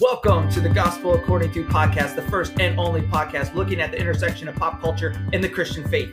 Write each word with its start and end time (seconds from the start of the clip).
Welcome 0.00 0.48
to 0.50 0.60
the 0.60 0.68
Gospel 0.68 1.14
According 1.14 1.52
to 1.52 1.64
podcast, 1.64 2.14
the 2.14 2.22
first 2.22 2.58
and 2.60 2.78
only 2.78 3.00
podcast 3.02 3.54
looking 3.54 3.80
at 3.80 3.90
the 3.90 3.98
intersection 3.98 4.46
of 4.48 4.54
pop 4.54 4.80
culture 4.80 5.14
and 5.32 5.42
the 5.42 5.48
Christian 5.48 5.86
faith. 5.88 6.10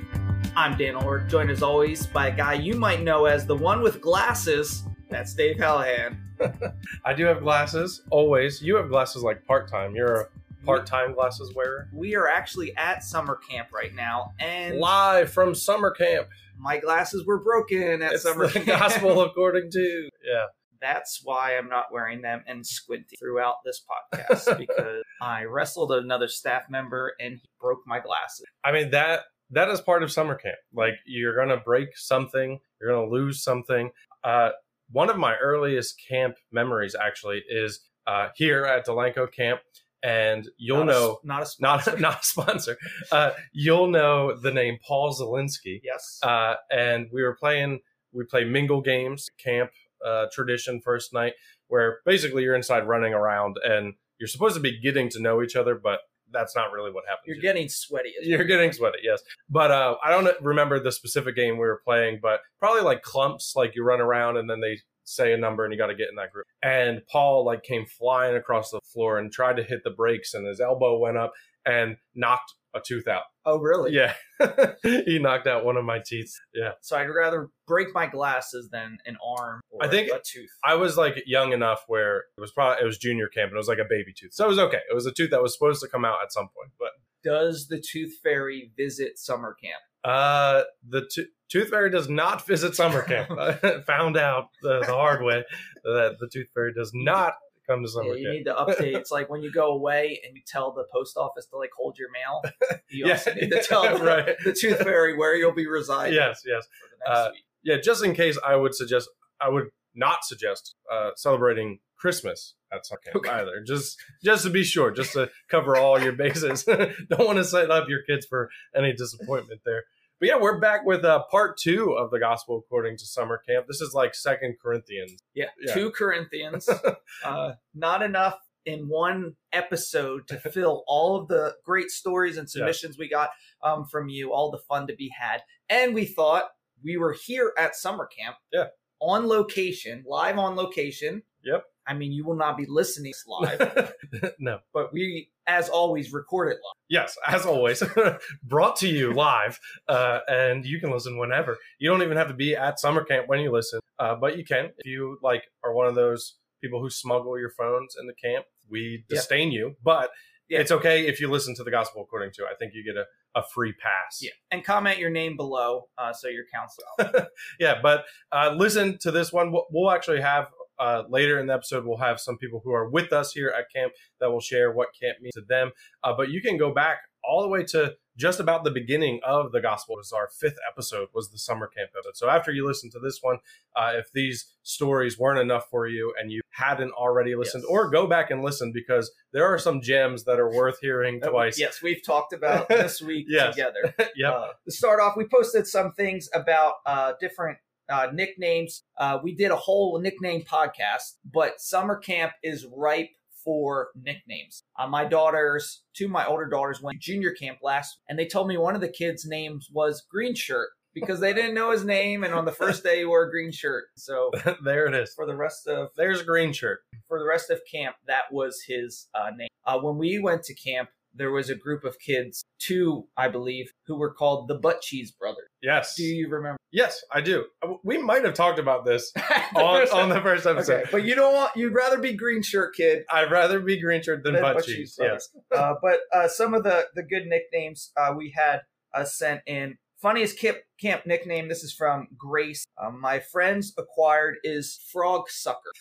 I'm 0.56 0.76
Dan 0.78 0.96
Orr, 0.96 1.20
joined 1.20 1.52
as 1.52 1.62
always 1.62 2.08
by 2.08 2.30
a 2.30 2.36
guy 2.36 2.54
you 2.54 2.76
might 2.76 3.04
know 3.04 3.26
as 3.26 3.46
the 3.46 3.56
one 3.56 3.82
with 3.82 4.02
glasses. 4.02 4.84
That's 5.10 5.34
Dave 5.36 5.58
Hallahan. 5.58 6.18
I 7.06 7.14
do 7.14 7.26
have 7.26 7.42
glasses, 7.42 8.02
always. 8.10 8.62
You 8.62 8.76
have 8.78 8.90
glasses 8.90 9.22
like 9.24 9.46
part 9.46 9.70
time. 9.70 9.96
You're 9.96 10.22
a 10.22 10.28
part 10.66 10.88
time 10.88 11.14
glasses 11.14 11.54
wearer. 11.56 11.88
We 11.94 12.16
are 12.16 12.28
actually 12.28 12.76
at 12.78 13.04
summer 13.04 13.36
camp 13.50 13.70
right 13.72 13.94
now, 13.94 14.34
and 14.40 14.80
Live 14.80 15.32
from 15.32 15.54
summer 15.54 15.92
camp. 15.92 16.28
my 16.58 16.78
glasses 16.80 17.24
were 17.26 17.40
broken 17.40 18.02
at 18.02 18.14
It's 18.14 18.24
summer 18.24 18.48
the 18.48 18.62
camp. 18.62 18.66
gospel 18.80 19.22
according 19.26 19.70
to. 19.72 20.10
Yeah. 20.26 20.46
That's 20.86 21.22
why 21.24 21.58
I'm 21.58 21.68
not 21.68 21.86
wearing 21.92 22.22
them 22.22 22.44
and 22.48 22.66
squinting 22.66 23.18
throughout 23.20 23.56
this 23.66 23.82
podcast 23.90 24.58
because 24.66 25.04
I 25.22 25.44
wrestled 25.46 25.92
another 25.92 26.28
staff 26.28 26.64
member 26.70 27.14
and 27.20 27.34
he 27.42 27.50
broke 27.60 27.80
my 27.88 28.00
glasses. 28.00 28.46
I 28.64 28.72
mean, 28.72 28.92
that 28.92 29.22
that 29.50 29.70
is 29.70 29.82
part 29.82 30.04
of 30.04 30.12
summer 30.12 30.36
camp. 30.36 30.58
Like, 30.74 30.94
you're 31.06 31.36
going 31.36 31.50
to 31.50 31.58
break 31.58 31.98
something, 31.98 32.60
you're 32.80 32.92
going 32.92 33.10
to 33.10 33.12
lose 33.14 33.44
something. 33.44 33.90
Uh, 34.24 34.50
one 34.92 35.10
of 35.10 35.18
my 35.18 35.36
earliest 35.38 35.96
camp 36.08 36.36
memories, 36.52 36.96
actually, 37.00 37.42
is 37.50 37.80
uh, 38.06 38.28
here 38.36 38.66
at 38.66 38.86
Delanco 38.86 39.32
Camp. 39.32 39.62
And 40.04 40.48
you'll 40.58 40.86
Not 40.86 40.90
a- 40.90 41.00
know, 41.00 41.20
not 41.24 41.36
a 41.38 41.62
not, 41.62 41.84
sponsor. 41.84 41.98
not 42.00 42.20
a 42.22 42.24
sponsor, 42.24 42.78
uh, 43.12 43.32
you'll 43.54 43.88
know 43.88 44.36
the 44.38 44.52
name 44.52 44.78
Paul 44.88 45.12
Zielinski. 45.16 45.80
yes. 45.84 46.20
uh, 46.22 46.56
and 46.70 47.08
we 47.12 47.24
were 47.24 47.36
playing 47.36 47.80
we 48.14 48.24
play 48.24 48.44
mingle 48.46 48.82
games 48.82 49.30
camp 49.44 49.72
uh, 50.06 50.26
tradition 50.32 50.82
first 50.82 51.14
night 51.14 51.34
where 51.68 52.00
basically 52.06 52.44
you're 52.44 52.56
inside 52.56 52.88
running 52.88 53.14
around 53.14 53.58
and 53.64 53.94
you're 54.20 54.28
supposed 54.28 54.56
to 54.56 54.62
be 54.62 54.80
getting 54.80 55.10
to 55.10 55.22
know 55.22 55.42
each 55.42 55.56
other 55.56 55.76
but 55.76 56.00
that's 56.32 56.56
not 56.56 56.72
really 56.72 56.92
what 56.92 57.04
happens 57.08 57.28
You're 57.28 57.38
getting 57.38 57.70
sweaty. 57.70 58.14
You're 58.22 58.44
getting 58.44 58.72
sweaty 58.72 59.00
yes. 59.04 59.22
But 59.50 59.72
uh, 59.72 59.96
i 60.04 60.10
don't 60.10 60.30
remember 60.42 60.80
the 60.80 60.92
specific 60.92 61.36
game 61.36 61.54
we 61.54 61.66
were 61.66 61.82
playing 61.84 62.20
but 62.22 62.42
probably 62.60 62.82
like 62.82 63.02
clumps 63.02 63.54
like 63.56 63.76
you 63.76 63.84
run 63.84 64.02
around 64.02 64.38
and 64.38 64.50
then 64.50 64.62
they 64.62 64.80
say 65.04 65.34
a 65.34 65.38
number 65.38 65.64
and 65.64 65.72
you 65.72 65.78
got 65.78 65.88
to 65.88 65.96
get 65.96 66.10
in 66.10 66.16
that 66.16 66.32
group. 66.32 66.48
And 66.64 67.02
paul 67.12 67.46
like 67.46 67.64
came 67.64 67.86
flying 67.86 68.36
across 68.36 68.72
the 68.72 68.82
floor 68.82 69.20
and 69.20 69.32
tried 69.32 69.58
to 69.58 69.64
hit 69.64 69.84
the 69.84 69.92
brakes 69.92 70.34
and 70.34 70.48
his 70.48 70.60
elbow 70.60 70.98
went 70.98 71.18
up 71.18 71.34
and 71.66 71.98
knocked 72.16 72.54
a 72.76 72.82
tooth 72.86 73.08
out 73.08 73.24
Oh, 73.46 73.58
really? 73.60 73.94
yeah 73.94 74.14
he 74.84 75.20
knocked 75.20 75.48
out 75.48 75.64
one 75.66 75.78
of 75.78 75.86
my 75.86 76.00
teeth 76.06 76.34
yeah 76.54 76.72
So 76.82 76.98
I'd 76.98 77.06
rather 77.06 77.50
break 77.68 77.94
my 77.94 78.06
glasses 78.08 78.70
than 78.72 78.98
an 79.06 79.18
arm 79.26 79.62
or 79.72 79.84
I 79.86 79.88
think- 79.88 80.12
a 80.12 80.20
tooth. 80.26 80.50
I 80.64 80.76
was 80.76 80.98
like 80.98 81.24
young 81.26 81.54
enough 81.54 81.84
where 81.88 82.18
it 82.38 82.42
was 82.42 82.52
probably 82.52 82.82
it 82.84 82.86
was 82.86 82.98
junior 82.98 83.28
camp 83.28 83.50
and 83.52 83.56
it 83.56 83.58
was 83.58 83.68
like 83.68 83.80
a 83.80 83.86
baby 83.90 84.14
tooth, 84.18 84.34
so 84.34 84.46
it 84.46 84.50
was 84.50 84.60
okay. 84.60 84.80
It 84.90 84.94
was 84.94 85.06
a 85.06 85.12
tooth 85.12 85.32
that 85.32 85.42
was 85.42 85.54
supposed 85.54 85.82
to 85.82 85.88
come 85.88 86.04
out 86.06 86.18
at 86.24 86.32
some 86.34 86.46
point, 86.56 86.72
but 86.80 86.90
Does 87.24 87.68
the 87.68 87.80
tooth 87.82 88.14
fairy 88.24 88.72
visit 88.78 89.18
summer 89.18 89.56
camp? 89.62 89.82
uh, 90.04 90.64
the 90.88 91.08
to- 91.14 91.26
tooth 91.50 91.70
fairy 91.70 91.90
does 91.90 92.08
not 92.10 92.46
visit 92.46 92.76
summer 92.76 93.02
camp. 93.02 93.32
I 93.32 93.54
found 93.88 94.18
out 94.18 94.50
the, 94.62 94.82
the 94.82 94.94
hard 94.94 95.24
way 95.24 95.44
that 95.84 96.18
the 96.20 96.28
tooth 96.32 96.48
fairy 96.54 96.74
does 96.74 96.92
not 96.94 97.34
come 97.68 97.84
to 97.84 97.90
Yeah, 97.96 98.14
you 98.14 98.26
camp. 98.26 98.34
need 98.38 98.44
to 98.46 98.54
update. 98.84 98.96
It's 98.98 99.12
like 99.12 99.30
when 99.30 99.42
you 99.42 99.52
go 99.52 99.72
away 99.72 100.20
and 100.26 100.36
you 100.36 100.42
tell 100.48 100.72
the 100.74 100.86
post 100.94 101.18
office 101.18 101.46
to 101.48 101.58
like 101.58 101.72
hold 101.78 101.98
your 101.98 102.10
mail. 102.12 102.42
You 102.90 103.12
also 103.12 103.34
need 103.34 103.50
to 103.52 103.62
tell 103.64 103.84
the, 103.98 104.04
right. 104.04 104.36
the 104.44 104.54
tooth 104.54 104.78
fairy 104.80 105.18
where 105.18 105.36
you'll 105.36 105.52
be 105.54 105.68
residing 105.68 106.14
Yes, 106.14 106.44
yes, 106.46 106.66
for 106.66 106.90
the 106.90 106.98
next 107.10 107.20
Uh, 107.20 107.30
week. 107.34 107.44
yeah. 107.64 107.78
Just 107.84 108.04
in 108.04 108.14
case, 108.14 108.38
I 108.46 108.56
would 108.56 108.74
suggest 108.76 109.10
I 109.42 109.50
would 109.50 109.66
not 109.94 110.24
suggest 110.24 110.76
uh, 110.92 111.12
celebrating 111.16 111.80
Christmas 111.98 112.56
at 112.72 112.86
summer 112.86 113.00
camp 113.04 113.16
Okay. 113.18 113.30
either. 113.32 113.62
Just 113.66 113.98
just 114.24 114.44
to 114.44 114.50
be 114.50 114.64
sure, 114.64 114.92
just 114.92 115.14
to 115.14 115.30
cover 115.50 115.76
all 115.76 116.00
your 116.00 116.12
bases. 116.14 116.64
Don't 116.64 117.26
want 117.26 117.38
to 117.38 117.44
set 117.44 117.72
up 117.72 117.90
your 117.90 118.02
kids 118.04 118.26
for 118.26 118.50
any 118.76 118.94
disappointment 118.94 119.62
there. 119.66 119.84
But 120.20 120.30
yeah, 120.30 120.38
we're 120.40 120.60
back 120.60 120.86
with 120.86 121.04
uh, 121.04 121.24
part 121.30 121.58
two 121.58 121.92
of 121.92 122.10
the 122.10 122.20
gospel 122.20 122.64
according 122.66 122.98
to 123.00 123.06
summer 123.06 123.42
camp. 123.48 123.68
This 123.68 123.82
is 123.82 123.94
like 123.94 124.16
Second 124.16 124.56
Corinthians. 124.62 125.22
Yeah, 125.34 125.48
yeah. 125.60 125.74
two 125.74 125.92
Corinthians. 125.92 126.70
uh, 127.26 127.54
not 127.74 128.02
enough 128.02 128.38
in 128.66 128.88
one 128.88 129.36
episode 129.52 130.28
to 130.30 130.40
fill 130.52 130.86
all 130.88 131.18
of 131.18 131.28
the 131.28 131.56
great 131.66 131.90
stories 131.90 132.38
and 132.38 132.50
submissions 132.50 132.98
we 132.98 133.10
got 133.10 133.32
um, 133.62 133.86
from 133.86 134.08
you, 134.08 134.32
all 134.32 134.52
the 134.52 134.58
fun 134.58 134.88
to 134.88 134.96
be 134.96 135.10
had. 135.10 135.42
And 135.70 135.94
we 135.94 136.06
thought 136.06 136.46
we 136.82 136.96
were 136.96 137.14
here 137.14 137.52
at 137.58 137.76
summer 137.76 138.08
camp. 138.08 138.38
Yeah. 138.54 138.68
On 139.02 139.28
location, 139.28 140.06
live 140.08 140.38
on 140.38 140.56
location. 140.56 141.24
Yep. 141.44 141.66
I 141.88 141.94
mean, 141.94 142.12
you 142.12 142.26
will 142.26 142.36
not 142.36 142.58
be 142.58 142.66
listening 142.68 143.14
live, 143.28 143.94
no. 144.40 144.60
but 144.74 144.92
we, 144.94 145.30
as 145.48 145.70
always, 145.70 146.12
record 146.14 146.50
it 146.50 146.56
live. 146.56 146.74
Yes, 146.90 147.18
as 147.28 147.46
always, 147.46 147.84
brought 148.44 148.76
to 148.78 148.88
you 148.88 149.14
live, 149.14 149.60
uh, 149.88 150.20
and 150.28 150.66
you 150.66 150.80
can 150.80 150.92
listen 150.92 151.18
whenever. 151.18 151.58
You 151.80 151.90
don't 151.90 152.02
even 152.04 152.18
have 152.18 152.28
to 152.30 152.34
be 152.34 152.56
at 152.56 152.80
summer 152.80 153.04
camp 153.04 153.28
when 153.28 153.40
you 153.40 153.52
listen, 153.52 153.80
uh, 154.00 154.16
but 154.16 154.38
you 154.38 154.46
can 154.46 154.66
if 154.78 154.86
you 154.86 155.18
like 155.22 155.44
are 155.64 155.74
one 155.74 155.88
of 155.88 155.96
those 155.96 156.38
people 156.62 156.82
who 156.82 156.90
smuggle 156.90 157.38
your 157.40 157.52
phones 157.52 157.96
in 158.00 158.08
the 158.08 158.14
camp. 158.14 158.46
We 158.70 159.04
Yeah. 159.10 159.18
disdain 159.18 159.52
you, 159.52 159.76
but 159.84 160.10
Yeah. 160.50 160.60
it's 160.62 160.72
okay 160.72 161.06
if 161.08 161.20
you 161.20 161.30
listen 161.30 161.54
to 161.56 161.64
the 161.64 161.72
gospel 161.72 162.02
according 162.02 162.32
to. 162.34 162.46
I 162.46 162.56
think 162.58 162.74
you 162.74 162.84
get 162.84 162.98
a, 162.98 163.06
a 163.40 163.44
free 163.44 163.74
pass. 163.74 164.20
Yeah. 164.22 164.32
And 164.52 164.64
comment 164.64 164.98
your 164.98 165.10
name 165.12 165.36
below 165.38 165.88
uh, 165.98 166.14
so 166.14 166.28
your 166.30 166.46
counsel. 166.54 167.28
yeah, 167.60 167.80
but 167.82 168.06
uh, 168.32 168.54
listen 168.56 168.98
to 169.02 169.12
this 169.12 169.32
one. 169.32 169.52
We'll, 169.52 169.66
we'll 169.72 169.92
actually 169.92 170.22
have 170.22 170.48
uh, 170.80 171.04
later 171.10 171.40
in 171.40 171.48
the 171.48 171.54
episode. 171.54 171.86
We'll 171.86 171.98
have 171.98 172.20
some 172.20 172.38
people 172.38 172.62
who 172.64 172.72
are 172.74 172.90
with 172.90 173.14
us 173.14 173.32
here 173.32 173.54
at 173.58 173.66
camp 173.74 173.94
that 174.20 174.32
will 174.32 174.42
share 174.42 174.72
what 174.72 174.90
camp 175.00 175.18
means 175.22 175.34
to 175.36 175.42
them. 175.42 175.72
Uh, 176.04 176.14
but 176.16 176.30
you 176.30 176.42
can 176.42 176.58
go 176.58 176.74
back 176.74 177.00
all 177.24 177.42
the 177.42 177.48
way 177.50 177.64
to 177.64 177.94
just 178.18 178.40
about 178.40 178.64
the 178.64 178.72
beginning 178.72 179.20
of 179.26 179.52
the 179.52 179.60
gospel. 179.60 179.96
It 179.96 180.00
was 180.00 180.14
our 180.14 180.30
fifth 180.40 180.56
episode 180.72 181.10
was 181.14 181.32
the 181.32 181.38
summer 181.38 181.68
camp 181.68 181.90
episode. 181.98 182.16
So 182.16 182.30
after 182.30 182.52
you 182.52 182.66
listen 182.66 182.90
to 182.92 183.00
this 183.00 183.20
one, 183.22 183.40
uh, 183.76 183.94
if 183.96 184.12
these 184.14 184.54
stories 184.64 185.20
weren't 185.20 185.40
enough 185.40 185.68
for 185.70 185.86
you 185.88 186.14
and 186.20 186.32
you 186.32 186.40
hadn't 186.52 186.92
already 186.94 187.36
listened, 187.36 187.64
Yes. 187.68 187.72
or 187.72 187.90
go 187.90 188.08
back 188.08 188.32
and 188.32 188.42
listen 188.42 188.72
because 188.72 189.12
there 189.34 189.44
are 189.46 189.58
some 189.58 189.82
gems 189.82 190.24
that 190.26 190.40
are 190.40 190.50
worth 190.50 190.80
hearing 190.80 191.20
twice. 191.20 191.60
Yes, 191.60 191.82
we've 191.82 192.02
talked 192.06 192.32
about 192.32 192.70
this 192.70 193.02
week 193.02 193.26
Yes. 193.28 193.56
together. 193.56 193.94
yep. 194.16 194.34
Uh, 194.34 194.48
to 194.64 194.72
start 194.72 195.02
off, 195.02 195.18
we 195.18 195.26
posted 195.26 195.68
some 195.68 195.92
things 195.92 196.30
about 196.34 196.76
uh, 196.86 197.14
different 197.20 197.58
uh, 197.90 198.08
nicknames. 198.14 198.84
Uh, 198.98 199.20
we 199.24 199.36
did 199.36 199.52
a 199.52 199.56
whole 199.56 200.00
nickname 200.00 200.44
podcast, 200.44 201.14
but 201.32 201.60
summer 201.62 201.98
camp 201.98 202.34
is 202.44 202.66
ripe 202.76 203.10
for 203.44 203.90
nicknames. 203.96 204.64
Uh, 204.78 204.88
my 204.88 205.06
daughters, 205.06 205.84
two 205.94 206.06
of 206.06 206.12
my 206.12 206.26
older 206.26 206.48
daughters, 206.48 206.82
went 206.82 207.00
to 207.00 207.12
junior 207.12 207.32
camp 207.32 207.60
last, 207.62 208.00
and 208.10 208.18
they 208.18 208.26
told 208.26 208.48
me 208.48 208.58
one 208.58 208.76
of 208.76 208.82
the 208.82 208.90
kids' 208.90 209.26
names 209.26 209.70
was 209.72 210.04
Green 210.10 210.34
Shirt 210.34 210.70
because 210.96 211.20
they 211.20 211.34
didn't 211.34 211.54
know 211.54 211.72
his 211.72 211.84
name, 211.86 212.24
and 212.24 212.34
on 212.34 212.46
the 212.46 212.52
first 212.52 212.84
day 212.84 213.00
he 213.00 213.06
wore 213.06 213.24
a 213.24 213.30
green 213.30 213.52
shirt. 213.52 213.84
So 213.98 214.32
there 214.64 214.88
it 214.88 214.96
is. 214.96 215.14
for 215.14 215.28
the 215.28 215.36
rest 215.36 215.68
of 215.68 215.90
There's 215.98 216.22
a 216.22 216.24
green 216.24 216.54
shirt. 216.54 216.80
for 217.08 217.20
the 217.20 217.26
rest 217.26 217.50
of 217.52 217.60
camp, 217.72 217.98
that 218.08 218.32
was 218.32 218.64
his 218.66 219.08
uh, 219.14 219.30
name. 219.36 219.50
Uh, 219.68 219.78
when 219.80 219.98
we 219.98 220.20
went 220.20 220.44
to 220.44 220.56
camp, 220.56 220.90
there 221.16 221.32
was 221.32 221.50
a 221.50 221.56
group 221.56 221.84
of 221.84 221.98
kids, 222.00 222.44
two, 222.60 223.08
I 223.18 223.28
believe, 223.30 223.72
who 223.88 223.98
were 223.98 224.14
called 224.14 224.48
the 224.48 224.56
Butt 224.56 224.82
Cheese 224.82 225.12
Brothers. 225.12 225.48
Yes. 225.62 225.96
Do 225.96 226.04
you 226.04 226.28
remember? 226.30 226.58
Yes, 226.72 227.02
I 227.12 227.22
do. 227.22 227.46
Uh, 227.62 227.76
We 227.84 227.98
might 227.98 228.26
have 228.26 228.34
talked 228.34 228.60
about 228.60 228.86
this 228.86 229.12
on, 229.56 229.88
on 229.90 230.10
the 230.10 230.22
first 230.22 230.46
episode. 230.46 230.74
okay, 230.82 230.90
but 230.92 231.06
you 231.06 231.16
don't 231.16 231.34
want 231.34 231.52
you'd 231.56 231.74
rather 231.74 231.98
be 231.98 232.14
green 232.14 232.42
shirt 232.42 232.76
kid 232.76 233.04
I'd 233.12 233.32
rather 233.32 233.60
be 233.60 233.80
green 233.80 234.04
shirt 234.04 234.24
than 234.24 234.34
than 234.34 234.42
butt 234.42 234.56
Butt 234.58 234.66
cheese. 234.66 234.96
Cheese 234.96 235.00
Yes. 235.00 235.30
Uh, 235.56 235.76
but 235.82 236.00
uh, 236.14 236.28
some 236.28 236.54
of 236.54 236.64
the 236.64 236.86
the 236.96 237.04
good 237.04 237.28
nicknames 237.28 237.92
uh, 237.96 238.14
we 238.16 238.34
had 238.36 238.62
uh, 238.94 239.06
sent 239.06 239.42
in. 239.48 239.78
Funniest 240.06 240.38
camp 240.38 240.60
camp 240.80 241.08
nickname. 241.08 241.48
This 241.48 241.64
is 241.64 241.74
from 241.74 242.10
Grace. 242.16 242.68
Uh, 242.78 242.92
my 242.92 243.18
friends 243.18 243.74
acquired 243.76 244.36
is 244.44 244.80
Frog 244.94 245.28
Sucker. 245.32 245.72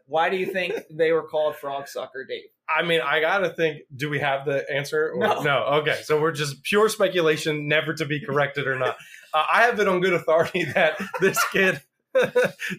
Why 0.06 0.28
do 0.28 0.36
you 0.36 0.44
think 0.44 0.74
they 0.90 1.12
were 1.12 1.22
called 1.22 1.56
Frog 1.56 1.88
Sucker, 1.88 2.26
Dave? 2.28 2.50
I 2.68 2.82
mean, 2.82 3.00
I 3.00 3.20
gotta 3.20 3.48
think. 3.48 3.84
Do 3.96 4.10
we 4.10 4.18
have 4.18 4.44
the 4.44 4.70
answer? 4.70 5.14
Or, 5.14 5.42
No. 5.42 5.64
Okay, 5.80 5.98
so 6.02 6.20
we're 6.20 6.32
just 6.32 6.62
pure 6.62 6.90
speculation, 6.90 7.66
never 7.66 7.94
to 7.94 8.04
be 8.04 8.20
corrected 8.20 8.66
or 8.66 8.78
not. 8.78 8.98
Uh, 9.34 9.44
I 9.52 9.62
have 9.64 9.78
it 9.78 9.86
on 9.86 10.00
good 10.00 10.14
authority 10.14 10.64
that 10.74 10.98
this 11.20 11.38
kid, 11.52 11.82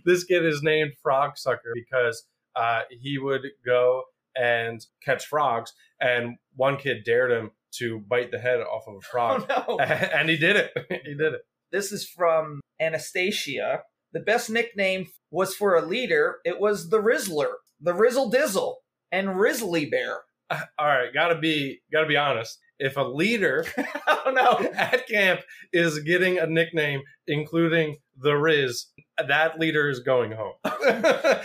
this 0.04 0.24
kid 0.24 0.44
is 0.44 0.64
named 0.64 0.94
Frog 1.04 1.38
Sucker 1.38 1.76
because 1.76 2.24
uh, 2.56 2.82
he 2.90 3.20
would 3.20 3.46
go 3.64 4.06
and 4.36 4.84
catch 5.06 5.28
frogs, 5.28 5.74
and 6.02 6.38
one 6.56 6.78
kid 6.78 7.04
dared 7.04 7.32
him 7.32 7.52
to 7.78 8.00
bite 8.08 8.32
the 8.32 8.40
head 8.40 8.60
off 8.60 8.84
of 8.88 8.96
a 8.96 9.02
frog, 9.02 9.46
Oh 9.50 9.78
no! 9.78 9.80
and 9.84 10.30
he 10.30 10.38
did 10.38 10.56
it. 10.56 10.72
he 11.06 11.14
did 11.16 11.34
it. 11.34 11.42
This 11.72 11.92
is 11.92 12.08
from 12.08 12.62
Anastasia. 12.82 13.82
The 14.14 14.20
best 14.20 14.50
nickname 14.50 15.08
was 15.32 15.56
for 15.56 15.76
a 15.76 15.86
leader. 15.86 16.38
It 16.44 16.60
was 16.60 16.90
the 16.90 17.02
Rizzler, 17.02 17.54
the 17.80 17.94
Rizzle 17.94 18.32
Dizzle, 18.32 18.76
and 19.12 19.30
Rizzly 19.30 19.90
Bear. 19.90 20.22
All 20.52 20.88
right, 20.88 21.14
gotta 21.14 21.38
be 21.38 21.82
gotta 21.92 22.08
be 22.08 22.18
honest. 22.18 22.58
If 22.80 22.98
a 22.98 23.02
leader 23.02 23.66
oh 24.08 24.32
no! 24.34 24.70
at 24.74 25.08
camp 25.08 25.42
is 25.74 26.00
getting 26.00 26.40
a 26.40 26.48
nickname, 26.48 27.02
including 27.28 27.98
the 28.18 28.36
Riz, 28.36 28.88
that 29.28 29.60
leader 29.60 29.90
is 29.90 30.00
going 30.00 30.32
home. 30.32 30.54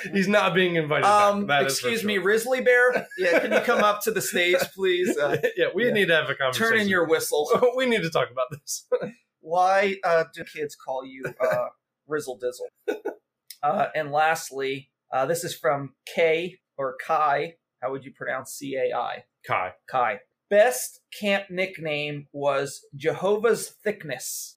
He's 0.12 0.29
not 0.29 0.55
being 0.55 0.76
invited 0.76 1.06
Um, 1.06 1.47
back. 1.47 1.62
That 1.62 1.71
is 1.71 1.81
for 1.81 1.88
excuse 1.88 2.05
me, 2.05 2.15
sure. 2.15 2.25
Risley 2.25 2.61
Bear. 2.61 3.06
Yeah, 3.19 3.38
can 3.41 3.53
you 3.53 3.61
come 3.61 3.82
up 3.82 4.03
to 4.05 4.11
the 4.11 4.21
stage, 4.23 4.56
please? 4.75 5.17
Uh, 5.17 5.37
yeah, 5.56 5.67
we 5.75 5.87
yeah. 5.87 5.93
need 5.93 6.09
to 6.09 6.15
have 6.15 6.31
a 6.31 6.35
conversation. 6.35 6.73
turn 6.73 6.81
in 6.81 6.88
your 6.88 7.06
whistle. 7.06 7.49
we 7.76 7.87
need 7.87 8.03
to 8.03 8.11
talk 8.11 8.31
about 8.31 8.47
this. 8.50 8.87
Why 9.41 9.97
uh, 10.05 10.25
do 10.35 10.44
kids 10.44 10.75
call 10.76 11.05
you 11.05 11.25
uh, 11.41 11.67
Rizzle 12.09 12.38
Dizzle? 12.41 12.97
Uh, 13.62 13.87
and 13.94 14.11
lastly, 14.12 14.91
uh, 15.12 15.27
this 15.27 15.44
is 15.44 15.55
from 15.55 15.94
K 16.15 16.59
or 16.77 16.97
Kai. 17.05 17.55
How 17.82 17.91
would 17.91 18.05
you 18.05 18.12
pronounce 18.15 18.53
C 18.53 18.77
A 18.77 18.97
I? 18.97 19.25
Kai. 19.47 19.73
Kai. 19.88 20.20
Best 20.50 21.00
camp 21.19 21.44
nickname 21.50 22.27
was 22.32 22.81
Jehovah's 22.97 23.69
Thickness. 23.82 24.56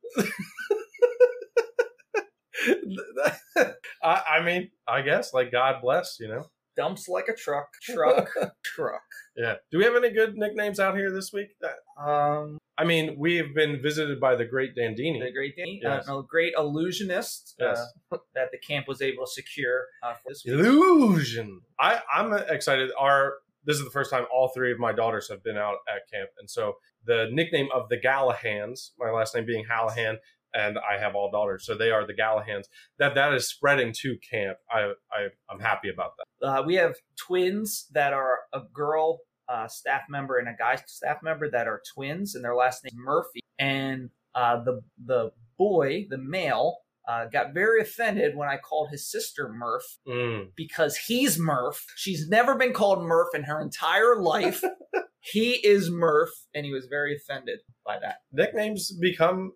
I, 4.04 4.22
I 4.30 4.44
mean, 4.44 4.70
I 4.88 5.02
guess 5.02 5.34
like 5.34 5.52
God 5.52 5.82
bless, 5.82 6.18
you 6.20 6.28
know. 6.28 6.46
Dumps 6.76 7.08
like 7.10 7.28
a 7.28 7.34
truck, 7.34 7.70
truck, 7.82 8.30
truck. 8.64 9.02
Yeah. 9.36 9.56
Do 9.72 9.80
we 9.80 9.84
have 9.84 9.96
any 9.96 10.12
good 10.12 10.36
nicknames 10.38 10.80
out 10.80 10.96
here 10.96 11.12
this 11.12 11.34
week? 11.34 11.48
That, 11.62 11.78
Um, 12.00 12.60
I 12.78 12.84
mean, 12.84 13.16
we 13.18 13.38
have 13.38 13.56
been 13.56 13.82
visited 13.82 14.20
by 14.20 14.36
the 14.36 14.46
great 14.46 14.76
Dandini. 14.76 15.20
the 15.20 15.32
great, 15.32 15.56
Danny, 15.58 15.80
Yes. 15.82 16.08
uh, 16.08 16.22
great 16.22 16.54
illusionist 16.56 17.56
Yes. 17.60 17.80
uh, 18.12 18.18
that 18.36 18.52
the 18.52 18.60
camp 18.60 18.88
was 18.88 19.02
able 19.02 19.26
to 19.26 19.32
secure 19.32 19.86
uh, 20.04 20.14
for 20.14 20.22
this 20.30 20.44
week. 20.46 20.54
Illusion. 20.54 21.62
I, 21.80 22.02
I'm 22.14 22.32
excited. 22.34 22.92
Our 22.98 23.34
this 23.66 23.78
is 23.80 23.84
the 23.84 23.90
first 23.92 24.12
time 24.12 24.26
all 24.34 24.48
three 24.50 24.72
of 24.72 24.80
my 24.80 24.94
daughters 24.94 25.28
have 25.30 25.44
been 25.44 25.58
out 25.58 25.78
at 25.94 26.10
camp, 26.14 26.30
and 26.40 26.50
so 26.50 26.76
the 27.06 27.28
nickname 27.34 27.68
of 27.74 27.90
the 27.90 27.98
Galahans, 27.98 28.94
my 28.98 29.10
last 29.12 29.36
name 29.36 29.46
being 29.46 29.66
Hallahan, 29.66 30.18
and 30.58 30.78
I 30.80 30.98
have 31.00 31.16
all 31.16 31.30
daughters, 31.32 31.66
so 31.66 31.76
they 31.76 31.92
are 31.92 32.06
the 32.06 32.14
Galahans. 32.14 32.68
That 32.98 33.16
that 33.16 33.34
is 33.34 33.48
spreading 33.48 33.94
to 34.02 34.18
camp. 34.30 34.58
I, 34.72 34.92
I 35.12 35.28
I'm 35.50 35.60
happy 35.60 35.90
about 35.90 36.14
that. 36.18 36.48
Uh, 36.48 36.64
we 36.66 36.76
have 36.76 36.96
twins 37.16 37.88
that 37.94 38.14
are 38.14 38.40
a 38.54 38.62
girl 38.74 39.20
uh, 39.48 39.68
staff 39.68 40.02
member 40.10 40.38
and 40.38 40.48
a 40.50 40.56
guy 40.58 40.78
staff 40.88 41.18
member 41.22 41.50
that 41.50 41.68
are 41.68 41.82
twins, 41.94 42.36
and 42.36 42.44
their 42.44 42.56
last 42.56 42.84
name 42.84 42.92
is 42.94 42.98
Murphy. 42.98 43.42
And 43.60 44.10
uh, 44.36 44.64
the 44.64 44.82
the 45.06 45.32
boy, 45.58 46.08
the 46.10 46.18
male, 46.18 46.78
uh, 47.08 47.26
got 47.26 47.54
very 47.54 47.82
offended 47.82 48.36
when 48.36 48.50
I 48.50 48.58
called 48.58 48.90
his 48.92 49.10
sister 49.10 49.50
Murph 49.50 49.98
Mm. 50.08 50.50
because 50.56 50.98
he's 50.98 51.40
Murph. 51.40 51.86
She's 51.96 52.28
never 52.28 52.56
been 52.56 52.74
called 52.74 53.04
Murph 53.04 53.34
in 53.34 53.44
her 53.44 53.62
entire 53.62 54.18
life. 54.22 54.62
he 55.22 55.52
is 55.66 55.90
Murph, 55.90 56.32
and 56.54 56.66
he 56.66 56.72
was 56.74 56.86
very 56.88 57.16
offended 57.16 57.60
by 57.86 57.98
that. 58.00 58.18
Nicknames 58.32 58.92
become 59.00 59.54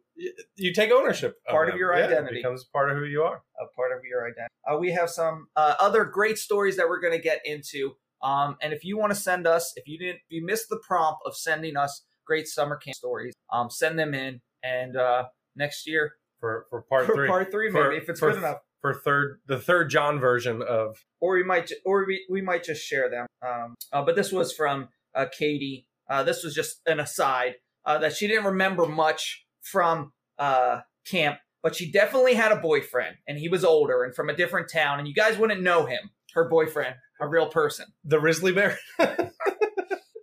you 0.56 0.72
take 0.74 0.92
ownership. 0.92 1.36
Part 1.50 1.68
of 1.68 1.74
them. 1.74 1.80
your 1.80 1.94
Yeah, 1.98 2.06
it 2.06 2.12
identity. 2.12 2.36
becomes 2.38 2.64
part 2.66 2.92
of 2.92 2.98
who 2.98 3.06
you 3.06 3.24
are. 3.24 3.42
a 3.60 3.66
part 3.76 3.92
of 3.92 4.04
your 4.04 4.24
identity. 4.26 4.54
Uh, 4.70 4.78
we 4.78 4.92
have 4.92 5.10
some 5.10 5.48
uh, 5.56 5.74
other 5.80 6.04
great 6.06 6.38
stories 6.38 6.78
that 6.78 6.88
we're 6.88 7.00
going 7.02 7.14
to 7.14 7.22
get 7.22 7.40
into. 7.44 7.94
Um, 8.22 8.56
and 8.62 8.72
if 8.72 8.84
you 8.86 8.98
want 9.00 9.12
to 9.12 9.20
send 9.20 9.48
us, 9.48 9.74
if 9.76 9.88
you 9.88 9.98
didn't, 9.98 10.18
if 10.18 10.30
you 10.30 10.46
missed 10.46 10.70
the 10.70 10.80
prompt 10.88 11.22
of 11.26 11.36
sending 11.36 11.76
us 11.76 12.04
great 12.26 12.48
summer 12.48 12.76
camp 12.78 12.94
stories, 12.96 13.34
um, 13.52 13.72
send 13.72 13.98
them 13.98 14.14
in. 14.14 14.42
And 14.64 14.96
uh, 14.96 15.24
next 15.56 15.88
year, 15.88 16.14
For 16.42 16.66
for 16.70 16.82
part 16.82 17.06
for 17.06 17.14
three, 17.16 17.28
part 17.30 17.50
three, 17.52 17.72
For- 17.72 17.90
maybe 17.90 18.02
if 18.04 18.10
it's 18.10 18.20
for- 18.20 18.32
good 18.32 18.40
enough, 18.40 18.58
for 18.82 18.94
third 18.94 19.40
the 19.48 19.60
third 19.60 19.90
John 19.90 20.20
version 20.20 20.62
of 20.62 20.98
or 21.22 21.36
we 21.36 21.44
might, 21.44 21.72
or 21.86 22.04
we, 22.06 22.26
we 22.30 22.42
might 22.42 22.64
just 22.64 22.82
share 22.84 23.10
them. 23.10 23.28
Um, 23.48 23.76
uh, 23.94 24.02
but 24.04 24.16
this 24.16 24.32
was 24.32 24.52
from 24.52 24.90
uh, 25.16 25.28
Katie. 25.32 25.88
Uh, 26.10 26.24
this 26.24 26.44
was 26.44 26.54
just 26.54 26.82
an 26.88 27.00
aside 27.00 27.56
uh, 27.86 28.00
that 28.00 28.14
she 28.16 28.28
didn't 28.28 28.46
remember 28.46 28.86
much 28.88 29.46
from 29.62 30.12
uh, 30.40 30.80
camp, 31.08 31.38
but 31.62 31.76
she 31.76 31.92
definitely 31.92 32.34
had 32.34 32.52
a 32.52 32.56
boyfriend, 32.58 33.16
and 33.28 33.38
he 33.38 33.48
was 33.48 33.64
older 33.64 34.04
and 34.04 34.14
from 34.16 34.30
a 34.30 34.36
different 34.36 34.68
town, 34.68 34.98
and 35.00 35.08
you 35.08 35.14
guys 35.14 35.38
wouldn't 35.38 35.62
know 35.62 35.86
him, 35.86 36.10
her 36.34 36.50
boyfriend, 36.50 36.96
a 37.22 37.28
real 37.28 37.48
person. 37.48 37.86
the 38.04 38.20
Risley 38.20 38.52
Bear. 38.52 38.80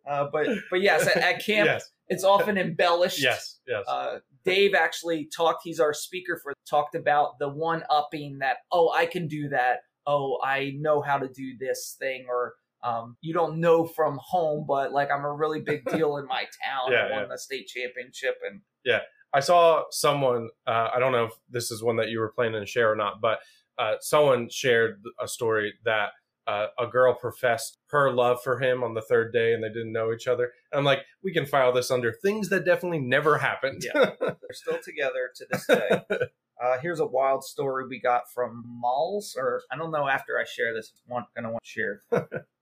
Uh, 0.08 0.26
but 0.32 0.46
but 0.70 0.80
yes, 0.80 1.06
at, 1.06 1.18
at 1.18 1.44
camp 1.44 1.66
yes, 1.66 1.90
it's 2.08 2.24
often 2.24 2.56
embellished. 2.56 3.22
yes, 3.22 3.57
yes. 3.68 3.84
Uh, 3.86 4.18
Dave 4.44 4.74
actually 4.74 5.28
talked. 5.34 5.60
He's 5.64 5.80
our 5.80 5.92
speaker 5.92 6.40
for 6.42 6.54
talked 6.68 6.94
about 6.94 7.38
the 7.38 7.48
one 7.48 7.82
upping 7.90 8.38
that. 8.40 8.58
Oh, 8.72 8.90
I 8.90 9.06
can 9.06 9.28
do 9.28 9.48
that. 9.50 9.80
Oh, 10.06 10.38
I 10.42 10.74
know 10.78 11.02
how 11.02 11.18
to 11.18 11.28
do 11.28 11.56
this 11.58 11.96
thing. 11.98 12.26
Or 12.28 12.54
um, 12.82 13.16
you 13.20 13.34
don't 13.34 13.60
know 13.60 13.84
from 13.84 14.18
home, 14.22 14.64
but 14.66 14.92
like 14.92 15.10
I'm 15.10 15.24
a 15.24 15.32
really 15.32 15.60
big 15.60 15.84
deal 15.90 16.16
in 16.16 16.26
my 16.26 16.44
town. 16.64 16.92
Yeah, 16.92 17.06
I 17.06 17.10
won 17.10 17.22
yeah. 17.22 17.28
the 17.30 17.38
state 17.38 17.68
championship, 17.68 18.36
and 18.48 18.60
yeah, 18.84 19.00
I 19.32 19.40
saw 19.40 19.84
someone. 19.90 20.48
Uh, 20.66 20.88
I 20.94 20.98
don't 20.98 21.12
know 21.12 21.26
if 21.26 21.32
this 21.50 21.70
is 21.70 21.82
one 21.82 21.96
that 21.96 22.08
you 22.08 22.20
were 22.20 22.32
planning 22.32 22.60
to 22.60 22.66
share 22.66 22.90
or 22.90 22.96
not, 22.96 23.20
but 23.20 23.40
uh, 23.78 23.94
someone 24.00 24.48
shared 24.48 25.02
a 25.20 25.28
story 25.28 25.74
that 25.84 26.10
uh, 26.48 26.68
a 26.78 26.86
girl 26.86 27.14
professed 27.14 27.78
her 27.90 28.10
love 28.10 28.42
for 28.42 28.58
him 28.58 28.82
on 28.82 28.94
the 28.94 29.02
third 29.02 29.32
day, 29.32 29.52
and 29.52 29.62
they 29.62 29.68
didn't 29.68 29.92
know 29.92 30.12
each 30.12 30.26
other. 30.26 30.52
And 30.72 30.78
I'm 30.78 30.84
like, 30.84 31.00
we 31.22 31.32
can 31.32 31.44
file 31.44 31.72
this 31.72 31.90
under 31.90 32.12
things 32.12 32.48
that 32.48 32.64
definitely 32.64 33.00
never 33.00 33.38
happened. 33.38 33.84
Yeah. 33.84 34.12
they're 34.20 34.36
still 34.52 34.78
together 34.82 35.30
to 35.36 35.46
this 35.50 35.66
day. 35.66 36.00
Uh, 36.60 36.76
here's 36.80 36.98
a 36.98 37.06
wild 37.06 37.44
story 37.44 37.86
we 37.86 38.00
got 38.00 38.22
from 38.34 38.64
Malls, 38.66 39.36
or 39.38 39.62
I 39.70 39.76
don't 39.76 39.92
know. 39.92 40.08
After 40.08 40.40
I 40.40 40.44
share 40.44 40.74
this, 40.74 40.92
want 41.06 41.26
gonna 41.36 41.52
want 41.52 41.62
to 41.62 41.70
share. 41.70 42.02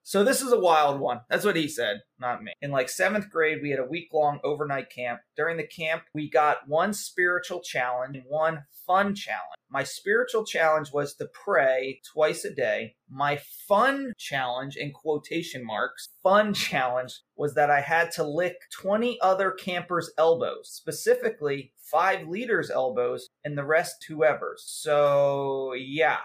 So 0.07 0.23
this 0.23 0.41
is 0.41 0.53
a 0.53 0.61
wild 0.61 1.01
one. 1.01 1.23
That's 1.29 1.45
what 1.45 1.57
he 1.57 1.67
said, 1.67 2.03
not 2.21 2.41
me. 2.41 2.53
In 2.63 2.71
like 2.71 2.89
seventh 2.89 3.29
grade, 3.29 3.59
we 3.61 3.71
had 3.71 3.81
a 3.81 3.85
week 3.85 4.11
long 4.13 4.39
overnight 4.45 4.89
camp. 4.89 5.19
During 5.37 5.57
the 5.57 5.67
camp, 5.67 6.05
we 6.15 6.31
got 6.31 6.69
one 6.69 6.95
spiritual 6.95 7.61
challenge 7.61 8.15
and 8.15 8.25
one 8.29 8.67
fun 8.87 9.17
challenge. 9.17 9.57
My 9.69 9.83
spiritual 9.83 10.45
challenge 10.45 10.93
was 10.93 11.17
to 11.17 11.27
pray 11.45 12.01
twice 12.15 12.45
a 12.45 12.55
day. 12.55 12.95
My 13.11 13.41
fun 13.67 14.13
challenge, 14.17 14.77
in 14.77 14.93
quotation 14.93 15.67
marks, 15.67 16.11
fun 16.23 16.55
challenge 16.69 17.23
was 17.35 17.55
that 17.55 17.69
I 17.69 17.81
had 17.81 18.13
to 18.13 18.23
lick 18.23 18.55
20 18.79 19.19
other 19.21 19.51
campers' 19.51 20.13
elbows, 20.17 20.71
specifically 20.71 21.73
five 21.79 22.29
leaders' 22.29 22.71
elbows, 22.71 23.29
and 23.45 23.59
the 23.59 23.65
rest 23.65 24.05
whoever's. 24.07 24.63
So, 24.69 25.73
yeah. 25.73 26.19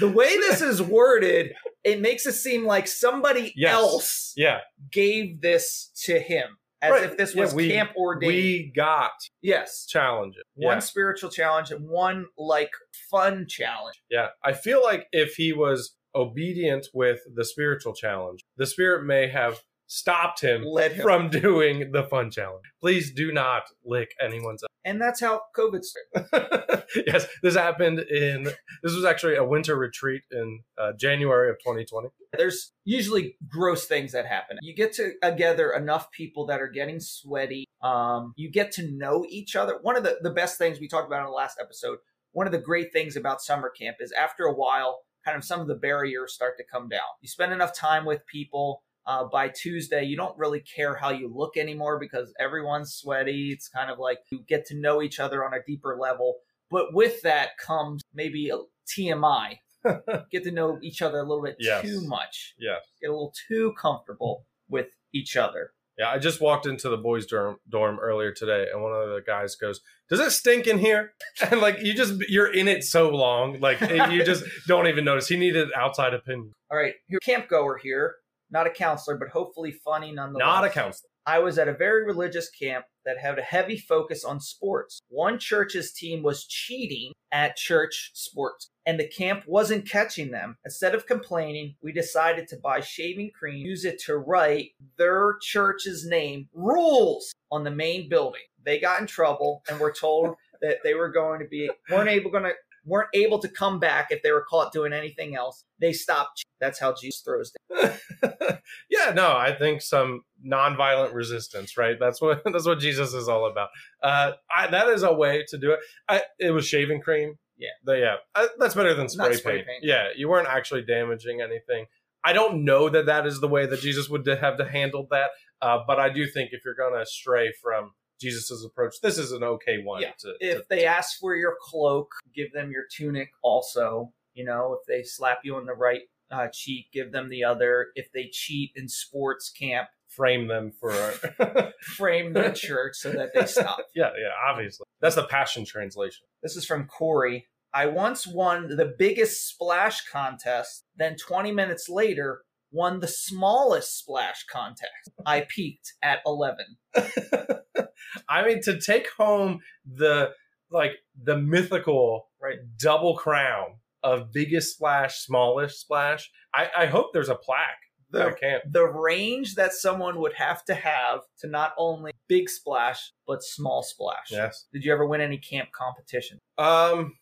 The 0.00 0.08
way 0.08 0.28
this 0.36 0.60
is 0.60 0.80
worded, 0.82 1.52
it 1.84 2.00
makes 2.00 2.26
it 2.26 2.32
seem 2.32 2.64
like 2.64 2.86
somebody 2.86 3.52
Yes. 3.56 3.72
else 3.72 4.32
yeah, 4.36 4.58
gave 4.92 5.40
this 5.40 5.90
to 6.04 6.18
him, 6.18 6.58
as 6.82 6.90
Right. 6.92 7.04
if 7.04 7.16
this 7.16 7.34
Yeah, 7.34 7.42
was 7.42 7.54
we- 7.54 7.68
camp 7.70 7.90
ordained. 7.96 8.32
we 8.32 8.72
got 8.74 9.12
yes. 9.42 9.86
challenges. 9.86 10.42
One 10.54 10.76
Yeah. 10.76 10.80
spiritual 10.80 11.30
challenge 11.30 11.70
and 11.70 11.88
one 11.88 12.26
like 12.38 12.70
fun 13.10 13.46
challenge. 13.48 14.00
Yeah, 14.10 14.28
I 14.44 14.52
feel 14.52 14.82
like 14.82 15.06
if 15.12 15.34
he 15.34 15.52
was 15.52 15.96
obedient 16.14 16.88
with 16.92 17.20
the 17.34 17.44
spiritual 17.44 17.94
challenge, 17.94 18.40
the 18.56 18.66
spirit 18.66 19.04
may 19.04 19.28
have 19.28 19.60
stopped 19.90 20.40
him 20.40 20.62
him. 20.62 21.02
from 21.02 21.28
doing 21.30 21.90
the 21.90 22.04
fun 22.04 22.30
challenge. 22.30 22.64
Please 22.80 23.12
do 23.12 23.32
not 23.32 23.64
lick 23.84 24.14
anyone's. 24.24 24.62
And 24.84 25.00
that's 25.00 25.20
how 25.20 25.42
COVID 25.56 25.82
started. 25.82 26.84
yes, 27.06 27.26
this 27.42 27.56
happened 27.56 27.98
in. 27.98 28.44
This 28.82 28.94
was 28.94 29.04
actually 29.04 29.34
a 29.36 29.44
winter 29.44 29.76
retreat 29.76 30.22
in 30.30 30.60
uh, 30.78 30.92
January 30.98 31.50
of 31.50 31.58
2020. 31.58 32.08
There's 32.38 32.72
usually 32.84 33.36
gross 33.48 33.86
things 33.86 34.12
that 34.12 34.26
happen. 34.26 34.58
You 34.62 34.74
get 34.74 34.96
together 35.22 35.72
enough 35.72 36.10
people 36.12 36.46
that 36.46 36.60
are 36.60 36.68
getting 36.68 37.00
sweaty. 37.00 37.66
Um, 37.82 38.32
you 38.36 38.50
get 38.50 38.72
to 38.72 38.90
know 38.90 39.26
each 39.28 39.56
other. 39.56 39.78
One 39.82 39.96
of 39.96 40.04
the, 40.04 40.18
the 40.22 40.30
best 40.30 40.56
things 40.56 40.78
we 40.78 40.88
talked 40.88 41.08
about 41.08 41.20
in 41.20 41.26
the 41.26 41.32
last 41.32 41.58
episode, 41.60 41.98
one 42.32 42.46
of 42.46 42.52
the 42.52 42.58
great 42.58 42.92
things 42.92 43.16
about 43.16 43.42
summer 43.42 43.70
camp 43.70 43.96
is 44.00 44.12
after 44.12 44.44
a 44.44 44.54
while, 44.54 45.00
kind 45.24 45.36
of 45.36 45.44
some 45.44 45.60
of 45.60 45.66
the 45.66 45.74
barriers 45.74 46.32
start 46.32 46.56
to 46.58 46.64
come 46.70 46.88
down. 46.88 47.00
You 47.20 47.28
spend 47.28 47.52
enough 47.52 47.74
time 47.74 48.04
with 48.04 48.24
people. 48.26 48.82
Uh, 49.10 49.24
by 49.24 49.48
Tuesday, 49.48 50.04
you 50.04 50.16
don't 50.16 50.38
really 50.38 50.60
care 50.60 50.94
how 50.94 51.10
you 51.10 51.28
look 51.34 51.56
anymore 51.56 51.98
because 51.98 52.32
everyone's 52.38 52.94
sweaty. 52.94 53.50
It's 53.50 53.66
kind 53.68 53.90
of 53.90 53.98
like 53.98 54.20
you 54.30 54.44
get 54.46 54.64
to 54.66 54.76
know 54.76 55.02
each 55.02 55.18
other 55.18 55.44
on 55.44 55.52
a 55.52 55.58
deeper 55.66 55.96
level. 56.00 56.36
But 56.70 56.94
with 56.94 57.20
that 57.22 57.58
comes 57.58 58.02
maybe 58.14 58.50
a 58.50 58.58
TMI. 58.88 59.58
get 60.30 60.44
to 60.44 60.52
know 60.52 60.78
each 60.80 61.02
other 61.02 61.18
a 61.18 61.22
little 61.24 61.42
bit 61.42 61.56
Yes. 61.58 61.82
too 61.82 62.02
much. 62.06 62.54
Yeah. 62.56 62.76
Get 63.00 63.08
a 63.08 63.12
little 63.12 63.34
too 63.48 63.72
comfortable 63.76 64.46
with 64.68 64.86
each 65.12 65.36
other. 65.36 65.72
Yeah, 65.98 66.10
I 66.10 66.18
just 66.18 66.40
walked 66.40 66.66
into 66.66 66.88
the 66.88 66.96
boys' 66.96 67.26
dorm, 67.26 67.56
dorm 67.68 67.98
earlier 68.00 68.32
today, 68.32 68.68
and 68.72 68.80
one 68.80 68.92
of 68.92 69.08
the 69.08 69.20
guys 69.26 69.54
goes, 69.56 69.80
"Does 70.08 70.20
it 70.20 70.30
stink 70.30 70.66
in 70.68 70.78
here?" 70.78 71.12
And 71.50 71.60
like 71.60 71.82
you 71.82 71.92
just 71.94 72.14
you're 72.28 72.50
in 72.50 72.68
it 72.68 72.84
so 72.84 73.10
long, 73.10 73.58
like 73.60 73.80
you 73.80 74.24
just 74.24 74.44
don't 74.68 74.86
even 74.86 75.04
notice. 75.04 75.28
He 75.28 75.36
needed 75.36 75.68
outside 75.76 76.14
opinion, 76.14 76.52
All 76.70 76.78
right, 76.78 76.94
here, 77.08 77.18
camp 77.18 77.48
goer 77.48 77.76
here, 77.76 78.14
not 78.50 78.66
a 78.66 78.70
counselor, 78.70 79.16
but 79.16 79.28
hopefully 79.28 79.72
funny 79.72 80.12
nonetheless. 80.12 80.44
not 80.44 80.64
a 80.64 80.70
counselor. 80.70 81.08
I 81.26 81.38
was 81.38 81.58
at 81.58 81.68
a 81.68 81.74
very 81.74 82.04
religious 82.04 82.50
camp 82.50 82.86
that 83.04 83.18
had 83.18 83.38
a 83.38 83.42
heavy 83.42 83.76
focus 83.76 84.24
on 84.24 84.40
sports. 84.40 85.00
One 85.08 85.38
church's 85.38 85.92
team 85.92 86.22
was 86.22 86.46
cheating 86.46 87.12
at 87.30 87.56
church 87.56 88.10
sports, 88.14 88.70
and 88.86 88.98
the 88.98 89.06
camp 89.06 89.44
wasn't 89.46 89.88
catching 89.88 90.30
them. 90.30 90.56
Instead 90.64 90.94
of 90.94 91.06
complaining, 91.06 91.76
we 91.82 91.92
decided 91.92 92.48
to 92.48 92.56
buy 92.56 92.80
shaving 92.80 93.30
cream, 93.38 93.64
use 93.64 93.84
it 93.84 94.00
to 94.06 94.16
write 94.16 94.70
their 94.98 95.36
church's 95.40 96.06
name, 96.06 96.48
rules, 96.52 97.32
on 97.52 97.64
the 97.64 97.70
main 97.70 98.08
building. 98.08 98.42
They 98.64 98.78
got 98.78 99.00
in 99.00 99.06
trouble 99.06 99.62
and 99.68 99.78
were 99.78 99.92
told 99.92 100.34
that 100.62 100.78
they 100.84 100.94
were 100.94 101.10
going 101.10 101.40
to 101.40 101.48
be 101.48 101.70
weren't 101.90 102.10
able 102.10 102.30
going 102.30 102.44
to 102.44 102.52
weren't 102.84 103.10
able 103.14 103.38
to 103.40 103.48
come 103.48 103.78
back 103.78 104.08
if 104.10 104.22
they 104.22 104.32
were 104.32 104.44
caught 104.48 104.72
doing 104.72 104.92
anything 104.92 105.36
else. 105.36 105.64
They 105.80 105.92
stopped. 105.92 106.44
That's 106.60 106.78
how 106.78 106.94
Jesus 106.94 107.22
throws 107.22 107.52
down. 107.52 107.92
yeah, 108.90 109.12
no, 109.14 109.36
I 109.36 109.54
think 109.54 109.82
some 109.82 110.22
nonviolent 110.46 111.14
resistance, 111.14 111.76
right? 111.76 111.96
That's 111.98 112.20
what 112.20 112.42
that's 112.52 112.66
what 112.66 112.78
Jesus 112.78 113.14
is 113.14 113.28
all 113.28 113.50
about. 113.50 113.68
Uh, 114.02 114.32
I, 114.54 114.68
that 114.68 114.88
is 114.88 115.02
a 115.02 115.12
way 115.12 115.44
to 115.48 115.58
do 115.58 115.72
it. 115.72 115.80
I, 116.08 116.22
it 116.38 116.50
was 116.50 116.66
shaving 116.66 117.00
cream. 117.00 117.36
Yeah. 117.56 117.68
The, 117.84 117.98
yeah, 117.98 118.14
uh, 118.34 118.46
that's 118.58 118.74
better 118.74 118.94
than 118.94 119.08
spray, 119.08 119.34
spray 119.34 119.56
paint. 119.56 119.66
paint. 119.66 119.84
Yeah, 119.84 120.08
you 120.16 120.28
weren't 120.28 120.48
actually 120.48 120.82
damaging 120.82 121.42
anything. 121.42 121.86
I 122.24 122.32
don't 122.32 122.64
know 122.64 122.88
that 122.88 123.06
that 123.06 123.26
is 123.26 123.40
the 123.40 123.48
way 123.48 123.66
that 123.66 123.80
Jesus 123.80 124.08
would 124.08 124.26
have 124.26 124.58
to 124.58 124.68
handle 124.68 125.06
that, 125.10 125.30
uh, 125.62 125.78
but 125.86 125.98
I 125.98 126.10
do 126.10 126.26
think 126.26 126.50
if 126.52 126.62
you're 126.64 126.74
going 126.74 126.98
to 126.98 127.06
stray 127.06 127.52
from 127.62 127.92
Jesus's 128.20 128.64
approach, 128.64 129.00
this 129.02 129.18
is 129.18 129.32
an 129.32 129.42
okay 129.42 129.82
one. 129.82 130.02
Yeah. 130.02 130.12
To, 130.20 130.34
If 130.40 130.58
to- 130.58 130.66
they 130.68 130.84
ask 130.84 131.18
for 131.18 131.34
your 131.34 131.56
cloak, 131.60 132.12
give 132.34 132.52
them 132.52 132.70
your 132.70 132.84
tunic 132.90 133.30
also. 133.42 134.12
You 134.34 134.44
know, 134.44 134.76
if 134.78 134.86
they 134.86 135.02
slap 135.02 135.40
you 135.42 135.56
on 135.56 135.66
the 135.66 135.74
right 135.74 136.02
uh, 136.30 136.48
cheek, 136.52 136.86
give 136.92 137.12
them 137.12 137.28
the 137.28 137.44
other. 137.44 137.88
If 137.94 138.12
they 138.12 138.28
cheat 138.32 138.72
in 138.76 138.88
sports 138.88 139.50
camp, 139.50 139.88
frame 140.08 140.46
them 140.48 140.72
for, 140.78 140.92
frame 141.82 142.32
the 142.32 142.50
church 142.50 142.94
so 142.96 143.12
that 143.12 143.30
they 143.34 143.46
stop. 143.46 143.78
yeah, 143.94 144.10
yeah, 144.18 144.30
obviously 144.48 144.84
that's 145.00 145.14
the 145.16 145.24
Passion 145.24 145.64
Translation. 145.64 146.26
This 146.42 146.56
is 146.56 146.64
from 146.64 146.86
Corey. 146.86 147.46
I 147.72 147.86
once 147.86 148.26
won 148.26 148.76
the 148.76 148.92
biggest 148.98 149.48
splash 149.48 150.04
contest, 150.08 150.84
then 150.96 151.16
20 151.16 151.52
minutes 151.52 151.88
later, 151.88 152.42
won 152.72 153.00
the 153.00 153.08
smallest 153.08 153.98
splash 153.98 154.44
contest. 154.50 155.10
I 155.26 155.46
peaked 155.48 155.94
at 156.02 156.20
11. 156.26 156.64
I 158.28 158.44
mean, 158.46 158.60
to 158.62 158.80
take 158.80 159.08
home 159.16 159.60
the 159.84 160.30
like 160.70 160.92
the 161.22 161.36
mythical 161.36 162.28
Right. 162.42 162.58
double 162.78 163.16
crown 163.16 163.74
of 164.02 164.32
biggest 164.32 164.74
splash, 164.74 165.18
smallest 165.18 165.78
splash. 165.80 166.30
I, 166.54 166.68
I 166.76 166.86
hope 166.86 167.12
there's 167.12 167.28
a 167.28 167.34
plaque. 167.34 167.76
The, 168.12 168.34
the 168.68 168.86
range 168.86 169.54
that 169.56 169.72
someone 169.72 170.18
would 170.20 170.32
have 170.32 170.64
to 170.64 170.74
have 170.74 171.20
to 171.40 171.46
not 171.48 171.74
only 171.78 172.10
big 172.28 172.48
splash, 172.48 173.12
but 173.26 173.42
small 173.42 173.82
splash. 173.82 174.30
Yes. 174.30 174.66
Did 174.72 174.84
you 174.84 174.92
ever 174.92 175.06
win 175.06 175.20
any 175.20 175.38
camp 175.38 175.68
competition? 175.72 176.38
Um. 176.58 177.16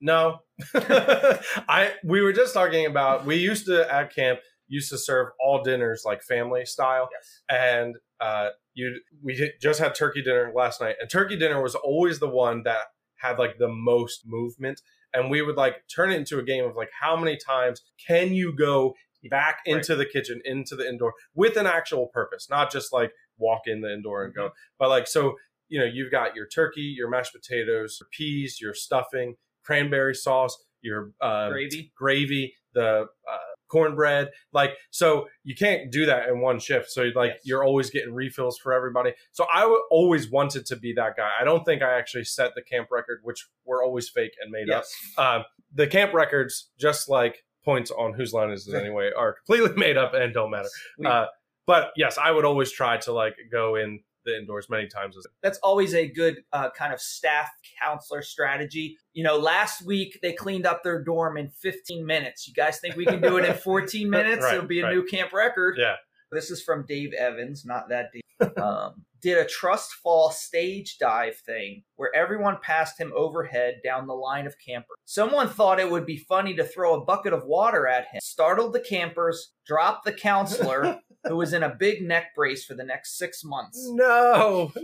No. 0.00 0.38
I 0.74 1.92
we 2.02 2.22
were 2.22 2.32
just 2.32 2.54
talking 2.54 2.86
about 2.86 3.24
we 3.24 3.36
used 3.36 3.66
to 3.66 3.92
at 3.92 4.12
camp 4.12 4.40
used 4.76 4.90
to 4.90 4.98
serve 4.98 5.28
all 5.44 5.62
dinners 5.62 6.02
like 6.04 6.22
family 6.22 6.64
style. 6.64 7.08
Yes. 7.12 7.42
and 7.48 7.96
uh, 8.20 8.48
you 8.74 9.00
we 9.22 9.30
just 9.60 9.78
had 9.80 9.94
turkey 9.94 10.22
dinner 10.22 10.52
last 10.54 10.80
night, 10.80 10.96
and 11.00 11.10
turkey 11.10 11.36
dinner 11.36 11.60
was 11.62 11.74
always 11.74 12.18
the 12.18 12.28
one 12.28 12.62
that 12.64 12.86
had 13.16 13.38
like 13.38 13.58
the 13.58 13.68
most 13.68 14.22
movement, 14.26 14.80
and 15.14 15.30
we 15.30 15.42
would 15.42 15.56
like 15.56 15.76
turn 15.94 16.10
it 16.12 16.16
into 16.16 16.38
a 16.38 16.42
game 16.42 16.64
of 16.64 16.74
like 16.76 16.90
how 17.00 17.14
many 17.16 17.36
times 17.36 17.82
can 18.08 18.32
you 18.32 18.54
go 18.56 18.94
back 19.30 19.58
Right. 19.66 19.76
into 19.76 19.94
the 19.94 20.04
kitchen, 20.06 20.40
into 20.44 20.74
the 20.74 20.88
indoor 20.88 21.12
with 21.34 21.56
an 21.56 21.66
actual 21.66 22.06
purpose, 22.08 22.48
not 22.50 22.72
just 22.72 22.92
like 22.92 23.12
walk 23.38 23.62
in 23.66 23.80
the 23.80 23.92
indoor 23.92 24.24
and 24.24 24.34
go, 24.34 24.50
but 24.78 24.88
like 24.88 25.06
so 25.06 25.34
you 25.68 25.78
know 25.78 25.84
you've 25.86 26.10
got 26.10 26.34
your 26.36 26.46
turkey, 26.48 26.94
your 26.96 27.08
mashed 27.10 27.32
potatoes, 27.32 27.98
your 28.00 28.08
peas, 28.16 28.60
your 28.60 28.74
stuffing, 28.74 29.34
cranberry 29.64 30.14
sauce, 30.14 30.56
your 30.80 31.12
uh, 31.20 31.50
Gravy? 31.50 31.92
gravy, 31.96 32.54
the 32.74 33.06
uh, 33.30 33.51
cornbread. 33.72 34.28
Like, 34.52 34.72
so 34.90 35.26
you 35.42 35.54
can't 35.56 35.90
do 35.90 36.06
that 36.06 36.28
in 36.28 36.40
one 36.40 36.58
shift. 36.60 36.90
So, 36.90 37.10
like, 37.14 37.30
Yes. 37.32 37.40
you're 37.44 37.64
always 37.64 37.90
getting 37.90 38.12
refills 38.14 38.58
for 38.58 38.72
everybody. 38.72 39.14
So, 39.32 39.46
I 39.52 39.60
w- 39.62 39.82
always 39.90 40.30
wanted 40.30 40.66
to 40.66 40.76
be 40.76 40.92
that 40.94 41.16
guy. 41.16 41.30
I 41.40 41.44
don't 41.44 41.64
think 41.64 41.82
I 41.82 41.96
actually 41.98 42.24
set 42.24 42.54
the 42.54 42.62
camp 42.62 42.88
record, 42.90 43.20
which 43.22 43.46
were 43.64 43.82
always 43.82 44.08
fake 44.08 44.32
and 44.40 44.50
made 44.52 44.68
Yes. 44.68 44.94
up. 45.16 45.24
Um, 45.38 45.44
the 45.74 45.86
camp 45.86 46.12
records, 46.12 46.70
just 46.78 47.08
like 47.08 47.44
points 47.64 47.90
on 47.90 48.12
whose 48.12 48.32
line 48.34 48.50
is 48.50 48.68
it 48.68 48.74
anyway, 48.84 49.10
are 49.16 49.34
completely 49.46 49.74
made 49.76 49.96
up 49.96 50.12
and 50.14 50.34
don't 50.34 50.50
matter. 50.50 50.68
Uh, 51.04 51.26
but 51.66 51.92
yes, 51.96 52.18
I 52.18 52.30
would 52.30 52.44
always 52.44 52.70
try 52.72 52.98
to 52.98 53.12
like 53.12 53.36
go 53.50 53.76
in 53.76 54.00
indoors 54.26 54.68
many 54.70 54.86
times 54.86 55.16
that's 55.42 55.58
always 55.58 55.94
a 55.94 56.06
good 56.06 56.42
uh, 56.52 56.70
kind 56.70 56.92
of 56.92 57.00
staff 57.00 57.50
counselor 57.82 58.22
strategy. 58.22 58.96
You 59.12 59.24
know, 59.24 59.36
last 59.36 59.84
week 59.84 60.18
they 60.22 60.32
cleaned 60.32 60.66
up 60.66 60.82
their 60.82 61.02
dorm 61.02 61.36
in 61.36 61.50
15 61.50 62.04
minutes. 62.06 62.46
You 62.48 62.54
guys 62.54 62.78
think 62.80 62.96
we 62.96 63.04
can 63.04 63.20
do 63.20 63.36
it 63.38 63.44
in 63.44 63.54
14 63.64 64.08
minutes? 64.08 64.42
Right, 64.44 64.54
It'll 64.54 64.66
be 64.66 64.80
a 64.80 64.84
right. 64.84 64.94
new 64.94 65.04
camp 65.04 65.32
record. 65.32 65.76
yeah. 65.78 65.96
This 66.30 66.50
is 66.50 66.62
from 66.62 66.86
Dave 66.86 67.12
Evans, 67.12 67.64
not 67.66 67.88
that 67.90 68.10
deep. 68.12 68.22
Um, 68.56 69.04
did 69.20 69.38
a 69.38 69.46
trust 69.46 69.92
fall 69.94 70.32
stage 70.32 70.98
dive 70.98 71.36
thing 71.36 71.84
where 71.94 72.10
everyone 72.14 72.58
passed 72.60 72.98
him 73.00 73.12
overhead 73.14 73.80
down 73.84 74.08
the 74.08 74.14
line 74.14 74.46
of 74.46 74.56
campers. 74.58 74.96
Someone 75.04 75.48
thought 75.48 75.78
it 75.78 75.90
would 75.90 76.04
be 76.04 76.16
funny 76.16 76.54
to 76.54 76.64
throw 76.64 76.94
a 76.94 77.04
bucket 77.04 77.32
of 77.32 77.44
water 77.44 77.86
at 77.86 78.06
him, 78.06 78.18
startled 78.20 78.72
the 78.72 78.80
campers, 78.80 79.52
dropped 79.64 80.04
the 80.04 80.12
counselor, 80.12 80.98
who 81.24 81.36
was 81.36 81.52
in 81.52 81.62
a 81.62 81.68
big 81.74 82.02
neck 82.02 82.34
brace 82.34 82.64
for 82.64 82.74
the 82.74 82.84
next 82.84 83.16
six 83.18 83.42
months. 83.44 83.78
No, 83.90 84.72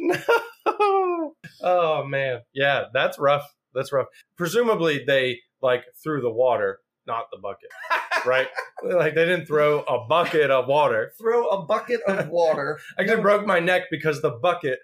no. 0.66 1.34
Oh 1.62 2.04
man, 2.04 2.40
yeah, 2.52 2.84
that's 2.92 3.18
rough. 3.18 3.46
That's 3.74 3.92
rough. 3.92 4.06
Presumably 4.36 5.04
they 5.06 5.40
like 5.62 5.84
threw 6.02 6.20
the 6.20 6.30
water, 6.30 6.80
not 7.06 7.24
the 7.32 7.38
bucket, 7.38 7.70
right? 8.26 8.48
like 8.82 9.14
they 9.14 9.24
didn't 9.26 9.46
throw 9.46 9.80
a 9.82 10.06
bucket 10.06 10.50
of 10.50 10.66
water. 10.68 11.12
Throw 11.18 11.48
a 11.48 11.64
bucket 11.64 12.00
of 12.06 12.28
water. 12.30 12.78
I 12.98 13.02
actually 13.02 13.22
broke 13.22 13.46
my 13.46 13.58
neck 13.60 13.84
because 13.90 14.22
the 14.22 14.30
bucket 14.30 14.78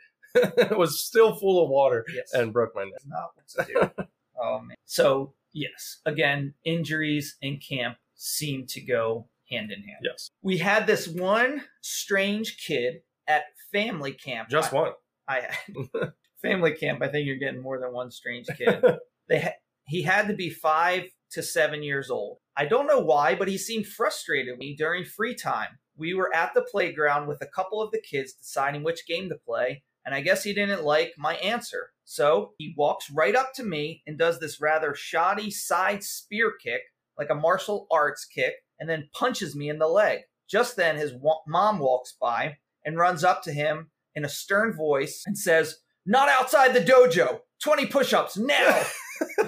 was 0.76 1.00
still 1.00 1.34
full 1.36 1.62
of 1.62 1.70
water 1.70 2.04
Yes. 2.12 2.32
and 2.32 2.52
broke 2.52 2.74
my 2.74 2.82
neck. 2.84 2.92
That's 2.94 3.06
not 3.06 3.30
what 3.34 3.66
to 3.66 3.72
do. 3.96 4.04
oh 4.40 4.60
man. 4.60 4.76
So 4.84 5.34
yes, 5.52 5.98
again, 6.04 6.54
injuries 6.64 7.36
in 7.40 7.58
camp 7.58 7.98
seem 8.16 8.66
to 8.66 8.80
go 8.80 9.28
hand 9.50 9.70
in 9.70 9.82
hand. 9.82 9.98
Yes, 10.02 10.30
We 10.42 10.58
had 10.58 10.86
this 10.86 11.08
one 11.08 11.62
strange 11.80 12.58
kid 12.66 13.02
at 13.26 13.44
family 13.72 14.12
camp. 14.12 14.48
just 14.48 14.72
I, 14.72 14.76
one. 14.76 14.92
I 15.28 15.40
had 15.40 16.12
family 16.42 16.72
camp. 16.72 17.02
I 17.02 17.08
think 17.08 17.26
you're 17.26 17.36
getting 17.36 17.62
more 17.62 17.78
than 17.78 17.92
one 17.92 18.10
strange 18.10 18.46
kid. 18.56 18.84
they 19.28 19.40
ha- 19.40 19.58
he 19.86 20.02
had 20.02 20.28
to 20.28 20.34
be 20.34 20.50
five 20.50 21.04
to 21.32 21.42
seven 21.42 21.82
years 21.82 22.10
old. 22.10 22.38
I 22.56 22.66
don't 22.66 22.86
know 22.86 23.00
why, 23.00 23.34
but 23.34 23.48
he 23.48 23.58
seemed 23.58 23.86
frustrated 23.86 24.52
with 24.52 24.60
me 24.60 24.76
during 24.76 25.04
free 25.04 25.34
time. 25.34 25.78
We 25.96 26.14
were 26.14 26.34
at 26.34 26.54
the 26.54 26.62
playground 26.62 27.26
with 27.28 27.40
a 27.42 27.46
couple 27.46 27.82
of 27.82 27.90
the 27.90 28.00
kids 28.00 28.32
deciding 28.34 28.82
which 28.82 29.06
game 29.06 29.28
to 29.28 29.36
play, 29.36 29.82
and 30.04 30.14
I 30.14 30.20
guess 30.20 30.44
he 30.44 30.52
didn't 30.52 30.84
like 30.84 31.14
my 31.18 31.34
answer. 31.36 31.90
So 32.04 32.52
he 32.58 32.74
walks 32.76 33.10
right 33.10 33.34
up 33.34 33.52
to 33.54 33.64
me 33.64 34.02
and 34.06 34.18
does 34.18 34.38
this 34.38 34.60
rather 34.60 34.94
shoddy 34.94 35.50
side 35.50 36.04
spear 36.04 36.52
kick, 36.62 36.82
like 37.18 37.30
a 37.30 37.34
martial 37.34 37.86
arts 37.90 38.24
kick, 38.24 38.54
and 38.78 38.88
then 38.88 39.08
punches 39.12 39.54
me 39.54 39.68
in 39.68 39.78
the 39.78 39.88
leg. 39.88 40.20
Just 40.48 40.76
then, 40.76 40.96
his 40.96 41.12
wa- 41.14 41.40
mom 41.46 41.78
walks 41.78 42.14
by 42.20 42.58
and 42.84 42.98
runs 42.98 43.24
up 43.24 43.42
to 43.44 43.52
him 43.52 43.90
in 44.14 44.24
a 44.24 44.28
stern 44.28 44.72
voice 44.72 45.22
and 45.26 45.36
says, 45.36 45.78
Not 46.06 46.28
outside 46.28 46.74
the 46.74 46.80
dojo! 46.80 47.40
20 47.62 47.86
push 47.86 48.12
ups 48.12 48.36
now! 48.36 48.82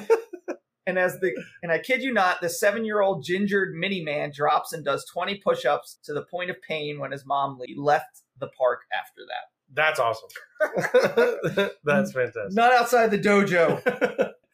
and 0.86 0.98
as 0.98 1.18
the, 1.20 1.32
and 1.62 1.70
I 1.70 1.78
kid 1.78 2.02
you 2.02 2.12
not, 2.12 2.40
the 2.40 2.48
seven 2.48 2.84
year 2.84 3.00
old 3.00 3.24
gingered 3.24 3.74
mini 3.74 4.02
man 4.02 4.32
drops 4.34 4.72
and 4.72 4.84
does 4.84 5.04
20 5.12 5.36
push 5.44 5.64
ups 5.64 5.98
to 6.04 6.14
the 6.14 6.22
point 6.22 6.50
of 6.50 6.56
pain 6.62 6.98
when 6.98 7.12
his 7.12 7.26
mom 7.26 7.58
le- 7.58 7.80
left 7.80 8.22
the 8.38 8.48
park 8.58 8.80
after 8.98 9.22
that. 9.28 9.50
That's 9.74 9.98
awesome. 9.98 10.28
That's 11.84 12.12
fantastic. 12.12 12.52
Not 12.52 12.72
outside 12.72 13.10
the 13.10 13.18
dojo. 13.18 14.32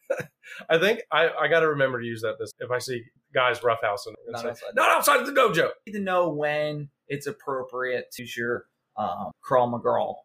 I 0.69 0.77
think 0.77 1.01
I, 1.11 1.29
I 1.29 1.47
got 1.47 1.61
to 1.61 1.69
remember 1.69 1.99
to 2.01 2.05
use 2.05 2.21
that 2.21 2.35
this 2.39 2.51
if 2.59 2.71
I 2.71 2.79
see 2.79 3.03
guys 3.33 3.59
roughhousing. 3.59 4.13
Not 4.27 4.41
say, 4.41 4.49
outside. 4.49 4.69
Not 4.75 4.89
outside 4.89 5.19
of 5.21 5.25
the 5.27 5.33
dojo. 5.33 5.69
need 5.87 5.93
to 5.93 5.99
know 5.99 6.29
when 6.29 6.89
it's 7.07 7.27
appropriate 7.27 8.11
to 8.13 8.23
use 8.23 8.37
your 8.37 8.65
um, 8.97 9.31
crawl 9.41 9.71
McGraw. 9.71 10.15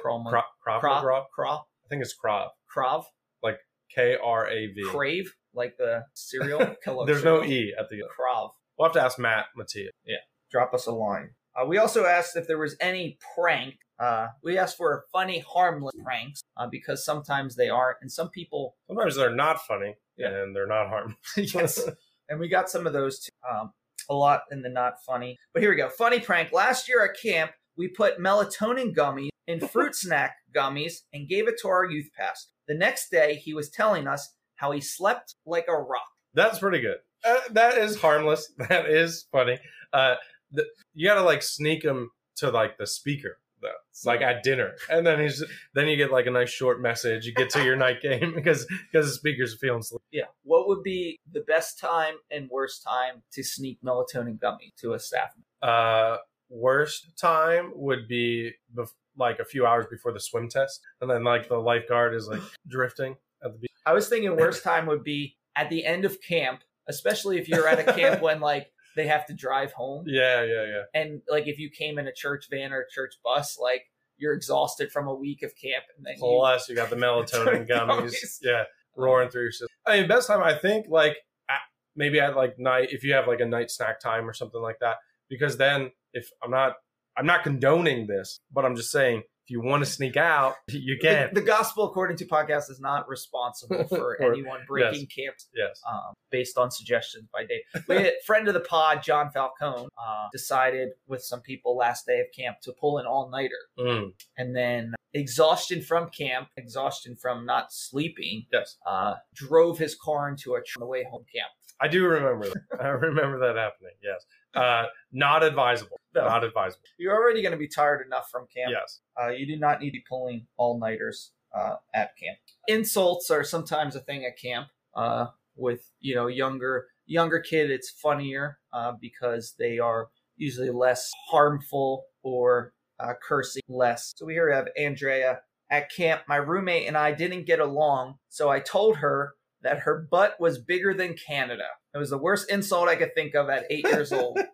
Crawl 0.00 0.24
Cra- 0.28 0.44
Krav 0.66 0.80
Krav. 0.80 1.02
McGraw? 1.02 1.22
Krav. 1.36 1.58
I 1.60 1.88
think 1.88 2.02
it's 2.02 2.14
Krav. 2.14 2.48
Krav. 2.74 3.04
Like 3.42 3.58
K 3.94 4.16
R 4.22 4.48
A 4.48 4.66
V. 4.68 4.84
Crave. 4.88 5.34
Like 5.54 5.76
the 5.76 6.04
cereal. 6.14 6.76
Kellogg 6.84 7.06
There's 7.06 7.24
no. 7.24 7.44
E 7.44 7.74
at 7.78 7.88
the. 7.88 7.96
Krav. 7.96 8.50
We'll 8.78 8.88
have 8.88 8.94
to 8.94 9.02
ask 9.02 9.18
Matt 9.18 9.46
Mattia. 9.56 9.90
Yeah. 10.04 10.16
Drop 10.50 10.74
us 10.74 10.86
a 10.86 10.92
line. 10.92 11.30
Uh, 11.56 11.64
we 11.66 11.78
also 11.78 12.04
asked 12.04 12.36
if 12.36 12.46
there 12.46 12.58
was 12.58 12.76
any 12.80 13.18
prank. 13.34 13.74
Uh, 13.98 14.28
we 14.44 14.58
asked 14.58 14.76
for 14.76 15.04
funny, 15.12 15.38
harmless 15.38 15.94
pranks 16.04 16.42
uh, 16.56 16.66
because 16.70 17.04
sometimes 17.04 17.56
they 17.56 17.68
aren't, 17.70 17.96
and 18.02 18.12
some 18.12 18.28
people. 18.28 18.76
Sometimes 18.88 19.16
they're 19.16 19.34
not 19.34 19.60
funny 19.66 19.94
Yeah. 20.18 20.28
and 20.28 20.54
they're 20.54 20.66
not 20.66 20.88
harmless. 20.88 21.16
yes, 21.54 21.88
and 22.28 22.38
we 22.38 22.48
got 22.48 22.68
some 22.68 22.86
of 22.86 22.92
those 22.92 23.20
too. 23.20 23.30
Um, 23.50 23.72
a 24.10 24.14
lot 24.14 24.42
in 24.52 24.62
the 24.62 24.68
not 24.68 25.02
funny. 25.06 25.36
But 25.54 25.62
here 25.62 25.70
we 25.70 25.76
go. 25.76 25.88
Funny 25.88 26.20
prank. 26.20 26.52
Last 26.52 26.88
year 26.88 27.04
at 27.04 27.18
camp, 27.20 27.52
we 27.76 27.88
put 27.88 28.18
melatonin 28.20 28.94
gummies 28.94 29.30
in 29.46 29.60
fruit 29.68 29.94
snack 29.94 30.36
gummies 30.54 31.00
and 31.12 31.28
gave 31.28 31.48
it 31.48 31.54
to 31.62 31.68
our 31.68 31.84
youth 31.86 32.10
pastor. 32.16 32.50
The 32.68 32.74
next 32.74 33.10
day, 33.10 33.36
he 33.36 33.54
was 33.54 33.70
telling 33.70 34.06
us 34.06 34.34
how 34.56 34.72
he 34.72 34.80
slept 34.80 35.34
like 35.46 35.66
a 35.68 35.74
rock. 35.74 36.06
That's 36.34 36.58
pretty 36.58 36.80
good. 36.80 36.96
Uh, 37.24 37.40
that 37.52 37.78
is 37.78 37.98
harmless. 38.00 38.52
That 38.68 38.90
is 38.90 39.26
funny. 39.32 39.58
Uh, 39.92 40.16
the, 40.50 40.64
you 40.94 41.08
got 41.08 41.14
to 41.14 41.22
like 41.22 41.42
sneak 41.42 41.82
them 41.82 42.10
to 42.36 42.50
like 42.50 42.78
the 42.78 42.86
speaker 42.86 43.38
though. 43.60 43.68
It's 43.90 44.04
like 44.04 44.20
at 44.20 44.42
dinner, 44.42 44.74
and 44.90 45.06
then 45.06 45.20
he's 45.20 45.44
then 45.74 45.88
you 45.88 45.96
get 45.96 46.12
like 46.12 46.26
a 46.26 46.30
nice 46.30 46.50
short 46.50 46.80
message. 46.80 47.26
You 47.26 47.34
get 47.34 47.50
to 47.50 47.64
your 47.64 47.76
night 47.76 48.00
game 48.00 48.32
because 48.34 48.66
because 48.90 49.06
the 49.06 49.14
speakers 49.14 49.54
are 49.54 49.58
feeling 49.58 49.82
sleepy. 49.82 50.04
Yeah. 50.12 50.24
What 50.42 50.68
would 50.68 50.82
be 50.82 51.18
the 51.30 51.40
best 51.40 51.78
time 51.78 52.14
and 52.30 52.48
worst 52.50 52.82
time 52.82 53.22
to 53.32 53.42
sneak 53.42 53.78
melatonin 53.82 54.40
gummy 54.40 54.72
to 54.80 54.94
a 54.94 54.98
staff 54.98 55.30
member? 55.36 55.74
Uh, 55.74 56.16
worst 56.48 57.16
time 57.18 57.72
would 57.74 58.06
be 58.08 58.52
bef- 58.74 58.90
like 59.16 59.38
a 59.38 59.44
few 59.44 59.66
hours 59.66 59.86
before 59.90 60.12
the 60.12 60.20
swim 60.20 60.48
test, 60.48 60.80
and 61.00 61.10
then 61.10 61.24
like 61.24 61.48
the 61.48 61.58
lifeguard 61.58 62.14
is 62.14 62.28
like 62.28 62.42
drifting 62.68 63.16
at 63.42 63.52
the 63.52 63.58
beach. 63.58 63.70
I 63.84 63.92
was 63.92 64.08
thinking 64.08 64.36
worst 64.36 64.62
time 64.64 64.86
would 64.86 65.04
be 65.04 65.36
at 65.56 65.70
the 65.70 65.84
end 65.84 66.04
of 66.04 66.20
camp, 66.20 66.62
especially 66.88 67.38
if 67.38 67.48
you're 67.48 67.68
at 67.68 67.88
a 67.88 67.92
camp 67.92 68.20
when 68.22 68.40
like 68.40 68.70
they 68.96 69.06
have 69.06 69.26
to 69.26 69.34
drive 69.34 69.72
home. 69.72 70.04
Yeah, 70.08 70.42
yeah, 70.42 70.64
yeah. 70.64 70.82
And 70.94 71.20
like 71.30 71.46
if 71.46 71.58
you 71.58 71.70
came 71.70 71.98
in 71.98 72.08
a 72.08 72.12
church 72.12 72.46
van 72.50 72.72
or 72.72 72.80
a 72.80 72.90
church 72.90 73.14
bus, 73.22 73.58
like 73.60 73.82
you're 74.16 74.32
exhausted 74.32 74.90
from 74.90 75.06
a 75.06 75.14
week 75.14 75.42
of 75.42 75.52
camp 75.54 75.84
and 75.96 76.04
then 76.04 76.14
you, 76.14 76.20
Plus, 76.20 76.68
you 76.68 76.74
got 76.74 76.90
the 76.90 76.96
melatonin 77.04 77.68
gummies. 77.68 78.12
Gummies. 78.12 78.38
Yeah, 78.42 78.64
roaring 78.96 79.28
through 79.28 79.42
your 79.42 79.52
system. 79.52 79.68
I 79.86 80.00
mean, 80.00 80.08
best 80.08 80.26
time 80.26 80.42
I 80.42 80.54
think 80.54 80.86
like 80.88 81.18
at, 81.48 81.60
maybe 81.94 82.18
at 82.18 82.34
like 82.34 82.58
night 82.58 82.88
if 82.90 83.04
you 83.04 83.12
have 83.12 83.28
like 83.28 83.40
a 83.40 83.46
night 83.46 83.70
snack 83.70 84.00
time 84.00 84.28
or 84.28 84.32
something 84.32 84.60
like 84.60 84.78
that. 84.80 84.96
Because 85.28 85.58
then 85.58 85.90
if 86.12 86.30
I'm 86.42 86.50
not 86.50 86.74
I'm 87.16 87.26
not 87.26 87.44
condoning 87.44 88.06
this, 88.06 88.40
but 88.52 88.64
I'm 88.64 88.76
just 88.76 88.90
saying 88.90 89.22
if 89.46 89.50
you 89.52 89.60
want 89.62 89.84
to 89.84 89.88
sneak 89.88 90.16
out, 90.16 90.56
you 90.68 90.96
the, 91.00 91.06
can. 91.06 91.30
the 91.32 91.40
gospel 91.40 91.84
according 91.84 92.16
to 92.16 92.24
podcast 92.26 92.68
is 92.68 92.80
not 92.80 93.08
responsible 93.08 93.84
for 93.88 94.16
Or- 94.20 94.32
anyone 94.32 94.60
breaking 94.66 95.06
camp 95.06 95.36
yes. 95.54 95.80
um, 95.88 96.14
based 96.32 96.58
on 96.58 96.72
suggestions 96.72 97.28
by 97.32 97.44
Dave. 97.46 97.84
We 97.88 97.94
had 97.94 98.06
a 98.06 98.12
friend 98.26 98.48
of 98.48 98.54
the 98.54 98.60
pod, 98.60 99.04
John 99.04 99.30
Falcone, 99.30 99.86
uh, 99.96 100.26
decided 100.32 100.88
with 101.06 101.22
some 101.22 101.40
people 101.42 101.76
last 101.76 102.06
day 102.06 102.18
of 102.20 102.26
camp 102.36 102.56
to 102.64 102.72
pull 102.72 102.98
an 102.98 103.06
all 103.06 103.30
nighter. 103.30 103.52
Mm, 103.78 104.12
And 104.36 104.56
then 104.56 104.94
exhaustion 105.14 105.80
from 105.80 106.10
camp, 106.10 106.48
exhaustion 106.56 107.14
from 107.16 107.46
not 107.46 107.72
sleeping, 107.72 108.46
yes. 108.52 108.76
uh, 108.84 109.14
drove 109.32 109.78
his 109.78 109.94
car 109.94 110.28
into 110.28 110.54
a 110.54 110.58
tree 110.58 110.74
on 110.76 110.80
the 110.80 110.86
way 110.86 111.04
home 111.08 111.24
camp. 111.32 111.48
I 111.80 111.88
do 111.88 112.06
remember 112.06 112.48
that. 112.48 112.80
I 112.80 112.88
remember 112.88 113.38
that 113.40 113.56
happening. 113.56 113.92
Yes. 114.02 114.24
Uh, 114.54 114.86
not 115.12 115.42
advisable. 115.42 116.00
No. 116.14 116.26
Not 116.26 116.44
advisable. 116.44 116.82
You're 116.98 117.14
already 117.14 117.42
going 117.42 117.52
to 117.52 117.58
be 117.58 117.68
tired 117.68 118.04
enough 118.06 118.30
from 118.30 118.46
camp. 118.54 118.72
Yes. 118.72 119.00
Uh, 119.20 119.28
you 119.28 119.46
do 119.46 119.58
not 119.58 119.80
need 119.80 119.90
to 119.90 119.98
be 119.98 120.04
pulling 120.08 120.46
all 120.56 120.78
nighters 120.78 121.32
uh, 121.54 121.76
at 121.94 122.16
camp. 122.16 122.38
Insults 122.68 123.30
are 123.30 123.44
sometimes 123.44 123.96
a 123.96 124.00
thing 124.00 124.24
at 124.24 124.38
camp. 124.38 124.68
Uh, 124.94 125.26
with 125.56 125.90
you 126.00 126.14
know 126.14 126.26
younger 126.26 126.86
younger 127.06 127.40
kid, 127.40 127.70
it's 127.70 127.90
funnier 127.90 128.58
uh, 128.72 128.92
because 129.00 129.54
they 129.58 129.78
are 129.78 130.08
usually 130.36 130.70
less 130.70 131.10
harmful 131.30 132.04
or 132.22 132.72
uh, 133.00 133.14
cursing 133.26 133.62
less. 133.68 134.12
So 134.16 134.26
we 134.26 134.34
here 134.34 134.52
have 134.52 134.68
Andrea 134.76 135.40
at 135.70 135.90
camp. 135.90 136.22
My 136.28 136.36
roommate 136.36 136.86
and 136.86 136.96
I 136.96 137.12
didn't 137.12 137.46
get 137.46 137.60
along, 137.60 138.16
so 138.28 138.50
I 138.50 138.60
told 138.60 138.98
her 138.98 139.34
that 139.62 139.80
her 139.80 140.06
butt 140.10 140.36
was 140.40 140.58
bigger 140.58 140.94
than 140.94 141.14
Canada. 141.14 141.64
It 141.94 141.98
was 141.98 142.10
the 142.10 142.18
worst 142.18 142.50
insult 142.50 142.88
I 142.88 142.96
could 142.96 143.14
think 143.14 143.34
of 143.34 143.48
at 143.48 143.64
eight 143.70 143.84
years 143.86 144.12
old. 144.12 144.38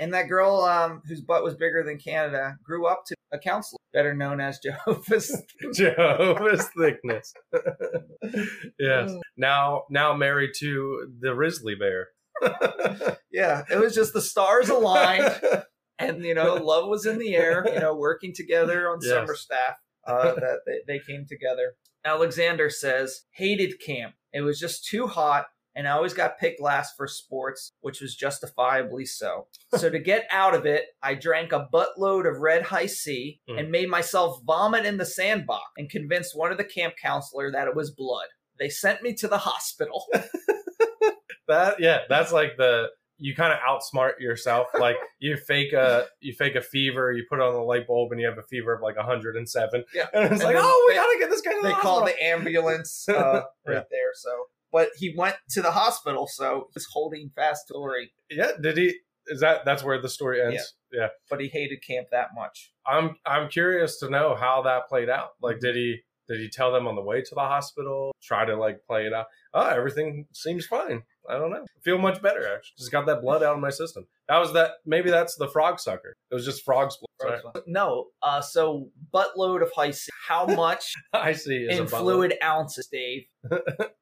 And 0.00 0.14
that 0.14 0.28
girl 0.28 0.60
um, 0.60 1.02
whose 1.08 1.20
butt 1.20 1.42
was 1.42 1.56
bigger 1.56 1.82
than 1.82 1.98
Canada 1.98 2.56
grew 2.62 2.86
up 2.86 3.02
to 3.06 3.16
a 3.32 3.38
counselor, 3.40 3.80
better 3.92 4.14
known 4.14 4.40
as 4.40 4.60
Jehovah's. 4.60 5.42
Jehovah's 5.74 6.68
thickness. 6.78 7.34
yes. 8.78 9.12
Now 9.36 9.82
now 9.90 10.14
married 10.14 10.50
to 10.58 11.08
the 11.20 11.34
Risley 11.34 11.74
bear. 11.74 12.10
yeah, 13.32 13.64
it 13.70 13.78
was 13.80 13.92
just 13.92 14.12
the 14.12 14.22
stars 14.22 14.68
aligned, 14.68 15.34
and 15.98 16.22
you 16.24 16.34
know, 16.34 16.54
love 16.54 16.88
was 16.88 17.04
in 17.04 17.18
the 17.18 17.34
air. 17.34 17.66
You 17.72 17.80
know, 17.80 17.96
working 17.96 18.32
together 18.32 18.88
on 18.88 18.98
Yes. 19.02 19.10
summer 19.12 19.34
staff, 19.34 19.74
uh, 20.06 20.34
that 20.34 20.60
they, 20.64 20.78
they 20.86 20.98
came 21.04 21.26
together. 21.28 21.74
Alexander 22.04 22.70
says 22.70 23.22
hated 23.32 23.80
camp. 23.84 24.14
It 24.32 24.40
was 24.42 24.58
just 24.58 24.84
too 24.86 25.06
hot. 25.06 25.46
And 25.76 25.86
I 25.86 25.92
always 25.92 26.14
got 26.14 26.38
picked 26.40 26.60
last 26.60 26.94
for 26.96 27.06
sports, 27.06 27.70
which 27.82 28.00
was 28.00 28.16
justifiably 28.16 29.04
so. 29.04 29.46
So 29.76 29.88
to 29.90 29.98
get 29.98 30.26
out 30.30 30.54
of 30.54 30.66
it, 30.66 30.86
I 31.02 31.14
drank 31.14 31.52
a 31.52 31.68
buttload 31.72 32.28
of 32.28 32.40
red 32.40 32.62
Hi-C 32.62 33.40
Mm. 33.48 33.60
and 33.60 33.70
made 33.70 33.88
myself 33.88 34.40
vomit 34.44 34.84
in 34.86 34.96
the 34.96 35.06
sandbox 35.06 35.62
and 35.76 35.88
convinced 35.88 36.36
one 36.36 36.50
of 36.50 36.58
the 36.58 36.64
camp 36.64 36.94
counselor 37.00 37.52
that 37.52 37.68
it 37.68 37.76
was 37.76 37.90
blood. 37.92 38.26
They 38.58 38.70
sent 38.70 39.02
me 39.02 39.14
to 39.14 39.28
the 39.28 39.38
hospital. 39.50 40.06
That 41.48 41.80
yeah, 41.80 42.00
that's 42.10 42.30
like 42.30 42.58
the 42.58 42.88
you 43.18 43.34
kind 43.34 43.52
of 43.52 43.58
outsmart 43.60 44.20
yourself. 44.20 44.68
Like 44.78 44.96
you 45.18 45.36
fake 45.36 45.72
a 45.72 46.06
you 46.20 46.32
fake 46.32 46.54
a 46.54 46.62
fever, 46.62 47.12
you 47.12 47.24
put 47.28 47.40
on 47.40 47.52
the 47.52 47.60
light 47.60 47.86
bulb, 47.86 48.12
and 48.12 48.20
you 48.20 48.26
have 48.26 48.38
a 48.38 48.42
fever 48.42 48.72
of 48.74 48.80
like 48.82 48.96
107. 48.96 49.84
Yeah. 49.94 50.06
and 50.14 50.24
it's 50.24 50.32
And 50.34 50.42
like, 50.42 50.56
oh, 50.58 50.84
we 50.88 50.92
they- 50.94 50.98
gotta 51.00 51.18
get 51.18 51.30
this 51.30 51.40
guy 51.40 51.52
to 51.52 51.60
the 51.62 51.68
they 51.68 51.74
call 51.74 52.04
the 52.04 52.22
ambulance 52.22 53.08
uh, 53.08 53.42
right 53.66 53.74
Yeah. 53.74 53.82
there. 53.90 54.10
So, 54.14 54.30
but 54.72 54.88
he 54.96 55.14
went 55.16 55.36
to 55.50 55.62
the 55.62 55.70
hospital, 55.72 56.26
so 56.26 56.68
he's 56.74 56.86
holding 56.92 57.30
fast 57.34 57.68
to 57.68 57.74
Tori. 57.74 58.10
Yeah, 58.30 58.52
did 58.60 58.76
he? 58.76 58.94
Is 59.30 59.40
that 59.40 59.64
that's 59.66 59.82
where 59.84 60.00
the 60.00 60.08
story 60.08 60.40
ends? 60.42 60.74
Yeah. 60.92 61.08
But 61.28 61.40
he 61.40 61.48
hated 61.48 61.82
camp 61.86 62.08
that 62.12 62.28
much. 62.34 62.72
I'm 62.86 63.16
I'm 63.26 63.48
curious 63.50 63.98
to 63.98 64.08
know 64.08 64.34
how 64.34 64.62
that 64.62 64.88
played 64.88 65.10
out. 65.10 65.30
Like, 65.42 65.60
did 65.60 65.76
he 65.76 65.98
did 66.28 66.40
he 66.40 66.48
tell 66.48 66.72
them 66.72 66.86
on 66.86 66.94
the 66.94 67.02
way 67.02 67.22
to 67.22 67.34
the 67.34 67.40
hospital? 67.40 68.12
Try 68.22 68.44
to 68.44 68.56
like 68.56 68.84
play 68.86 69.06
it 69.06 69.12
out. 69.12 69.26
Oh, 69.54 69.66
everything 69.68 70.26
seems 70.32 70.66
fine. 70.66 71.02
I 71.28 71.38
don't 71.38 71.50
know. 71.50 71.62
I 71.62 71.80
feel 71.82 71.98
much 71.98 72.22
better 72.22 72.40
actually. 72.40 72.74
Just 72.78 72.92
got 72.92 73.06
that 73.06 73.22
blood 73.22 73.42
out 73.42 73.54
of 73.54 73.60
my 73.60 73.70
system. 73.70 74.06
That 74.28 74.38
was 74.38 74.52
that. 74.52 74.72
Maybe 74.84 75.10
that's 75.10 75.36
the 75.36 75.48
frog 75.48 75.80
sucker. 75.80 76.16
It 76.30 76.34
was 76.34 76.44
just 76.44 76.64
frog 76.64 76.92
split. 76.92 77.08
Sorry. 77.20 77.40
No, 77.66 78.06
uh, 78.22 78.40
so 78.40 78.90
buttload 79.12 79.62
of 79.62 79.70
Hi-C. 79.74 80.10
How 80.26 80.46
much 80.54 80.92
I 81.12 81.32
see. 81.32 81.56
is 81.56 81.78
a 81.78 81.82
in 81.82 81.88
fluid 81.88 82.34
ounces, 82.42 82.86
Dave, 82.86 83.24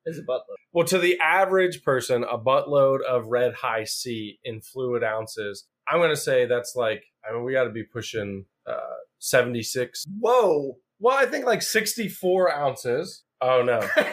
is 0.06 0.18
a 0.18 0.22
buttload? 0.22 0.56
Well, 0.72 0.86
to 0.86 0.98
the 0.98 1.18
average 1.20 1.82
person, 1.82 2.24
a 2.24 2.38
buttload 2.38 3.00
of 3.02 3.28
red 3.28 3.54
Hi-C 3.54 4.38
in 4.44 4.60
fluid 4.60 5.02
ounces, 5.02 5.66
I'm 5.88 5.98
going 5.98 6.10
to 6.10 6.16
say 6.16 6.46
that's 6.46 6.74
like, 6.76 7.04
I 7.28 7.32
mean, 7.32 7.44
we 7.44 7.52
got 7.52 7.64
to 7.64 7.70
be 7.70 7.84
pushing 7.84 8.44
uh, 8.66 8.96
76. 9.18 10.04
Whoa! 10.20 10.76
Well, 10.98 11.16
I 11.16 11.26
think 11.26 11.44
like 11.44 11.62
64 11.62 12.52
ounces. 12.52 13.24
Oh, 13.40 13.62
no. 13.62 13.86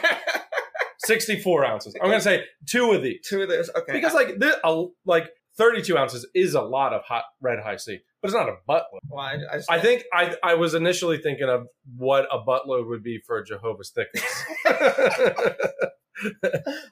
64 1.06 1.66
ounces. 1.66 1.96
I'm 2.02 2.08
going 2.10 2.20
to 2.20 2.24
say 2.24 2.44
two 2.66 2.92
of 2.92 3.04
these. 3.04 3.20
Two 3.28 3.42
of 3.42 3.50
those. 3.50 3.70
Okay. 3.76 3.94
Because 3.94 4.14
like, 4.14 4.40
this, 4.40 4.56
a, 4.64 4.86
like 5.06 5.30
32 5.58 5.98
ounces 5.98 6.26
is 6.34 6.56
a 6.56 6.62
lot 6.62 6.94
of 6.94 7.04
hot 7.04 7.26
red 7.42 7.60
Hi-C, 7.64 8.00
but 8.22 8.28
it's 8.28 8.36
not 8.36 8.50
a 8.50 8.56
buttload. 8.68 9.00
well, 9.10 9.26
I, 9.26 9.38
I, 9.52 9.78
I 9.78 9.80
think 9.80 10.04
I, 10.14 10.36
I 10.44 10.56
was 10.56 10.74
initially 10.74 11.18
thinking 11.18 11.50
of 11.50 11.68
what 11.96 12.28
a 12.32 12.40
buttload 12.40 12.88
would 12.90 13.04
be 13.04 13.20
for 13.26 13.38
a 13.38 13.46
Jehovah's 13.46 13.92
thickness. 13.92 14.24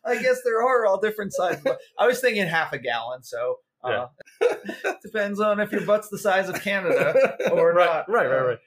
I 0.05 0.21
guess 0.21 0.41
there 0.43 0.61
are 0.61 0.85
all 0.85 0.99
different 0.99 1.33
sizes. 1.33 1.61
But 1.63 1.79
I 1.97 2.05
was 2.07 2.19
thinking 2.19 2.45
half 2.47 2.73
a 2.73 2.79
gallon. 2.79 3.23
So. 3.23 3.57
Uh, 3.83 4.05
depends 5.03 5.39
on 5.39 5.59
if 5.59 5.71
your 5.71 5.81
butt's 5.81 6.07
the 6.09 6.17
size 6.19 6.47
of 6.47 6.61
Canada 6.61 7.35
or 7.51 7.73
right, 7.73 7.85
not. 7.87 8.07
Right, 8.07 8.27
right, 8.27 8.41
right. 8.41 8.57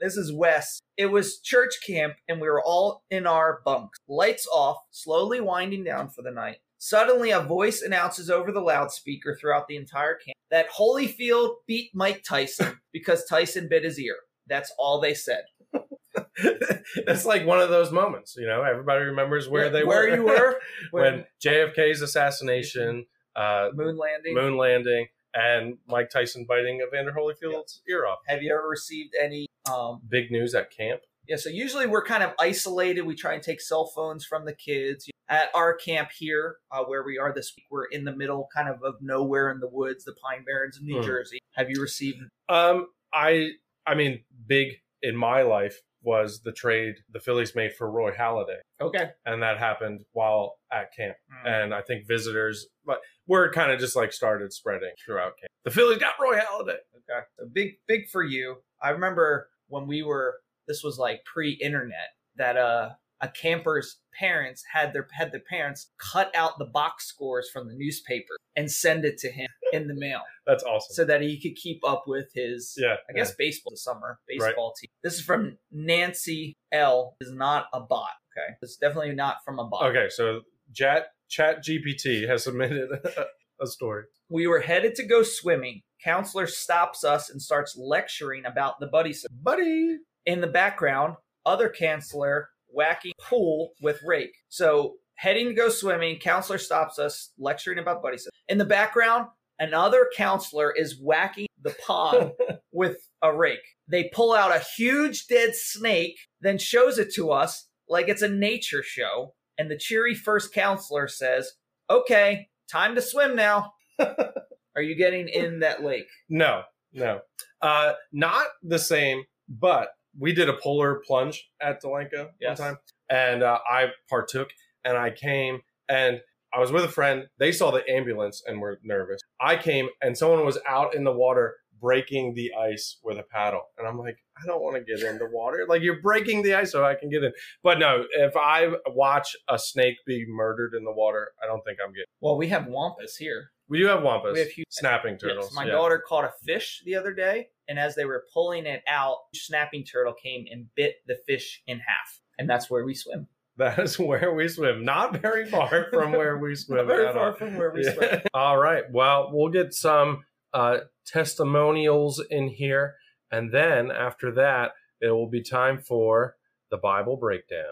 This 0.00 0.16
is 0.16 0.32
Wes. 0.32 0.80
It 0.96 1.06
was 1.06 1.40
church 1.40 1.78
camp, 1.86 2.14
and 2.28 2.40
we 2.40 2.48
were 2.48 2.62
all 2.62 3.02
in 3.10 3.26
our 3.26 3.60
bunks. 3.64 3.98
Lights 4.08 4.46
off, 4.52 4.78
slowly 4.90 5.40
winding 5.40 5.84
down 5.84 6.10
for 6.10 6.22
the 6.22 6.30
night. 6.30 6.58
Suddenly, 6.78 7.30
a 7.30 7.40
voice 7.40 7.80
announces 7.80 8.28
over 8.28 8.52
the 8.52 8.60
loudspeaker 8.60 9.36
throughout 9.40 9.66
the 9.66 9.76
entire 9.76 10.14
camp 10.14 10.36
that 10.50 10.70
Holyfield 10.70 11.56
beat 11.66 11.90
Mike 11.94 12.22
Tyson 12.22 12.78
because 12.92 13.24
Tyson 13.24 13.68
bit 13.68 13.84
his 13.84 13.98
ear. 13.98 14.16
That's 14.46 14.72
all 14.78 15.00
they 15.00 15.14
said. 15.14 15.44
it's 16.36 17.24
like 17.24 17.46
one 17.46 17.60
of 17.60 17.68
those 17.68 17.90
moments, 17.90 18.36
you 18.38 18.46
know. 18.46 18.62
Everybody 18.62 19.04
remembers 19.04 19.48
where 19.48 19.70
they 19.70 19.84
where 19.84 20.08
were, 20.08 20.16
you 20.16 20.24
were 20.24 20.60
when 20.90 21.24
JFK's 21.44 22.02
assassination, 22.02 23.06
uh, 23.34 23.70
moon 23.74 23.96
landing. 23.98 24.34
moon 24.34 24.56
landing, 24.56 25.08
and 25.34 25.78
Mike 25.88 26.10
Tyson 26.10 26.46
biting 26.48 26.80
Evander 26.86 27.12
Holyfield's 27.12 27.82
ear 27.88 28.06
off. 28.06 28.18
Have 28.26 28.42
you 28.42 28.52
ever 28.52 28.68
received 28.68 29.14
any? 29.20 29.46
Um, 29.72 30.00
Big 30.08 30.30
news 30.30 30.54
at 30.54 30.70
camp. 30.70 31.00
yeah, 31.28 31.36
so 31.36 31.48
usually 31.48 31.86
we're 31.86 32.04
kind 32.04 32.22
of 32.22 32.32
isolated. 32.40 33.02
We 33.02 33.14
try 33.14 33.34
and 33.34 33.42
take 33.42 33.60
cell 33.60 33.86
phones 33.94 34.24
from 34.24 34.44
the 34.44 34.54
kids. 34.54 35.08
At 35.28 35.48
our 35.54 35.74
camp 35.74 36.10
here, 36.16 36.58
uh, 36.70 36.84
where 36.84 37.02
we 37.02 37.18
are 37.18 37.32
this 37.34 37.52
week, 37.56 37.66
we're 37.70 37.86
in 37.86 38.04
the 38.04 38.14
middle, 38.14 38.48
kind 38.54 38.68
of 38.68 38.80
of 38.84 38.94
nowhere 39.00 39.50
in 39.50 39.58
the 39.58 39.68
woods, 39.68 40.04
the 40.04 40.14
Pine 40.14 40.44
Barrens 40.44 40.76
of 40.76 40.84
New 40.84 41.00
Hmm. 41.00 41.06
Jersey. 41.06 41.38
Have 41.56 41.68
you 41.68 41.82
received? 41.82 42.18
Um, 42.48 42.86
I, 43.12 43.50
I 43.86 43.94
mean, 43.96 44.22
big 44.46 44.74
in 45.02 45.16
my 45.16 45.42
life 45.42 45.80
was 46.02 46.42
the 46.42 46.52
trade 46.52 46.94
the 47.12 47.18
Phillies 47.18 47.56
made 47.56 47.74
for 47.74 47.90
Roy 47.90 48.12
Halladay, 48.12 48.58
Okay. 48.80 49.10
and 49.24 49.42
that 49.42 49.58
happened 49.58 50.04
while 50.12 50.58
at 50.70 50.94
camp. 50.94 51.16
Hmm. 51.28 51.46
And 51.48 51.74
I 51.74 51.82
think 51.82 52.06
visitors, 52.06 52.68
but 52.84 53.00
word 53.26 53.52
kind 53.52 53.72
of 53.72 53.80
just 53.80 53.96
like 53.96 54.12
started 54.12 54.52
spreading 54.52 54.92
throughout 55.04 55.36
camp. 55.38 55.50
The 55.64 55.72
Phillies 55.72 55.98
got 55.98 56.14
Roy 56.20 56.36
Halladay. 56.38 56.76
Okay. 57.10 57.24
So 57.36 57.46
big, 57.52 57.78
big 57.88 58.08
for 58.10 58.22
you. 58.22 58.58
I 58.80 58.90
remember 58.90 59.48
when 59.68 59.86
we 59.86 60.02
were, 60.02 60.36
this 60.68 60.82
was 60.82 60.98
like 60.98 61.24
pre 61.24 61.52
internet, 61.52 62.14
that 62.36 62.56
uh, 62.56 62.90
a 63.20 63.28
camper's 63.28 63.98
parents 64.18 64.62
had 64.72 64.92
their 64.92 65.06
had 65.12 65.32
their 65.32 65.42
parents 65.48 65.90
cut 65.98 66.34
out 66.34 66.58
the 66.58 66.64
box 66.64 67.06
scores 67.06 67.48
from 67.50 67.68
the 67.68 67.74
newspaper 67.74 68.36
and 68.54 68.70
send 68.70 69.04
it 69.04 69.18
to 69.18 69.30
him 69.30 69.48
in 69.72 69.88
the 69.88 69.94
mail 69.94 70.20
That's 70.46 70.62
awesome. 70.62 70.94
so 70.94 71.04
that 71.04 71.22
he 71.22 71.40
could 71.40 71.56
keep 71.56 71.80
up 71.86 72.04
with 72.06 72.28
his 72.34 72.74
yeah, 72.76 72.96
I 73.08 73.12
guess 73.12 73.34
baseball 73.34 73.72
this 73.72 73.84
summer, 73.84 74.18
baseball 74.28 74.74
team. 74.80 74.88
This 75.02 75.14
is 75.14 75.22
from 75.22 75.58
Nancy 75.70 76.54
L. 76.72 77.16
Is 77.20 77.32
not 77.32 77.66
a 77.72 77.80
bot. 77.80 78.10
Okay, 78.36 78.54
it's 78.62 78.76
definitely 78.76 79.14
not 79.14 79.38
from 79.44 79.58
a 79.58 79.64
bot. 79.64 79.86
Okay, 79.86 80.08
so 80.10 80.42
Chat 80.74 81.08
Chat 81.28 81.64
GPT 81.64 82.28
has 82.28 82.44
submitted 82.44 82.90
a 83.60 83.66
story. 83.66 84.04
We 84.28 84.46
were 84.46 84.60
headed 84.60 84.94
to 84.96 85.06
go 85.06 85.22
swimming. 85.22 85.82
Counselor 86.02 86.46
stops 86.46 87.04
us 87.04 87.30
and 87.30 87.40
starts 87.40 87.76
lecturing 87.76 88.44
about 88.44 88.80
the 88.80 88.86
buddy 88.86 89.12
system. 89.12 89.38
Buddy. 89.42 89.98
In 90.24 90.40
the 90.40 90.46
background, 90.48 91.14
other 91.44 91.70
counselor 91.70 92.48
whacking 92.68 93.12
pool 93.20 93.70
with 93.80 94.00
rake. 94.04 94.34
So 94.48 94.94
heading 95.14 95.48
to 95.48 95.54
go 95.54 95.68
swimming, 95.68 96.18
counselor 96.18 96.58
stops 96.58 96.98
us 96.98 97.32
lecturing 97.38 97.78
about 97.78 98.02
buddy 98.02 98.18
system. 98.18 98.32
In 98.48 98.58
the 98.58 98.64
background, 98.64 99.28
another 99.58 100.08
counselor 100.16 100.72
is 100.76 101.00
whacking 101.00 101.46
the 101.62 101.74
pond 101.86 102.32
with 102.72 102.96
a 103.22 103.34
rake. 103.34 103.76
They 103.88 104.10
pull 104.12 104.32
out 104.32 104.54
a 104.54 104.64
huge 104.76 105.26
dead 105.26 105.54
snake, 105.54 106.18
then 106.40 106.58
shows 106.58 106.98
it 106.98 107.14
to 107.14 107.30
us 107.30 107.68
like 107.88 108.08
it's 108.08 108.22
a 108.22 108.28
nature 108.28 108.82
show. 108.82 109.34
And 109.58 109.70
the 109.70 109.78
cheery 109.78 110.14
first 110.14 110.52
counselor 110.52 111.08
says, 111.08 111.52
Okay, 111.88 112.48
time 112.70 112.94
to 112.94 113.02
swim 113.02 113.36
now. 113.36 113.72
Are 113.98 114.82
you 114.82 114.94
getting 114.94 115.28
in 115.28 115.60
that 115.60 115.82
lake? 115.82 116.06
No, 116.28 116.62
no. 116.92 117.20
Uh, 117.62 117.94
not 118.12 118.46
the 118.62 118.78
same, 118.78 119.24
but 119.48 119.88
we 120.18 120.32
did 120.32 120.48
a 120.48 120.54
polar 120.54 121.02
plunge 121.06 121.48
at 121.60 121.82
Delanco 121.82 122.28
Yes. 122.40 122.58
one 122.58 122.68
time, 122.68 122.78
and 123.08 123.42
uh, 123.42 123.58
I 123.70 123.88
partook, 124.10 124.48
and 124.84 124.96
I 124.96 125.10
came, 125.10 125.60
and 125.88 126.20
I 126.54 126.60
was 126.60 126.72
with 126.72 126.84
a 126.84 126.88
friend. 126.88 127.26
They 127.38 127.52
saw 127.52 127.70
the 127.70 127.88
ambulance 127.90 128.42
and 128.46 128.60
were 128.60 128.78
nervous. 128.82 129.20
I 129.40 129.56
came, 129.56 129.88
and 130.02 130.16
someone 130.16 130.44
was 130.44 130.58
out 130.68 130.94
in 130.94 131.04
the 131.04 131.12
water 131.12 131.56
breaking 131.80 132.34
the 132.34 132.52
ice 132.54 132.98
with 133.02 133.18
a 133.18 133.22
paddle, 133.22 133.62
and 133.78 133.86
I'm 133.86 133.98
like, 133.98 134.16
I 134.42 134.46
don't 134.46 134.62
want 134.62 134.76
to 134.76 134.82
get 134.82 135.02
in 135.04 135.18
the 135.18 135.28
water. 135.30 135.66
Like 135.68 135.82
you're 135.82 136.00
breaking 136.00 136.42
the 136.42 136.54
ice 136.54 136.72
so 136.72 136.84
I 136.84 136.94
can 136.94 137.10
get 137.10 137.22
in. 137.24 137.32
But 137.62 137.78
no, 137.78 138.04
if 138.12 138.36
I 138.36 138.68
watch 138.88 139.36
a 139.48 139.58
snake 139.58 139.96
be 140.06 140.24
murdered 140.28 140.74
in 140.74 140.84
the 140.84 140.92
water, 140.92 141.32
I 141.42 141.46
don't 141.46 141.62
think 141.64 141.78
I'm 141.82 141.90
getting. 141.92 142.06
Well, 142.20 142.36
we 142.36 142.48
have 142.48 142.66
wampus 142.66 143.16
here. 143.16 143.50
We 143.68 143.78
do 143.78 143.86
have 143.86 144.02
wampus. 144.02 144.34
We 144.34 144.40
have 144.40 144.48
huge- 144.48 144.66
snapping 144.70 145.18
turtles. 145.18 145.46
Yes, 145.46 145.54
my 145.54 145.64
yeah. 145.64 145.72
daughter 145.72 146.02
caught 146.06 146.24
a 146.24 146.32
fish 146.44 146.82
the 146.84 146.94
other 146.94 147.12
day, 147.12 147.48
and 147.68 147.78
as 147.78 147.94
they 147.96 148.04
were 148.04 148.24
pulling 148.32 148.64
it 148.66 148.82
out, 148.88 149.16
a 149.34 149.36
snapping 149.38 149.84
turtle 149.84 150.14
came 150.14 150.44
and 150.50 150.66
bit 150.76 150.96
the 151.06 151.16
fish 151.26 151.62
in 151.66 151.78
half. 151.80 152.20
And 152.38 152.48
that's 152.48 152.70
where 152.70 152.84
we 152.84 152.94
swim. 152.94 153.26
That 153.58 153.78
is 153.78 153.98
where 153.98 154.34
we 154.34 154.48
swim. 154.48 154.84
Not 154.84 155.16
very 155.22 155.48
far 155.48 155.86
from 155.90 156.12
where 156.12 156.36
we 156.36 156.54
swim. 156.56 156.76
Not 156.76 156.86
very 156.88 157.10
far 157.14 157.28
all. 157.30 157.36
from 157.36 157.56
where 157.56 157.70
we 157.70 157.84
Yeah. 157.86 157.94
swim. 157.94 158.20
all 158.34 158.58
right. 158.58 158.84
Well, 158.92 159.30
we'll 159.32 159.48
get 159.50 159.72
some 159.72 160.24
uh, 160.52 160.78
testimonials 161.06 162.22
in 162.30 162.48
here. 162.48 162.96
And 163.30 163.52
then 163.52 163.90
after 163.90 164.32
that, 164.32 164.72
it 165.00 165.10
will 165.10 165.28
be 165.28 165.42
time 165.42 165.78
for 165.78 166.36
the 166.70 166.76
Bible 166.76 167.16
breakdown. 167.16 167.64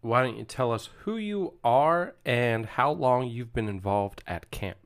Why 0.00 0.22
don't 0.22 0.36
you 0.36 0.44
tell 0.44 0.72
us 0.72 0.88
who 1.00 1.16
you 1.16 1.54
are 1.64 2.14
and 2.24 2.64
how 2.66 2.92
long 2.92 3.26
you've 3.26 3.52
been 3.52 3.68
involved 3.68 4.22
at 4.26 4.50
camp? 4.50 4.78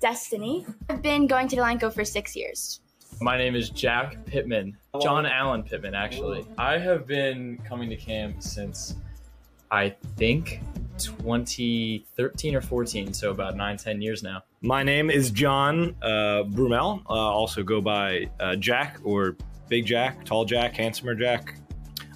Destiny. 0.00 0.66
I've 0.90 1.02
been 1.02 1.28
going 1.28 1.46
to 1.48 1.56
Delanco 1.56 1.92
for 1.92 2.04
six 2.04 2.34
years. 2.34 2.80
My 3.20 3.38
name 3.38 3.54
is 3.54 3.70
Jack 3.70 4.24
Pittman. 4.26 4.76
John 5.00 5.26
Allen 5.26 5.62
Pittman, 5.62 5.94
actually. 5.94 6.44
I 6.58 6.78
have 6.78 7.06
been 7.06 7.58
coming 7.58 7.88
to 7.90 7.96
camp 7.96 8.42
since 8.42 8.96
I 9.70 9.90
think 10.16 10.60
2013 10.98 12.54
or 12.54 12.60
14, 12.60 13.12
so 13.12 13.30
about 13.30 13.56
nine, 13.56 13.76
10 13.76 14.02
years 14.02 14.22
now. 14.22 14.42
My 14.60 14.82
name 14.82 15.10
is 15.10 15.30
John 15.30 15.96
uh, 16.02 16.44
Brumel. 16.44 17.02
Uh, 17.08 17.12
also 17.12 17.62
go 17.62 17.80
by 17.80 18.28
uh, 18.40 18.56
Jack 18.56 18.98
or 19.04 19.36
Big 19.68 19.86
Jack, 19.86 20.24
Tall 20.24 20.44
Jack, 20.44 20.76
Handsomer 20.76 21.14
Jack. 21.14 21.56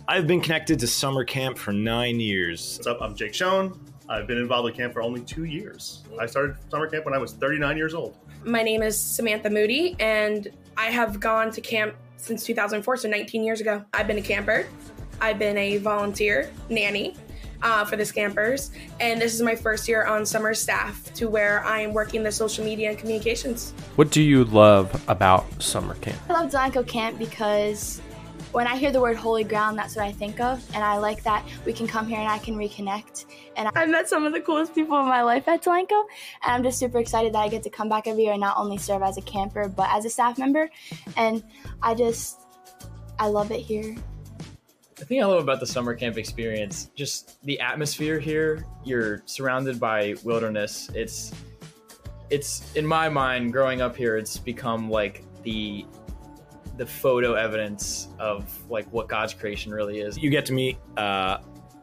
I've 0.08 0.26
been 0.26 0.40
connected 0.40 0.78
to 0.80 0.86
summer 0.86 1.24
camp 1.24 1.58
for 1.58 1.72
nine 1.72 2.20
years. 2.20 2.76
What's 2.78 2.86
up? 2.86 3.02
I'm 3.02 3.16
Jake 3.16 3.34
Schoen. 3.34 3.80
I've 4.08 4.26
been 4.26 4.38
involved 4.38 4.66
with 4.66 4.76
camp 4.76 4.92
for 4.92 5.02
only 5.02 5.20
two 5.22 5.44
years. 5.44 6.04
I 6.20 6.26
started 6.26 6.56
summer 6.70 6.86
camp 6.86 7.04
when 7.04 7.14
I 7.14 7.18
was 7.18 7.32
39 7.32 7.76
years 7.76 7.94
old. 7.94 8.16
My 8.44 8.62
name 8.62 8.82
is 8.82 8.98
Samantha 8.98 9.50
Moody, 9.50 9.96
and 9.98 10.48
I 10.76 10.86
have 10.86 11.18
gone 11.18 11.50
to 11.50 11.60
camp 11.60 11.96
since 12.16 12.44
2004, 12.44 12.98
so 12.98 13.08
19 13.08 13.42
years 13.42 13.60
ago. 13.60 13.84
I've 13.92 14.06
been 14.06 14.18
a 14.18 14.22
camper, 14.22 14.66
I've 15.20 15.38
been 15.38 15.56
a 15.56 15.78
volunteer 15.78 16.50
nanny 16.70 17.16
uh, 17.62 17.84
for 17.84 17.96
the 17.96 18.06
campers, 18.06 18.70
and 19.00 19.20
this 19.20 19.34
is 19.34 19.42
my 19.42 19.54
first 19.54 19.88
year 19.88 20.04
on 20.04 20.24
summer 20.24 20.54
staff 20.54 21.12
to 21.14 21.28
where 21.28 21.64
I 21.64 21.80
am 21.80 21.92
working 21.92 22.22
the 22.22 22.32
social 22.32 22.64
media 22.64 22.90
and 22.90 22.98
communications. 22.98 23.72
What 23.96 24.10
do 24.10 24.22
you 24.22 24.44
love 24.44 25.02
about 25.08 25.62
summer 25.62 25.94
camp? 25.96 26.18
I 26.28 26.32
love 26.32 26.50
Delanco 26.50 26.86
Camp 26.86 27.18
because 27.18 28.00
when 28.52 28.66
I 28.66 28.76
hear 28.76 28.90
the 28.90 29.00
word 29.02 29.18
holy 29.18 29.44
ground, 29.44 29.78
that's 29.78 29.96
what 29.96 30.06
I 30.06 30.12
think 30.12 30.40
of. 30.40 30.64
And 30.74 30.82
I 30.82 30.96
like 30.96 31.22
that 31.24 31.46
we 31.66 31.74
can 31.74 31.86
come 31.86 32.06
here 32.06 32.18
and 32.18 32.28
I 32.28 32.38
can 32.38 32.56
reconnect. 32.56 33.26
And 33.54 33.68
I've 33.74 33.90
met 33.90 34.08
some 34.08 34.24
of 34.24 34.32
the 34.32 34.40
coolest 34.40 34.74
people 34.74 34.98
in 34.98 35.06
my 35.06 35.22
life 35.22 35.46
at 35.46 35.62
Delanco. 35.62 36.04
And 36.42 36.52
I'm 36.52 36.62
just 36.62 36.78
super 36.78 36.98
excited 36.98 37.34
that 37.34 37.38
I 37.38 37.48
get 37.48 37.62
to 37.64 37.70
come 37.70 37.90
back 37.90 38.06
every 38.06 38.22
year 38.22 38.32
and 38.32 38.40
not 38.40 38.56
only 38.56 38.78
serve 38.78 39.02
as 39.02 39.18
a 39.18 39.22
camper, 39.22 39.68
but 39.68 39.90
as 39.90 40.06
a 40.06 40.10
staff 40.10 40.38
member. 40.38 40.70
And 41.18 41.44
I 41.82 41.94
just, 41.94 42.40
I 43.18 43.26
love 43.28 43.50
it 43.50 43.60
here. 43.60 43.94
The 44.96 45.04
thing 45.04 45.22
I 45.22 45.26
love 45.26 45.42
about 45.42 45.60
the 45.60 45.66
summer 45.66 45.94
camp 45.94 46.16
experience, 46.16 46.90
just 46.94 47.44
the 47.44 47.60
atmosphere 47.60 48.18
here. 48.18 48.64
You're 48.82 49.22
surrounded 49.26 49.78
by 49.78 50.14
wilderness. 50.24 50.90
It's, 50.94 51.32
it's 52.30 52.74
in 52.74 52.86
my 52.86 53.10
mind, 53.10 53.52
growing 53.52 53.82
up 53.82 53.94
here, 53.94 54.16
it's 54.16 54.38
become 54.38 54.88
like 54.88 55.22
the, 55.42 55.84
the 56.78 56.86
photo 56.86 57.34
evidence 57.34 58.08
of 58.18 58.50
like 58.70 58.90
what 58.90 59.06
God's 59.06 59.34
creation 59.34 59.70
really 59.70 60.00
is. 60.00 60.16
You 60.16 60.30
get 60.30 60.46
to 60.46 60.54
meet 60.54 60.78
uh, 60.96 61.38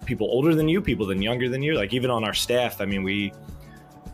people 0.06 0.28
older 0.32 0.56
than 0.56 0.67
you, 0.67 0.82
people 0.82 1.06
than 1.06 1.21
younger 1.21 1.49
than 1.49 1.62
you. 1.62 1.76
Like 1.76 1.93
even 1.93 2.10
on 2.10 2.23
our 2.23 2.34
staff, 2.34 2.82
I 2.82 2.86
mean, 2.86 3.04
we 3.04 3.32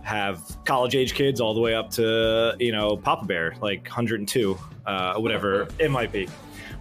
have 0.02 0.42
college 0.66 0.96
age 0.96 1.14
kids 1.14 1.40
all 1.40 1.54
the 1.54 1.62
way 1.62 1.74
up 1.74 1.90
to 1.92 2.56
you 2.60 2.72
know 2.72 2.98
Papa 2.98 3.26
Bear, 3.26 3.56
like 3.62 3.84
102, 3.84 4.58
uh, 4.86 5.16
whatever 5.16 5.70
it 5.80 5.90
might 5.90 6.12
be. 6.12 6.28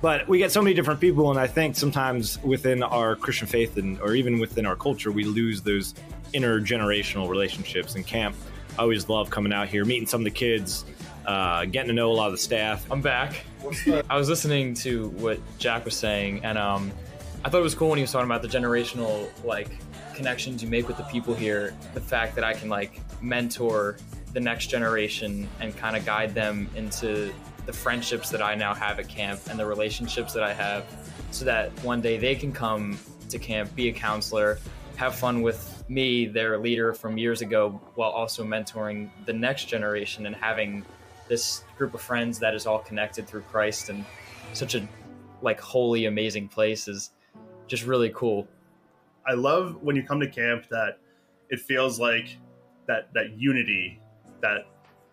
But 0.00 0.28
we 0.28 0.38
get 0.38 0.52
so 0.52 0.62
many 0.62 0.74
different 0.74 1.00
people, 1.00 1.30
and 1.30 1.40
I 1.40 1.48
think 1.48 1.74
sometimes 1.74 2.40
within 2.42 2.82
our 2.84 3.16
Christian 3.16 3.48
faith 3.48 3.76
and 3.76 4.00
or 4.00 4.14
even 4.14 4.38
within 4.38 4.64
our 4.64 4.76
culture, 4.76 5.10
we 5.10 5.24
lose 5.24 5.60
those 5.60 5.94
intergenerational 6.34 7.28
relationships. 7.28 7.96
In 7.96 8.04
camp, 8.04 8.36
I 8.78 8.82
always 8.82 9.08
love 9.08 9.28
coming 9.28 9.52
out 9.52 9.68
here, 9.68 9.84
meeting 9.84 10.06
some 10.06 10.20
of 10.20 10.24
the 10.24 10.30
kids, 10.30 10.84
uh, 11.26 11.64
getting 11.64 11.88
to 11.88 11.94
know 11.94 12.12
a 12.12 12.14
lot 12.14 12.26
of 12.26 12.32
the 12.32 12.38
staff. 12.38 12.86
I'm 12.92 13.02
back. 13.02 13.44
I 14.08 14.16
was 14.16 14.28
listening 14.28 14.74
to 14.74 15.08
what 15.10 15.40
Jack 15.58 15.84
was 15.84 15.96
saying, 15.96 16.44
and 16.44 16.56
um, 16.56 16.92
I 17.44 17.50
thought 17.50 17.58
it 17.58 17.64
was 17.64 17.74
cool 17.74 17.88
when 17.88 17.98
he 17.98 18.02
was 18.02 18.12
talking 18.12 18.26
about 18.26 18.42
the 18.42 18.48
generational 18.48 19.28
like 19.44 19.78
connections 20.14 20.62
you 20.62 20.68
make 20.68 20.86
with 20.86 20.96
the 20.96 21.04
people 21.04 21.34
here. 21.34 21.74
The 21.94 22.00
fact 22.00 22.36
that 22.36 22.44
I 22.44 22.54
can 22.54 22.68
like 22.68 23.00
mentor 23.20 23.96
the 24.32 24.40
next 24.40 24.68
generation 24.68 25.48
and 25.60 25.76
kind 25.76 25.96
of 25.96 26.04
guide 26.04 26.34
them 26.34 26.68
into 26.76 27.32
the 27.68 27.72
friendships 27.74 28.30
that 28.30 28.40
I 28.40 28.54
now 28.54 28.72
have 28.72 28.98
at 28.98 29.08
camp 29.08 29.42
and 29.50 29.60
the 29.60 29.66
relationships 29.66 30.32
that 30.32 30.42
I 30.42 30.54
have, 30.54 30.86
so 31.32 31.44
that 31.44 31.70
one 31.84 32.00
day 32.00 32.16
they 32.16 32.34
can 32.34 32.50
come 32.50 32.98
to 33.28 33.38
camp, 33.38 33.74
be 33.74 33.90
a 33.90 33.92
counselor, 33.92 34.58
have 34.96 35.14
fun 35.14 35.42
with 35.42 35.84
me, 35.86 36.24
their 36.24 36.56
leader 36.56 36.94
from 36.94 37.18
years 37.18 37.42
ago, 37.42 37.78
while 37.94 38.08
also 38.08 38.42
mentoring 38.42 39.10
the 39.26 39.34
next 39.34 39.66
generation 39.66 40.24
and 40.24 40.34
having 40.34 40.82
this 41.28 41.62
group 41.76 41.92
of 41.92 42.00
friends 42.00 42.38
that 42.38 42.54
is 42.54 42.66
all 42.66 42.78
connected 42.78 43.28
through 43.28 43.42
Christ 43.42 43.90
and 43.90 44.02
such 44.54 44.74
a 44.74 44.88
like 45.42 45.60
holy 45.60 46.06
amazing 46.06 46.48
place 46.48 46.88
is 46.88 47.10
just 47.66 47.84
really 47.84 48.10
cool. 48.14 48.48
I 49.26 49.34
love 49.34 49.76
when 49.82 49.94
you 49.94 50.04
come 50.04 50.20
to 50.20 50.30
camp 50.30 50.68
that 50.70 51.00
it 51.50 51.60
feels 51.60 52.00
like 52.00 52.38
that 52.86 53.12
that 53.12 53.32
unity 53.36 54.00
that 54.40 54.66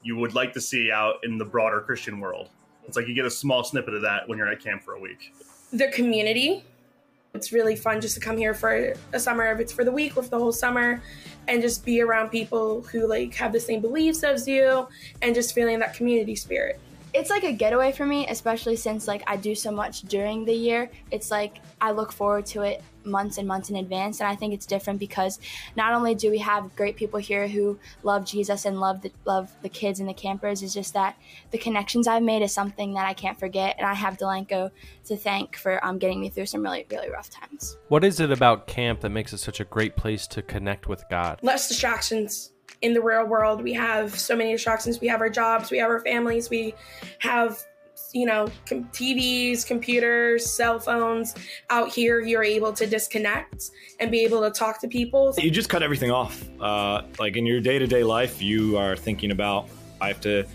you 0.06 0.16
would 0.16 0.36
like 0.36 0.54
to 0.54 0.62
see 0.62 0.92
out 0.92 1.16
in 1.24 1.40
the 1.40 1.44
broader 1.44 1.82
Christian 1.82 2.20
world. 2.20 2.50
It's 2.88 2.96
like 2.96 3.08
you 3.08 3.16
get 3.16 3.26
a 3.26 3.32
small 3.32 3.64
snippet 3.64 3.96
of 3.96 4.04
that 4.04 4.30
when 4.30 4.38
you're 4.38 4.48
at 4.48 4.62
camp 4.64 4.84
for 4.84 4.94
a 4.94 5.00
week. 5.00 5.34
the 5.74 5.88
community. 5.90 6.64
It's 7.34 7.52
really 7.52 7.76
fun 7.76 8.00
just 8.00 8.14
to 8.16 8.22
come 8.22 8.38
here 8.38 8.54
for 8.54 8.94
a 9.12 9.20
summer, 9.20 9.52
if 9.52 9.60
it's 9.60 9.74
for 9.74 9.84
the 9.84 9.92
week 9.92 10.16
or 10.16 10.24
for 10.24 10.30
the 10.30 10.40
whole 10.40 10.54
summer, 10.54 11.02
and 11.48 11.62
just 11.62 11.84
be 11.84 12.02
around 12.02 12.30
people 12.30 12.84
who 12.84 13.08
like 13.08 13.34
have 13.34 13.52
the 13.52 13.60
same 13.60 13.82
beliefs 13.82 14.24
as 14.24 14.48
you, 14.48 14.88
and 15.22 15.36
just 15.36 15.54
feeling 15.54 15.80
that 15.80 15.96
community 15.96 16.36
spirit. 16.36 16.80
It's 17.16 17.30
like 17.30 17.44
a 17.44 17.52
getaway 17.54 17.94
for 17.94 18.06
me, 18.06 18.28
especially 18.28 18.76
since 18.76 19.08
like 19.08 19.24
I 19.26 19.38
do 19.38 19.56
so 19.56 19.72
much 19.72 20.02
during 20.02 20.44
the 20.44 20.54
year. 20.54 20.92
It's 21.12 21.32
like 21.32 21.60
I 21.80 21.92
look 21.92 22.12
forward 22.12 22.46
to 22.48 22.64
it 22.64 22.84
months 23.06 23.38
and 23.38 23.48
months 23.48 23.70
in 23.70 23.78
advance, 23.78 24.20
and 24.20 24.28
I 24.28 24.36
think 24.36 24.54
it's 24.54 24.66
different 24.66 25.00
because 25.00 25.40
not 25.78 25.94
only 25.94 26.14
do 26.14 26.30
we 26.30 26.40
have 26.40 26.76
great 26.76 26.98
people 26.98 27.20
here 27.20 27.48
who 27.48 27.80
love 28.04 28.26
Jesus 28.26 28.66
and 28.66 28.82
love 28.82 29.02
the 29.02 29.12
love 29.24 29.50
the 29.62 29.70
kids 29.70 30.02
and 30.02 30.10
the 30.10 30.14
campers, 30.14 30.62
it's 30.62 30.74
just 30.74 30.94
that 30.94 31.18
the 31.52 31.58
connections 31.58 32.08
I've 32.08 32.24
made 32.24 32.42
is 32.42 32.54
something 32.54 32.94
that 32.96 33.06
I 33.06 33.14
can't 33.14 33.40
forget, 33.40 33.76
and 33.78 33.88
I 33.88 33.94
have 33.94 34.18
Delanco 34.18 34.72
to 35.06 35.16
thank 35.16 35.56
for 35.56 35.84
um, 35.86 35.98
getting 35.98 36.20
me 36.20 36.30
through 36.30 36.48
some 36.48 36.62
really 36.62 36.86
really 36.92 37.10
rough 37.10 37.30
times. 37.30 37.78
What 37.88 38.04
is 38.04 38.20
it 38.20 38.32
about 38.32 38.68
camp 38.68 39.00
that 39.02 39.10
makes 39.10 39.32
it 39.32 39.38
such 39.38 39.62
a 39.62 39.66
great 39.66 39.96
place 39.96 40.28
to 40.28 40.42
connect 40.42 40.88
with 40.88 41.06
God? 41.10 41.40
Less 41.42 41.70
distractions 41.70 42.52
in 42.86 42.94
the 42.94 43.02
real 43.02 43.26
world. 43.26 43.64
We 43.64 43.74
have 43.74 44.18
so 44.18 44.36
many 44.36 44.52
distractions. 44.52 45.02
We 45.02 45.08
have 45.08 45.20
our 45.20 45.30
jobs, 45.30 45.72
we 45.72 45.80
have 45.80 45.90
our 45.90 46.02
families, 46.02 46.50
we 46.50 46.76
have 47.20 47.60
you 48.14 48.26
know 48.26 48.48
com- 48.68 48.86
TVs, 48.94 49.66
computers, 49.66 50.50
cell 50.50 50.80
phones. 50.80 51.34
Out 51.72 51.90
here, 51.90 52.22
you're 52.22 52.44
able 52.44 52.72
to 52.74 52.86
disconnect 52.86 53.72
and 54.00 54.12
be 54.12 54.22
able 54.22 54.42
to 54.42 54.52
talk 54.52 54.80
to 54.82 54.88
people. 54.88 55.34
You 55.38 55.50
just 55.50 55.70
cut 55.70 55.82
everything 55.82 56.12
off. 56.12 56.48
Uh, 56.62 57.02
like 57.20 57.36
in 57.36 57.46
your 57.46 57.60
day 57.60 57.80
to 57.80 57.88
day 57.88 58.04
life, 58.04 58.42
you 58.42 58.78
are 58.78 58.96
thinking 58.96 59.32
about 59.32 59.68
I 60.00 60.10
have 60.10 60.22
to 60.22 60.46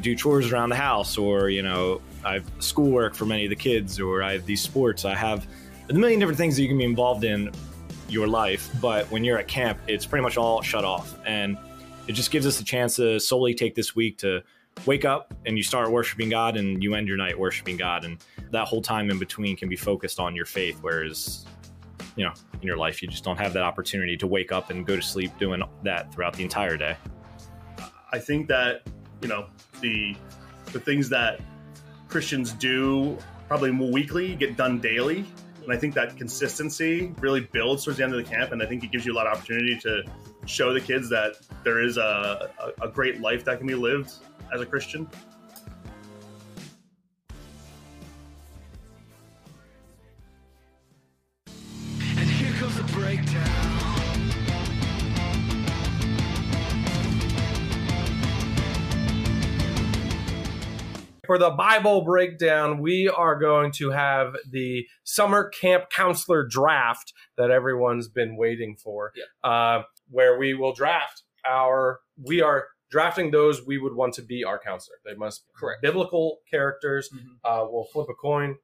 do 0.00 0.14
chores 0.14 0.50
around 0.52 0.70
the 0.70 0.76
house, 0.76 1.18
or 1.18 1.50
you 1.50 1.62
know, 1.62 2.00
I 2.24 2.34
have 2.34 2.50
schoolwork 2.60 3.14
for 3.14 3.26
many 3.26 3.44
of 3.44 3.50
the 3.50 3.56
kids, 3.56 4.00
or 4.00 4.22
I 4.22 4.32
have 4.32 4.46
these 4.46 4.62
sports. 4.62 5.04
I 5.04 5.14
have 5.14 5.46
a 5.90 5.92
million 5.92 6.18
different 6.18 6.38
things 6.38 6.56
that 6.56 6.62
you 6.62 6.68
can 6.68 6.78
be 6.78 6.84
involved 6.84 7.24
in 7.24 7.50
your 8.08 8.26
life. 8.26 8.70
But 8.80 9.10
when 9.10 9.24
you're 9.24 9.38
at 9.38 9.48
camp, 9.48 9.78
it's 9.86 10.06
pretty 10.06 10.22
much 10.22 10.36
all 10.36 10.62
shut 10.62 10.84
off. 10.84 11.16
And 11.26 11.56
it 12.06 12.12
just 12.12 12.30
gives 12.30 12.46
us 12.46 12.60
a 12.60 12.64
chance 12.64 12.96
to 12.96 13.18
solely 13.18 13.54
take 13.54 13.74
this 13.74 13.94
week 13.94 14.18
to 14.18 14.42
wake 14.86 15.04
up 15.04 15.34
and 15.46 15.56
you 15.56 15.62
start 15.62 15.90
worshiping 15.90 16.28
God 16.28 16.56
and 16.56 16.82
you 16.82 16.94
end 16.94 17.08
your 17.08 17.16
night 17.16 17.38
worshiping 17.38 17.76
God. 17.76 18.04
And 18.04 18.18
that 18.50 18.66
whole 18.66 18.80
time 18.80 19.10
in 19.10 19.18
between 19.18 19.56
can 19.56 19.68
be 19.68 19.76
focused 19.76 20.20
on 20.20 20.34
your 20.34 20.46
faith. 20.46 20.78
Whereas, 20.80 21.44
you 22.16 22.24
know, 22.24 22.32
in 22.60 22.66
your 22.66 22.76
life, 22.76 23.02
you 23.02 23.08
just 23.08 23.24
don't 23.24 23.38
have 23.38 23.52
that 23.52 23.62
opportunity 23.62 24.16
to 24.16 24.26
wake 24.26 24.52
up 24.52 24.70
and 24.70 24.86
go 24.86 24.96
to 24.96 25.02
sleep 25.02 25.36
doing 25.38 25.62
that 25.82 26.12
throughout 26.14 26.34
the 26.34 26.42
entire 26.42 26.76
day. 26.76 26.96
I 28.12 28.18
think 28.18 28.48
that, 28.48 28.82
you 29.20 29.28
know, 29.28 29.46
the 29.80 30.16
the 30.72 30.80
things 30.80 31.08
that 31.08 31.40
Christians 32.08 32.52
do 32.52 33.18
probably 33.48 33.70
weekly 33.70 34.34
get 34.34 34.56
done 34.56 34.78
daily 34.78 35.26
and 35.68 35.76
I 35.76 35.78
think 35.78 35.92
that 35.96 36.16
consistency 36.16 37.12
really 37.20 37.42
builds 37.42 37.84
towards 37.84 37.98
the 37.98 38.04
end 38.04 38.14
of 38.14 38.24
the 38.24 38.30
camp. 38.30 38.52
And 38.52 38.62
I 38.62 38.64
think 38.64 38.84
it 38.84 38.90
gives 38.90 39.04
you 39.04 39.12
a 39.12 39.16
lot 39.16 39.26
of 39.26 39.36
opportunity 39.36 39.78
to 39.80 40.02
show 40.46 40.72
the 40.72 40.80
kids 40.80 41.10
that 41.10 41.34
there 41.62 41.82
is 41.82 41.98
a, 41.98 42.50
a, 42.58 42.86
a 42.86 42.88
great 42.88 43.20
life 43.20 43.44
that 43.44 43.58
can 43.58 43.66
be 43.66 43.74
lived 43.74 44.10
as 44.50 44.62
a 44.62 44.66
Christian. 44.66 45.06
For 61.28 61.36
the 61.36 61.50
Bible 61.50 62.00
breakdown, 62.00 62.78
we 62.80 63.06
are 63.06 63.38
going 63.38 63.70
to 63.72 63.90
have 63.90 64.34
the 64.50 64.86
summer 65.04 65.50
camp 65.50 65.90
counselor 65.90 66.42
draft 66.42 67.12
that 67.36 67.50
everyone's 67.50 68.08
been 68.08 68.34
waiting 68.34 68.76
for, 68.76 69.12
uh, 69.44 69.82
where 70.08 70.38
we 70.38 70.54
will 70.54 70.72
draft 70.72 71.24
our. 71.46 72.00
We 72.24 72.40
are 72.40 72.68
drafting 72.90 73.30
those 73.30 73.66
we 73.66 73.76
would 73.76 73.94
want 73.94 74.14
to 74.14 74.22
be 74.22 74.42
our 74.42 74.58
counselor. 74.58 74.96
They 75.04 75.16
must 75.16 75.46
be 75.46 75.52
Correct. 75.54 75.82
biblical 75.82 76.38
characters. 76.50 77.10
Mhm. 77.12 77.36
Uh, 77.44 77.66
we'll 77.68 77.84
flip 77.84 78.08
a 78.08 78.14
coin. 78.14 78.56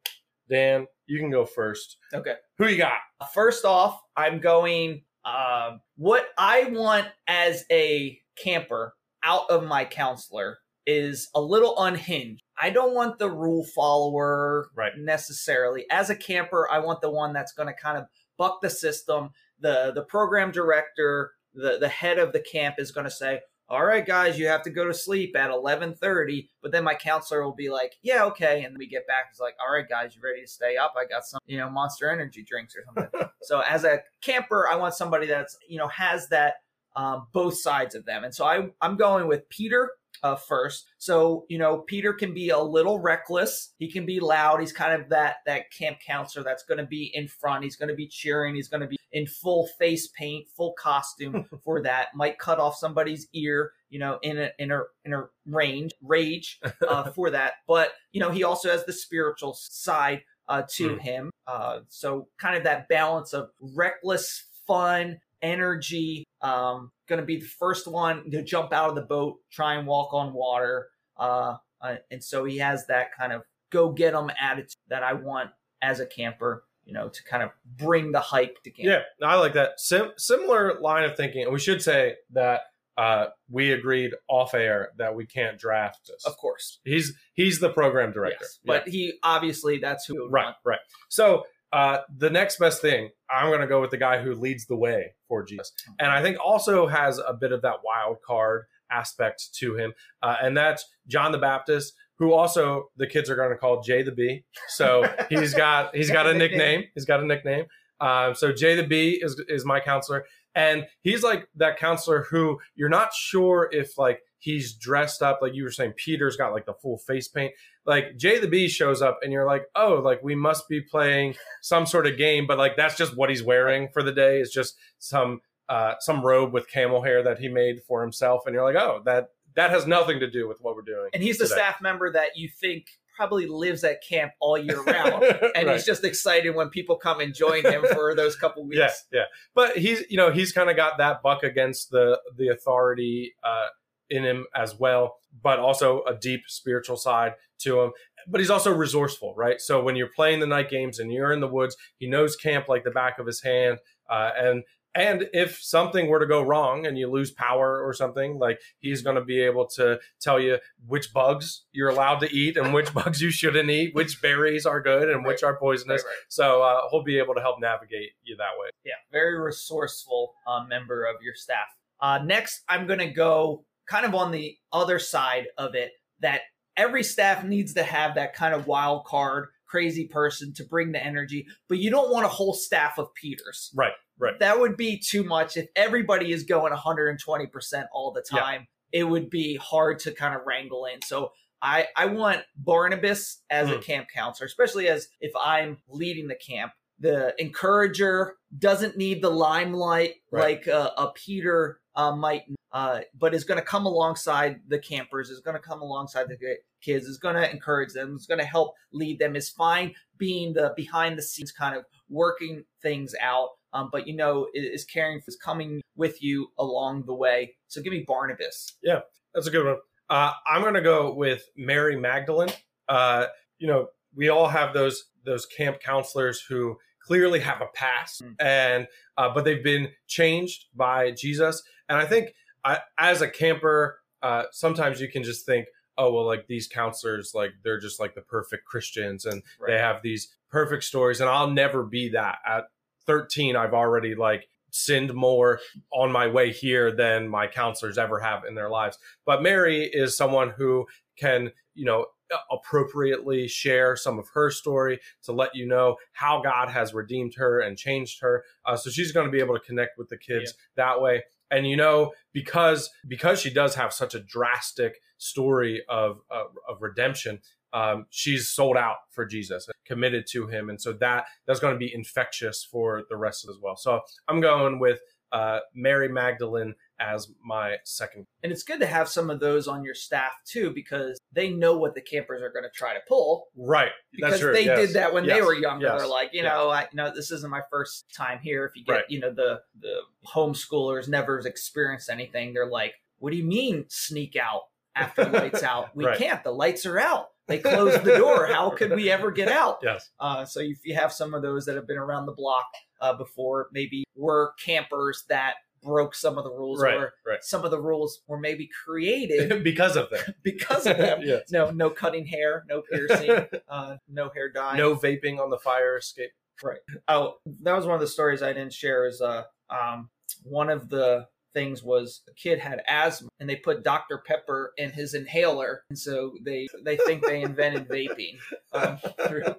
Dan, 0.48 0.88
you 1.04 1.18
can 1.18 1.30
go 1.30 1.44
first. 1.44 1.98
Okay. 2.14 2.36
Who 2.56 2.66
you 2.66 2.78
got? 2.78 2.98
First 3.34 3.66
off, 3.66 4.00
I'm 4.16 4.40
going 4.40 5.04
um, 5.26 5.82
what 5.96 6.30
I 6.38 6.64
want 6.64 7.08
as 7.26 7.66
a 7.70 8.18
camper 8.36 8.94
out 9.22 9.50
of 9.50 9.64
my 9.64 9.84
counselor 9.84 10.60
is 10.86 11.28
a 11.34 11.40
little 11.40 11.74
unhinged. 11.82 12.42
I 12.60 12.70
don't 12.70 12.94
want 12.94 13.18
the 13.18 13.30
rule 13.30 13.64
follower 13.64 14.70
Right. 14.74 14.92
necessarily. 14.96 15.86
As 15.90 16.10
a 16.10 16.16
camper, 16.16 16.68
I 16.70 16.78
want 16.78 17.00
the 17.00 17.10
one 17.10 17.32
that's 17.32 17.52
going 17.52 17.68
to 17.68 17.74
kind 17.74 17.98
of 17.98 18.06
buck 18.36 18.60
the 18.60 18.70
system. 18.70 19.30
The 19.60 19.92
the 19.94 20.02
program 20.02 20.50
director, 20.50 21.32
the 21.54 21.78
the 21.78 21.88
head 21.88 22.18
of 22.18 22.32
the 22.32 22.40
camp 22.40 22.76
is 22.78 22.90
going 22.92 23.04
to 23.04 23.10
say, 23.10 23.40
"All 23.68 23.84
right, 23.84 24.04
guys, 24.04 24.38
you 24.38 24.46
have 24.48 24.62
to 24.62 24.70
go 24.70 24.84
to 24.84 24.92
sleep 24.94 25.36
at 25.36 25.50
11:30." 25.50 26.48
But 26.60 26.72
then 26.72 26.84
my 26.84 26.94
counselor 26.94 27.42
will 27.44 27.54
be 27.54 27.70
like, 27.70 27.94
"Yeah, 28.02 28.24
okay." 28.26 28.64
And 28.64 28.76
we 28.76 28.86
get 28.86 29.06
back, 29.06 29.26
it's 29.30 29.40
like, 29.40 29.54
"All 29.60 29.72
right, 29.72 29.88
guys, 29.88 30.14
you 30.14 30.22
ready 30.22 30.42
to 30.42 30.46
stay 30.48 30.76
up? 30.76 30.94
I 30.98 31.06
got 31.06 31.24
some, 31.24 31.40
you 31.46 31.58
know, 31.58 31.70
Monster 31.70 32.10
Energy 32.10 32.42
drinks 32.42 32.74
or 32.76 32.82
something." 32.84 33.28
so 33.42 33.60
as 33.60 33.84
a 33.84 34.02
camper, 34.20 34.68
I 34.68 34.76
want 34.76 34.94
somebody 34.94 35.26
that's 35.26 35.56
you 35.68 35.78
know 35.78 35.88
has 35.88 36.28
that 36.28 36.54
um, 36.96 37.28
both 37.32 37.56
sides 37.58 37.94
of 37.94 38.04
them, 38.04 38.24
and 38.24 38.34
so 38.34 38.44
I 38.44 38.70
I'm 38.80 38.96
going 38.96 39.28
with 39.28 39.48
Peter 39.48 39.90
uh, 40.22 40.36
first. 40.36 40.86
So 40.98 41.44
you 41.48 41.58
know, 41.58 41.78
Peter 41.78 42.12
can 42.12 42.32
be 42.34 42.50
a 42.50 42.58
little 42.58 42.98
reckless. 42.98 43.72
He 43.78 43.90
can 43.90 44.06
be 44.06 44.20
loud. 44.20 44.60
He's 44.60 44.72
kind 44.72 45.00
of 45.00 45.08
that 45.10 45.36
that 45.46 45.70
camp 45.70 45.98
counselor 46.06 46.44
that's 46.44 46.64
going 46.64 46.78
to 46.78 46.86
be 46.86 47.10
in 47.14 47.28
front. 47.28 47.64
He's 47.64 47.76
going 47.76 47.88
to 47.88 47.94
be 47.94 48.06
cheering. 48.08 48.54
He's 48.54 48.68
going 48.68 48.80
to 48.80 48.86
be 48.86 48.96
in 49.12 49.26
full 49.26 49.68
face 49.78 50.08
paint, 50.08 50.48
full 50.56 50.74
costume 50.78 51.44
for 51.64 51.82
that. 51.82 52.08
Might 52.14 52.38
cut 52.38 52.58
off 52.58 52.76
somebody's 52.76 53.28
ear, 53.32 53.72
you 53.90 53.98
know, 53.98 54.18
in 54.22 54.38
a 54.38 54.50
in 54.58 54.70
a 54.70 54.80
in 55.04 55.12
a 55.12 55.24
range 55.46 55.92
rage 56.02 56.60
uh, 56.88 57.10
for 57.14 57.30
that. 57.30 57.54
But 57.66 57.90
you 58.12 58.20
know, 58.20 58.30
he 58.30 58.44
also 58.44 58.70
has 58.70 58.84
the 58.84 58.92
spiritual 58.92 59.54
side 59.54 60.22
uh, 60.48 60.62
to 60.74 60.90
Mm. 60.90 61.00
him. 61.00 61.30
Uh, 61.46 61.80
so 61.88 62.28
kind 62.38 62.56
of 62.56 62.64
that 62.64 62.88
balance 62.88 63.32
of 63.32 63.50
reckless 63.60 64.44
fun, 64.66 65.18
energy. 65.44 66.24
Um, 66.40 66.90
going 67.08 67.20
to 67.20 67.26
be 67.26 67.38
the 67.38 67.46
first 67.46 67.86
one 67.86 68.30
to 68.30 68.42
jump 68.42 68.72
out 68.72 68.88
of 68.88 68.94
the 68.96 69.02
boat, 69.02 69.36
try 69.52 69.74
and 69.74 69.86
walk 69.86 70.12
on 70.12 70.32
water. 70.32 70.88
Uh, 71.16 71.56
uh, 71.80 71.96
and 72.10 72.24
so 72.24 72.44
he 72.44 72.58
has 72.58 72.86
that 72.86 73.14
kind 73.16 73.32
of 73.32 73.42
go 73.70 73.90
get 73.92 74.14
'em 74.14 74.30
attitude 74.40 74.74
that 74.88 75.02
I 75.02 75.12
want 75.12 75.50
as 75.80 76.00
a 76.00 76.06
camper. 76.06 76.64
You 76.86 76.92
know, 76.92 77.08
to 77.08 77.24
kind 77.24 77.42
of 77.42 77.48
bring 77.64 78.12
the 78.12 78.20
hype 78.20 78.62
to 78.64 78.70
camp. 78.70 78.86
Yeah, 78.86 79.26
I 79.26 79.36
like 79.36 79.54
that. 79.54 79.80
Sim- 79.80 80.12
similar 80.18 80.78
line 80.82 81.04
of 81.04 81.16
thinking. 81.16 81.44
And 81.44 81.52
we 81.52 81.58
should 81.58 81.80
say 81.80 82.16
that 82.32 82.60
uh, 82.98 83.26
we 83.50 83.72
agreed 83.72 84.12
off 84.28 84.54
air 84.54 84.90
that 84.98 85.14
we 85.14 85.26
can't 85.26 85.58
draft 85.58 86.06
this. 86.06 86.26
Of 86.26 86.36
course. 86.36 86.80
He's 86.84 87.14
he's 87.32 87.58
the 87.58 87.70
program 87.70 88.12
director. 88.12 88.38
Yes. 88.42 88.60
But 88.64 88.88
he 88.88 89.14
obviously 89.22 89.78
that's 89.78 90.04
who. 90.04 90.24
Yeah. 90.24 90.28
right, 90.30 90.54
right. 90.64 90.78
So 91.08 91.44
uh, 91.74 92.02
the 92.16 92.30
next 92.30 92.60
best 92.60 92.80
thing, 92.80 93.10
I'm 93.28 93.48
going 93.48 93.60
to 93.60 93.66
go 93.66 93.80
with 93.80 93.90
the 93.90 93.96
guy 93.96 94.22
who 94.22 94.32
leads 94.32 94.66
the 94.66 94.76
way 94.76 95.14
for 95.26 95.42
Jesus, 95.42 95.72
and 95.98 96.08
I 96.08 96.22
think 96.22 96.38
also 96.42 96.86
has 96.86 97.18
a 97.18 97.34
bit 97.34 97.50
of 97.50 97.62
that 97.62 97.78
wild 97.84 98.18
card 98.24 98.66
aspect 98.92 99.52
to 99.56 99.76
him, 99.76 99.92
uh, 100.22 100.36
and 100.40 100.56
that's 100.56 100.84
John 101.08 101.32
the 101.32 101.38
Baptist. 101.38 101.94
Who 102.18 102.32
also 102.32 102.90
the 102.96 103.08
kids 103.08 103.28
are 103.28 103.34
going 103.34 103.50
to 103.50 103.56
call 103.56 103.82
Jay 103.82 104.04
the 104.04 104.12
Bee. 104.12 104.44
So 104.68 105.04
he's 105.28 105.52
got 105.52 105.96
he's 105.96 106.12
got 106.12 106.28
a 106.28 106.34
nickname. 106.34 106.84
He's 106.94 107.04
got 107.04 107.20
a 107.20 107.26
nickname. 107.26 107.64
Um, 108.00 108.36
so 108.36 108.52
Jay 108.52 108.76
the 108.76 108.86
Bee 108.86 109.20
is 109.20 109.42
is 109.48 109.64
my 109.64 109.80
counselor, 109.80 110.24
and 110.54 110.86
he's 111.00 111.24
like 111.24 111.48
that 111.56 111.76
counselor 111.76 112.22
who 112.30 112.60
you're 112.76 112.88
not 112.88 113.12
sure 113.12 113.68
if 113.72 113.98
like 113.98 114.20
he's 114.38 114.74
dressed 114.74 115.22
up 115.22 115.40
like 115.42 115.54
you 115.54 115.64
were 115.64 115.72
saying. 115.72 115.94
Peter's 115.96 116.36
got 116.36 116.52
like 116.52 116.66
the 116.66 116.74
full 116.74 116.98
face 116.98 117.26
paint. 117.26 117.52
Like 117.86 118.16
Jay 118.16 118.38
the 118.38 118.48
Bee 118.48 118.68
shows 118.68 119.02
up, 119.02 119.18
and 119.22 119.32
you're 119.32 119.46
like, 119.46 119.64
oh, 119.76 120.00
like 120.04 120.22
we 120.22 120.34
must 120.34 120.68
be 120.68 120.80
playing 120.80 121.34
some 121.62 121.86
sort 121.86 122.06
of 122.06 122.16
game, 122.16 122.46
but 122.46 122.58
like 122.58 122.76
that's 122.76 122.96
just 122.96 123.16
what 123.16 123.28
he's 123.30 123.42
wearing 123.42 123.88
for 123.92 124.02
the 124.02 124.12
day. 124.12 124.38
It's 124.40 124.52
just 124.52 124.76
some 124.98 125.40
uh, 125.68 125.94
some 126.00 126.24
robe 126.24 126.52
with 126.52 126.68
camel 126.68 127.02
hair 127.02 127.22
that 127.22 127.38
he 127.38 127.48
made 127.48 127.82
for 127.86 128.02
himself, 128.02 128.42
and 128.46 128.54
you're 128.54 128.64
like, 128.64 128.76
oh, 128.82 129.02
that 129.04 129.28
that 129.56 129.70
has 129.70 129.86
nothing 129.86 130.20
to 130.20 130.30
do 130.30 130.48
with 130.48 130.58
what 130.60 130.74
we're 130.74 130.82
doing. 130.82 131.10
And 131.14 131.22
he's 131.22 131.38
the 131.38 131.44
today. 131.44 131.56
staff 131.56 131.80
member 131.80 132.10
that 132.12 132.36
you 132.36 132.48
think 132.48 132.86
probably 133.16 133.46
lives 133.46 133.84
at 133.84 134.02
camp 134.02 134.32
all 134.40 134.58
year 134.58 134.82
round. 134.86 135.22
And 135.22 135.66
Right. 135.68 135.74
he's 135.74 135.86
just 135.86 136.02
excited 136.02 136.50
when 136.56 136.68
people 136.70 136.96
come 136.96 137.20
and 137.20 137.32
join 137.32 137.62
him 137.64 137.84
for 137.92 138.12
those 138.16 138.34
couple 138.34 138.64
weeks. 138.66 138.78
Yeah, 139.12 139.20
yeah. 139.20 139.24
But 139.54 139.76
he's 139.76 140.02
you 140.10 140.16
know 140.16 140.32
he's 140.32 140.52
kind 140.52 140.68
of 140.70 140.74
got 140.76 140.98
that 140.98 141.22
buck 141.22 141.42
against 141.44 141.90
the 141.90 142.18
the 142.36 142.48
authority 142.48 143.34
uh, 143.44 143.66
in 144.10 144.24
him 144.24 144.46
as 144.54 144.78
well, 144.78 145.16
but 145.42 145.58
also 145.58 146.02
a 146.04 146.14
deep 146.14 146.42
spiritual 146.46 146.96
side 146.96 147.34
to 147.60 147.80
him. 147.80 147.92
But 148.26 148.40
he's 148.40 148.50
also 148.50 148.72
resourceful, 148.72 149.34
right? 149.36 149.60
So 149.60 149.82
when 149.82 149.96
you're 149.96 150.10
playing 150.14 150.40
the 150.40 150.46
night 150.46 150.70
games 150.70 150.98
and 150.98 151.12
you're 151.12 151.32
in 151.32 151.40
the 151.40 151.48
woods, 151.48 151.76
he 151.98 152.08
knows 152.08 152.36
camp 152.36 152.68
like 152.68 152.84
the 152.84 152.90
back 152.90 153.18
of 153.18 153.26
his 153.26 153.42
hand, 153.42 153.78
uh, 154.08 154.30
and 154.38 154.64
and 154.94 155.28
if 155.32 155.58
something 155.60 156.06
were 156.06 156.20
to 156.20 156.26
go 156.26 156.40
wrong 156.40 156.86
and 156.86 156.96
you 156.96 157.10
lose 157.10 157.32
power 157.32 157.84
or 157.84 157.92
something, 157.92 158.38
like 158.38 158.60
he's 158.78 159.02
going 159.02 159.16
to 159.16 159.24
be 159.24 159.40
able 159.40 159.66
to 159.70 159.98
tell 160.20 160.38
you 160.38 160.58
which 160.86 161.12
bugs 161.12 161.64
you're 161.72 161.88
allowed 161.88 162.20
to 162.20 162.32
eat 162.32 162.56
and 162.56 162.72
which 162.72 162.94
bugs 162.94 163.20
you 163.20 163.30
shouldn't 163.30 163.68
eat, 163.68 163.94
which 163.94 164.22
berries 164.22 164.66
are 164.66 164.80
good 164.80 165.10
and 165.10 165.24
which 165.24 165.42
are 165.42 165.56
poisonous. 165.56 166.04
Right, 166.04 166.10
right. 166.10 166.18
So 166.28 166.62
uh, 166.62 166.82
he'll 166.90 167.02
be 167.02 167.18
able 167.18 167.34
to 167.34 167.40
help 167.40 167.60
navigate 167.60 168.10
you 168.22 168.36
that 168.36 168.52
way. 168.58 168.68
Yeah, 168.84 168.92
very 169.10 169.38
resourceful 169.40 170.34
uh, 170.46 170.64
member 170.68 171.04
of 171.04 171.16
your 171.22 171.34
staff. 171.34 171.66
Uh, 172.00 172.20
next, 172.24 172.62
I'm 172.68 172.86
going 172.86 173.00
to 173.00 173.10
go 173.10 173.64
kind 173.86 174.06
of 174.06 174.14
on 174.14 174.30
the 174.32 174.56
other 174.72 174.98
side 174.98 175.46
of 175.58 175.74
it 175.74 175.92
that 176.20 176.42
every 176.76 177.02
staff 177.02 177.44
needs 177.44 177.74
to 177.74 177.82
have 177.82 178.14
that 178.16 178.34
kind 178.34 178.54
of 178.54 178.66
wild 178.66 179.04
card, 179.04 179.48
crazy 179.66 180.06
person 180.06 180.52
to 180.54 180.64
bring 180.64 180.92
the 180.92 181.04
energy, 181.04 181.46
but 181.68 181.78
you 181.78 181.90
don't 181.90 182.10
want 182.10 182.24
a 182.24 182.28
whole 182.28 182.54
staff 182.54 182.98
of 182.98 183.12
Peters. 183.14 183.70
Right, 183.74 183.92
right. 184.18 184.38
That 184.40 184.58
would 184.58 184.76
be 184.76 184.98
too 184.98 185.24
much. 185.24 185.56
If 185.56 185.68
everybody 185.76 186.32
is 186.32 186.44
going 186.44 186.72
120% 186.72 187.84
all 187.92 188.12
the 188.12 188.24
Yeah. 188.32 188.40
time, 188.40 188.68
it 188.92 189.04
would 189.04 189.28
be 189.30 189.56
hard 189.56 189.98
to 190.00 190.12
kind 190.12 190.34
of 190.34 190.42
wrangle 190.46 190.86
in. 190.86 191.02
So 191.02 191.32
I, 191.62 191.88
I 191.96 192.06
want 192.06 192.42
Barnabas 192.56 193.42
as 193.50 193.70
a 193.70 193.78
Mm. 193.78 193.82
camp 193.84 194.08
counselor, 194.14 194.46
especially 194.46 194.88
as 194.88 195.08
if 195.20 195.32
I'm 195.36 195.78
leading 195.88 196.28
the 196.28 196.34
camp. 196.34 196.72
The 197.00 197.34
encourager 197.40 198.36
doesn't 198.58 198.96
need 198.96 199.22
the 199.22 199.30
limelight 199.30 200.14
Right. 200.30 200.58
like 200.58 200.66
a, 200.66 200.92
a 200.96 201.12
Peter 201.14 201.80
uh, 201.96 202.14
might, 202.14 202.42
uh, 202.72 203.00
but 203.18 203.34
is 203.34 203.44
going 203.44 203.58
to 203.58 203.64
come 203.64 203.86
alongside 203.86 204.60
the 204.68 204.78
campers, 204.78 205.30
is 205.30 205.40
going 205.40 205.56
to 205.56 205.62
come 205.62 205.80
alongside 205.80 206.28
the 206.28 206.56
kids, 206.80 207.06
is 207.06 207.18
going 207.18 207.36
to 207.36 207.50
encourage 207.50 207.92
them, 207.92 208.16
is 208.16 208.26
going 208.26 208.40
to 208.40 208.46
help 208.46 208.74
lead 208.92 209.18
them, 209.18 209.36
is 209.36 209.48
fine 209.48 209.94
being 210.18 210.52
the 210.52 210.72
behind 210.76 211.18
the 211.18 211.22
scenes 211.22 211.52
kind 211.52 211.76
of 211.76 211.84
working 212.08 212.64
things 212.82 213.14
out. 213.20 213.50
Um, 213.72 213.88
but 213.90 214.06
you 214.06 214.14
know, 214.14 214.46
is 214.54 214.84
caring 214.84 215.20
for 215.20 215.28
is 215.28 215.36
coming 215.36 215.82
with 215.96 216.22
you 216.22 216.48
along 216.58 217.06
the 217.06 217.14
way. 217.14 217.56
So 217.68 217.82
give 217.82 217.92
me 217.92 218.04
Barnabas. 218.06 218.76
Yeah, 218.82 219.00
that's 219.34 219.46
a 219.46 219.50
good 219.50 219.66
one. 219.66 219.78
Uh, 220.08 220.32
I'm 220.46 220.62
going 220.62 220.74
to 220.74 220.82
go 220.82 221.12
with 221.12 221.48
Mary 221.56 221.96
Magdalene. 221.96 222.52
Uh, 222.88 223.26
you 223.58 223.66
know, 223.66 223.88
we 224.14 224.28
all 224.28 224.48
have 224.48 224.74
those 224.74 225.04
those 225.24 225.46
camp 225.46 225.80
counselors 225.80 226.40
who 226.40 226.78
clearly 227.06 227.40
have 227.40 227.60
a 227.60 227.66
past, 227.74 228.22
Mm. 228.22 228.34
and 228.40 228.88
uh, 229.16 229.28
but 229.34 229.44
they've 229.44 229.62
been 229.64 229.88
changed 230.06 230.66
by 230.74 231.10
Jesus. 231.10 231.62
And 231.88 231.98
I 231.98 232.06
think 232.06 232.34
I, 232.64 232.78
as 232.98 233.20
a 233.20 233.28
camper, 233.28 234.00
uh, 234.22 234.44
sometimes 234.52 235.00
you 235.00 235.08
can 235.08 235.22
just 235.22 235.44
think, 235.46 235.66
oh 235.98 236.12
well, 236.12 236.26
like 236.26 236.46
these 236.46 236.66
counselors, 236.66 237.32
like 237.34 237.52
they're 237.62 237.78
just 237.80 238.00
like 238.00 238.14
the 238.14 238.22
perfect 238.22 238.64
Christians, 238.64 239.24
and 239.26 239.42
they 239.66 239.78
have 239.78 240.02
these 240.02 240.34
perfect 240.50 240.84
stories. 240.84 241.20
And 241.20 241.28
I'll 241.28 241.50
never 241.50 241.82
be 241.82 242.08
that. 242.10 242.38
At 242.46 242.64
13, 243.06 243.54
I've 243.56 243.74
already 243.74 244.14
like 244.14 244.48
sinned 244.70 245.12
more 245.14 245.60
on 245.92 246.10
my 246.10 246.26
way 246.26 246.50
here 246.50 246.90
than 246.90 247.28
my 247.28 247.46
counselors 247.46 247.98
ever 247.98 248.18
have 248.18 248.44
in 248.44 248.54
their 248.54 248.70
lives. 248.70 248.98
But 249.24 249.42
Mary 249.42 249.84
is 249.84 250.16
someone 250.16 250.50
who 250.56 250.86
can, 251.16 251.52
you 251.74 251.84
know, 251.84 252.06
appropriately 252.50 253.48
share 253.48 253.96
some 253.96 254.18
of 254.18 254.28
her 254.34 254.50
story 254.50 255.00
to 255.22 255.32
let 255.32 255.54
you 255.54 255.66
know 255.66 255.96
how 256.12 256.40
God 256.42 256.68
has 256.68 256.94
redeemed 256.94 257.34
her 257.36 257.60
and 257.60 257.76
changed 257.76 258.20
her. 258.20 258.44
Uh, 258.64 258.76
so 258.76 258.90
she's 258.90 259.12
going 259.12 259.26
to 259.26 259.32
be 259.32 259.40
able 259.40 259.54
to 259.54 259.64
connect 259.64 259.98
with 259.98 260.08
the 260.08 260.16
kids 260.16 260.54
that 260.76 261.00
way. 261.00 261.22
And 261.50 261.68
you 261.68 261.76
know, 261.76 262.12
because 262.32 262.90
because 263.06 263.40
she 263.40 263.52
does 263.52 263.74
have 263.74 263.92
such 263.92 264.14
a 264.14 264.20
drastic 264.20 265.00
story 265.18 265.82
of 265.88 266.20
of, 266.30 266.46
of 266.68 266.80
redemption, 266.80 267.40
um, 267.72 268.06
she's 268.10 268.48
sold 268.48 268.76
out 268.76 268.96
for 269.10 269.26
Jesus, 269.26 269.68
committed 269.84 270.26
to 270.30 270.46
Him, 270.46 270.70
and 270.70 270.80
so 270.80 270.92
that 270.94 271.26
that's 271.46 271.60
going 271.60 271.74
to 271.74 271.78
be 271.78 271.92
infectious 271.94 272.64
for 272.64 273.02
the 273.08 273.16
rest 273.16 273.46
as 273.48 273.56
well. 273.60 273.76
So 273.76 274.00
I'm 274.26 274.40
going 274.40 274.78
with 274.78 275.00
uh, 275.32 275.60
Mary 275.74 276.08
Magdalene 276.08 276.74
as 277.00 277.28
my 277.44 277.76
second. 277.84 278.24
And 278.42 278.52
it's 278.52 278.62
good 278.62 278.80
to 278.80 278.86
have 278.86 279.08
some 279.08 279.30
of 279.30 279.40
those 279.40 279.66
on 279.68 279.84
your 279.84 279.94
staff 279.94 280.32
too, 280.46 280.70
because 280.74 281.18
they 281.32 281.50
know 281.50 281.76
what 281.76 281.94
the 281.94 282.00
campers 282.00 282.40
are 282.42 282.50
going 282.50 282.62
to 282.64 282.70
try 282.74 282.94
to 282.94 283.00
pull. 283.08 283.48
Right, 283.56 283.90
Because 284.12 284.40
they 284.40 284.64
yes. 284.66 284.78
did 284.78 284.90
that 284.94 285.12
when 285.12 285.26
they 285.26 285.42
were 285.42 285.54
younger. 285.54 285.86
Yes. 285.86 285.98
They're 285.98 286.08
like, 286.08 286.30
you 286.32 286.42
know, 286.42 286.70
I, 286.70 286.82
you 286.82 286.88
know, 286.96 287.12
this 287.14 287.30
isn't 287.30 287.50
my 287.50 287.62
first 287.70 288.06
time 288.14 288.38
here. 288.42 288.64
If 288.64 288.76
you 288.76 288.84
get, 288.84 288.92
Right. 288.92 289.04
you 289.08 289.20
know, 289.20 289.32
the 289.32 289.60
the 289.80 290.00
homeschoolers 290.34 291.08
never 291.08 291.38
experienced 291.40 292.08
anything, 292.10 292.52
they're 292.54 292.66
like, 292.70 292.94
what 293.18 293.30
do 293.30 293.36
you 293.36 293.44
mean 293.44 293.86
sneak 293.88 294.36
out 294.36 294.62
after 294.94 295.24
lights 295.24 295.62
out? 295.64 295.94
We 295.96 296.04
Right. 296.04 296.18
can't. 296.18 296.42
The 296.44 296.50
lights 296.52 296.86
are 296.86 296.98
out. 296.98 297.28
They 297.46 297.58
closed 297.58 298.04
the 298.04 298.16
door. 298.16 298.46
How 298.46 298.70
could 298.70 298.92
we 298.92 299.10
ever 299.10 299.30
get 299.30 299.48
out? 299.62 299.78
Yes. 299.82 300.10
Uh, 300.18 300.44
so 300.44 300.60
if 300.60 300.78
you 300.84 300.94
have 300.94 301.12
some 301.12 301.34
of 301.34 301.42
those 301.42 301.66
that 301.66 301.76
have 301.76 301.86
been 301.86 301.98
around 301.98 302.26
the 302.26 302.32
block 302.32 302.66
uh, 303.00 303.12
before, 303.14 303.68
maybe 303.72 304.04
were 304.16 304.54
campers 304.64 305.24
that 305.28 305.54
broke 305.84 306.14
some 306.14 306.38
of 306.38 306.44
the 306.44 306.50
rules, 306.50 306.80
Right, 306.80 306.94
or 306.96 307.14
right. 307.26 307.42
some 307.44 307.64
of 307.64 307.70
the 307.70 307.80
rules 307.80 308.22
were 308.26 308.38
maybe 308.38 308.68
created 308.84 309.62
because 309.64 309.96
of 309.96 310.10
them. 310.10 310.34
because 310.42 310.86
of 310.86 310.96
them. 310.96 311.20
Yes. 311.24 311.50
No, 311.50 311.70
no 311.70 311.90
cutting 311.90 312.26
hair, 312.26 312.64
no 312.68 312.82
piercing, 312.82 313.46
uh, 313.68 313.96
no 314.08 314.30
hair 314.34 314.50
dye. 314.50 314.76
No 314.76 314.94
vaping 314.96 315.38
on 315.38 315.50
the 315.50 315.58
fire 315.58 315.96
escape. 315.96 316.30
Right. 316.62 316.78
Oh, 317.08 317.36
that 317.62 317.74
was 317.74 317.86
one 317.86 317.94
of 317.94 318.00
the 318.00 318.06
stories 318.06 318.42
I 318.42 318.52
didn't 318.52 318.72
share. 318.72 319.06
Is 319.06 319.20
uh, 319.20 319.44
um, 319.70 320.10
one 320.42 320.70
of 320.70 320.88
the 320.88 321.26
things 321.54 321.82
was 321.82 322.22
a 322.28 322.34
kid 322.34 322.58
had 322.58 322.82
asthma 322.86 323.28
and 323.40 323.48
they 323.48 323.56
put 323.56 323.84
Dr 323.84 324.22
Pepper 324.26 324.72
in 324.76 324.90
his 324.90 325.14
inhaler, 325.14 325.84
and 325.88 325.98
so 325.98 326.34
they 326.44 326.66
they 326.84 326.96
think 326.98 327.24
they 327.24 327.42
invented 327.42 327.88
vaping 327.88 328.38
um, 328.74 328.98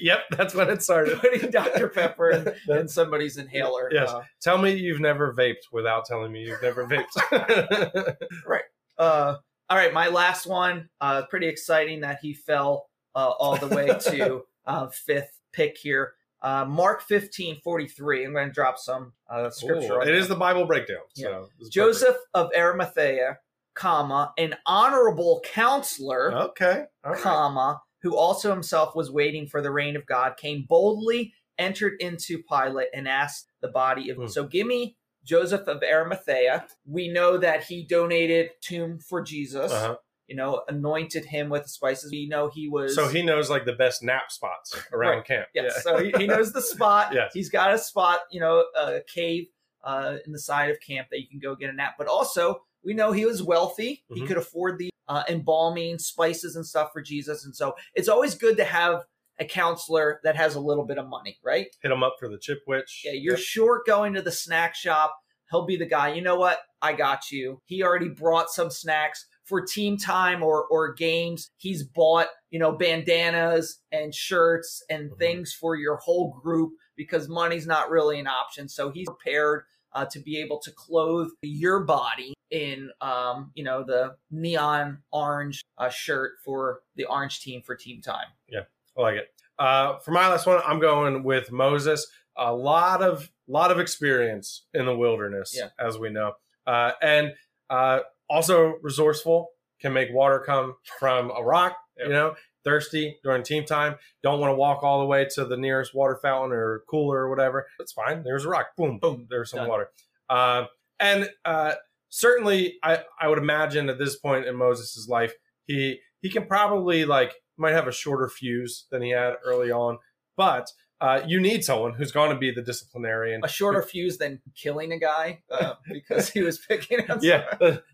yep, 0.00 0.20
that's 0.30 0.54
when 0.54 0.70
it 0.70 0.82
started. 0.82 1.18
putting 1.20 1.50
Dr 1.50 1.88
Pepper 1.88 2.30
in, 2.30 2.76
in 2.76 2.88
somebody's 2.88 3.36
inhaler. 3.36 3.90
Yes. 3.92 4.10
Uh, 4.10 4.22
Tell 4.40 4.58
me 4.58 4.74
you've 4.74 5.00
never 5.00 5.34
vaped 5.34 5.70
without 5.72 6.06
telling 6.06 6.32
me 6.32 6.42
you've 6.42 6.62
never 6.62 6.86
vaped. 6.86 8.16
Right. 8.46 8.62
Uh, 8.98 9.36
all 9.68 9.76
right, 9.76 9.92
my 9.92 10.08
last 10.08 10.46
one. 10.46 10.88
Uh, 11.00 11.22
pretty 11.26 11.46
exciting 11.46 12.00
that 12.00 12.18
he 12.20 12.34
fell 12.34 12.88
uh, 13.14 13.30
all 13.30 13.56
the 13.56 13.68
way 13.68 13.86
to 14.10 14.42
uh, 14.66 14.88
fifth 14.88 15.38
pick 15.52 15.76
here. 15.78 16.14
Uh, 16.42 16.64
Mark 16.64 17.02
fifteen 17.02 17.60
forty 17.62 17.86
three. 17.86 18.24
I'm 18.24 18.32
going 18.32 18.48
to 18.48 18.52
drop 18.52 18.78
some 18.78 19.12
uh, 19.28 19.50
scripture. 19.50 19.92
Ooh, 19.92 19.96
on 19.96 20.02
it 20.02 20.04
there. 20.06 20.14
there. 20.14 20.22
is 20.22 20.28
the 20.28 20.36
Bible 20.36 20.66
breakdown. 20.66 21.02
So 21.14 21.48
is 21.60 21.68
Joseph 21.68 22.16
of 22.34 22.50
Arimathea, 22.56 23.38
comma, 23.74 24.32
an 24.38 24.56
honorable 24.66 25.42
counselor. 25.44 26.32
Okay. 26.34 26.84
Right. 27.04 27.18
comma, 27.20 27.80
who 28.02 28.16
also 28.16 28.50
himself 28.50 28.96
was 28.96 29.10
waiting 29.10 29.46
for 29.46 29.60
the 29.60 29.70
reign 29.70 29.96
of 29.96 30.06
God, 30.06 30.36
came 30.36 30.64
boldly, 30.68 31.34
entered 31.58 31.94
into 32.00 32.42
Pilate, 32.42 32.88
and 32.94 33.06
asked 33.06 33.50
the 33.60 33.68
body 33.68 34.08
of. 34.10 34.16
Hmm. 34.16 34.26
So 34.26 34.44
give 34.44 34.66
me 34.66 34.96
Joseph 35.24 35.68
of 35.68 35.82
Arimathea. 35.82 36.66
We 36.86 37.08
know 37.08 37.36
that 37.36 37.64
he 37.64 37.84
donated 37.84 38.52
tomb 38.62 38.98
for 38.98 39.20
Jesus. 39.22 39.70
Uh-huh. 39.70 39.96
You 40.30 40.36
know, 40.36 40.62
anointed 40.68 41.24
him 41.24 41.48
with 41.50 41.66
spices. 41.68 42.10
We 42.12 42.28
know 42.28 42.48
he 42.48 42.68
was. 42.68 42.94
So 42.94 43.08
he 43.08 43.20
knows 43.22 43.50
like 43.50 43.64
the 43.64 43.72
best 43.72 44.02
nap 44.02 44.30
spots 44.30 44.74
around 44.92 45.16
Right. 45.16 45.24
camp. 45.26 45.48
Yes. 45.54 45.72
Yeah. 45.74 45.82
So 45.82 45.98
he, 46.04 46.12
he 46.16 46.26
knows 46.28 46.52
the 46.52 46.62
spot. 46.62 47.12
Yes. 47.14 47.32
He's 47.34 47.50
got 47.50 47.74
a 47.74 47.78
spot, 47.78 48.20
you 48.30 48.38
know, 48.40 48.64
a 48.78 49.00
cave 49.12 49.48
uh, 49.82 50.18
in 50.24 50.30
the 50.32 50.38
side 50.38 50.70
of 50.70 50.78
camp 50.80 51.08
that 51.10 51.20
you 51.20 51.26
can 51.28 51.40
go 51.40 51.56
get 51.56 51.68
a 51.68 51.72
nap. 51.72 51.94
But 51.98 52.06
also, 52.06 52.62
we 52.84 52.94
know 52.94 53.10
he 53.12 53.26
was 53.26 53.42
wealthy. 53.42 54.04
He 54.08 54.22
Mhm. 54.22 54.28
could 54.28 54.36
afford 54.36 54.78
the 54.78 54.90
uh, 55.08 55.24
embalming 55.28 55.98
spices 55.98 56.54
and 56.54 56.64
stuff 56.64 56.90
for 56.92 57.02
Jesus. 57.02 57.44
And 57.44 57.56
so 57.56 57.74
it's 57.94 58.08
always 58.08 58.36
good 58.36 58.56
to 58.58 58.64
have 58.64 59.02
a 59.40 59.44
counselor 59.44 60.20
that 60.22 60.36
has 60.36 60.54
a 60.54 60.60
little 60.60 60.84
bit 60.84 60.98
of 60.98 61.08
money, 61.08 61.38
right? 61.42 61.74
Hit 61.82 61.90
him 61.90 62.04
up 62.04 62.14
for 62.20 62.28
the 62.28 62.36
Chipwich. 62.38 63.02
Yeah, 63.04 63.12
you're 63.12 63.34
Yep. 63.34 63.42
short 63.42 63.86
going 63.86 64.12
to 64.14 64.22
the 64.22 64.30
snack 64.30 64.76
shop. 64.76 65.16
He'll 65.50 65.66
be 65.66 65.76
the 65.76 65.86
guy. 65.86 66.12
You 66.12 66.22
know 66.22 66.36
what? 66.36 66.60
I 66.80 66.92
got 66.92 67.32
you. 67.32 67.60
He 67.64 67.82
already 67.82 68.08
brought 68.08 68.50
some 68.50 68.70
snacks 68.70 69.26
for 69.50 69.60
team 69.60 69.98
time 69.98 70.42
or 70.42 70.64
or 70.66 70.94
games. 70.94 71.50
He's 71.58 71.82
bought, 71.82 72.28
you 72.50 72.58
know, 72.58 72.72
bandanas 72.72 73.80
and 73.92 74.14
shirts 74.14 74.82
and 74.88 75.10
Mhm. 75.10 75.18
things 75.18 75.52
for 75.52 75.74
your 75.76 75.96
whole 75.96 76.30
group 76.42 76.72
because 76.96 77.28
money's 77.28 77.66
not 77.66 77.90
really 77.90 78.18
an 78.18 78.26
option. 78.26 78.68
So 78.68 78.90
he's 78.90 79.06
prepared 79.08 79.64
uh, 79.92 80.04
to 80.06 80.20
be 80.20 80.38
able 80.38 80.60
to 80.60 80.70
clothe 80.70 81.30
your 81.42 81.80
body 81.80 82.32
in, 82.50 82.90
um, 83.00 83.50
you 83.54 83.64
know, 83.64 83.82
the 83.82 84.14
neon 84.30 85.02
orange 85.10 85.62
uh, 85.78 85.88
shirt 85.88 86.34
for 86.44 86.82
the 86.94 87.04
orange 87.06 87.40
team 87.40 87.60
for 87.60 87.74
team 87.74 88.00
time. 88.00 88.28
Yeah, 88.48 88.66
I 88.96 89.00
like 89.00 89.16
it. 89.16 89.34
Uh, 89.58 89.98
for 89.98 90.12
my 90.12 90.28
last 90.28 90.46
one, 90.46 90.62
I'm 90.64 90.78
going 90.78 91.24
with 91.24 91.50
Moses. 91.50 92.06
A 92.36 92.54
lot 92.54 93.02
of 93.02 93.32
lot 93.48 93.72
of 93.72 93.80
experience 93.80 94.66
in 94.72 94.86
the 94.86 94.96
wilderness, 94.96 95.56
Yeah. 95.58 95.70
as 95.84 95.98
we 95.98 96.08
know, 96.08 96.34
uh, 96.68 96.92
and 97.02 97.34
uh, 97.68 98.00
also 98.30 98.76
resourceful. 98.82 99.48
Can 99.80 99.94
make 99.94 100.12
water 100.12 100.42
come 100.44 100.74
from 100.98 101.30
a 101.30 101.42
rock. 101.42 101.74
Yep. 101.96 102.06
You 102.06 102.12
know, 102.12 102.34
thirsty 102.64 103.18
during 103.24 103.42
team 103.42 103.64
time. 103.64 103.96
Don't 104.22 104.38
want 104.38 104.50
to 104.50 104.54
walk 104.54 104.82
all 104.82 105.00
the 105.00 105.06
way 105.06 105.26
to 105.34 105.44
the 105.46 105.56
nearest 105.56 105.94
water 105.94 106.18
fountain 106.20 106.52
or 106.52 106.82
cooler 106.88 107.20
or 107.20 107.30
whatever. 107.30 107.66
That's 107.78 107.92
fine. 107.92 108.22
There's 108.22 108.44
a 108.44 108.48
rock. 108.50 108.76
Boom, 108.76 108.98
boom. 108.98 109.26
There's 109.30 109.50
some 109.50 109.60
Done. 109.60 109.68
water. 109.68 109.88
Uh, 110.28 110.64
and 110.98 111.30
uh, 111.46 111.74
certainly, 112.10 112.76
I 112.82 113.00
I 113.18 113.28
would 113.28 113.38
imagine 113.38 113.88
at 113.88 113.98
this 113.98 114.16
point 114.16 114.46
in 114.46 114.54
Moses' 114.54 115.08
life, 115.08 115.32
he 115.64 116.00
he 116.20 116.28
can 116.28 116.46
probably 116.46 117.06
like 117.06 117.34
might 117.56 117.72
have 117.72 117.88
a 117.88 117.92
shorter 117.92 118.28
fuse 118.28 118.86
than 118.90 119.02
he 119.02 119.10
had 119.10 119.34
early 119.44 119.70
on, 119.70 119.98
but 120.36 120.70
uh, 121.00 121.22
you 121.26 121.40
need 121.40 121.64
someone 121.64 121.94
who's 121.94 122.12
going 122.12 122.30
to 122.30 122.36
be 122.36 122.50
the 122.50 122.60
disciplinarian. 122.60 123.40
A 123.42 123.48
shorter 123.48 123.80
fuse 123.80 124.18
than 124.18 124.40
killing 124.54 124.92
a 124.92 124.98
guy 124.98 125.42
uh, 125.50 125.74
because 125.90 126.28
he 126.28 126.42
was 126.42 126.58
picking 126.58 127.00
on 127.10 127.20
Yeah, 127.22 127.44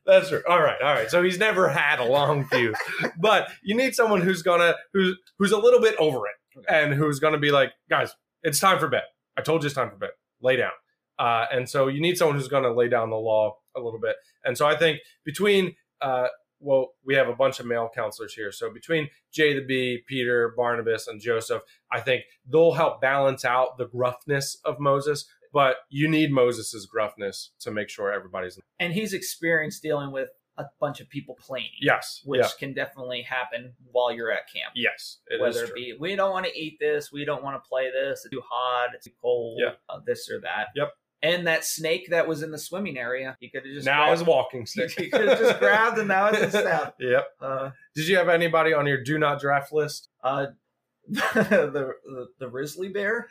that's 0.05 0.29
true. 0.29 0.43
All 0.49 0.61
right, 0.61 0.81
all 0.83 0.93
right. 0.93 1.11
So 1.11 1.23
he's 1.23 1.39
never 1.39 1.69
had 1.69 2.01
a 2.01 2.05
long 2.05 2.47
fuse, 2.47 2.77
but 3.19 3.49
you 3.63 3.77
need 3.77 3.95
someone 3.95 4.23
who's 4.23 4.43
gonna 4.43 4.75
who's 4.93 5.17
who's 5.39 5.53
a 5.53 5.59
little 5.59 5.81
bit 5.81 5.95
over 5.99 6.23
it 6.27 6.65
and 6.69 6.95
who's 6.95 7.21
gonna 7.21 7.39
be 7.39 7.53
like, 7.53 7.73
guys, 7.89 8.13
it's 8.43 8.59
time 8.59 8.79
for 8.79 8.89
bed. 8.89 9.05
I 9.37 9.43
told 9.43 9.63
you 9.63 9.67
it's 9.67 9.75
time 9.77 9.91
for 9.91 9.97
bed. 9.97 10.11
Lay 10.41 10.57
down. 10.57 10.73
Uh, 11.19 11.47
and 11.53 11.69
so 11.69 11.89
you 11.89 12.01
need 12.01 12.19
someone 12.19 12.37
who's 12.37 12.49
gonna 12.49 12.73
lay 12.73 12.89
down 12.89 13.11
the 13.11 13.17
law 13.17 13.57
a 13.77 13.81
little 13.81 14.01
bit. 14.01 14.17
And 14.45 14.59
so 14.59 14.67
I 14.67 14.77
think 14.77 14.99
between 15.25 15.77
uh, 16.01 16.27
well, 16.61 16.95
we 17.05 17.15
have 17.15 17.29
a 17.29 17.35
bunch 17.35 17.61
of 17.61 17.67
male 17.67 17.91
counselors 17.95 18.35
here. 18.35 18.51
So 18.53 18.73
between 18.73 19.09
Jay 19.33 19.55
the 19.55 19.65
B, 19.65 20.03
Peter, 20.07 20.53
Barnabas, 20.57 21.07
and 21.07 21.21
Joseph, 21.21 21.63
I 21.93 22.01
think 22.01 22.25
they'll 22.51 22.73
help 22.73 23.01
balance 23.01 23.45
out 23.45 23.79
the 23.79 23.87
gruffness 23.87 24.57
of 24.65 24.79
Moses. 24.81 25.27
But 25.53 25.77
you 25.89 26.09
need 26.09 26.33
Moses's 26.33 26.87
gruffness 26.87 27.51
to 27.61 27.71
make 27.71 27.89
sure 27.89 28.13
everybody's 28.13 28.59
And 28.79 28.93
he's 28.93 29.13
experienced 29.15 29.83
dealing 29.83 30.11
with 30.13 30.29
a 30.59 30.65
bunch 30.81 31.01
of 31.01 31.09
people 31.09 31.35
complaining. 31.35 31.71
yes, 31.81 32.21
Which 32.25 32.41
yeah, 32.41 32.49
can 32.59 32.73
definitely 32.75 33.23
happen 33.23 33.75
while 33.93 34.11
you're 34.13 34.33
at 34.33 34.51
camp. 34.53 34.73
yes, 34.75 35.19
it 35.29 35.41
Whether 35.41 35.65
it 35.65 35.75
be 35.75 35.95
we 35.99 36.17
don't 36.17 36.31
want 36.33 36.47
to 36.47 36.59
eat 36.59 36.79
this, 36.81 37.13
we 37.13 37.25
don't 37.27 37.43
want 37.43 37.63
to 37.63 37.67
play 37.69 37.91
this, 37.91 38.25
it's 38.25 38.31
too 38.31 38.43
hot, 38.49 38.89
it's 38.95 39.05
too 39.07 39.13
cold, 39.21 39.59
Yeah. 39.63 39.73
uh, 39.89 40.01
this 40.07 40.31
or 40.31 40.41
that. 40.41 40.69
Yep. 40.75 40.93
And 41.23 41.47
that 41.47 41.65
snake 41.65 42.09
that 42.11 42.29
was 42.29 42.43
in 42.43 42.51
the 42.51 42.59
swimming 42.59 42.99
area, 42.99 43.37
he 43.41 43.49
could 43.49 43.65
have 43.65 43.73
just 43.75 43.87
now 43.87 44.05
grabbed, 44.07 44.21
is 44.21 44.27
walking 44.27 44.61
he, 44.75 44.89
stick. 44.89 45.11
could 45.13 45.29
have 45.29 45.39
just 45.39 45.59
grabbed 45.61 45.99
and 45.99 46.09
now 46.09 46.27
it's 46.29 46.41
a 46.41 46.51
staff. 46.51 46.93
Yep. 47.01 47.27
Uh, 47.41 47.71
Did 47.95 48.07
you 48.09 48.17
have 48.19 48.29
anybody 48.29 48.73
on 48.75 48.87
your 48.87 49.03
do 49.03 49.19
not 49.19 49.41
draft 49.41 49.73
list? 49.73 50.09
uh, 50.23 50.47
the, 51.09 51.93
the 52.05 52.27
the 52.41 52.49
Risley 52.49 52.89
bear. 52.89 53.29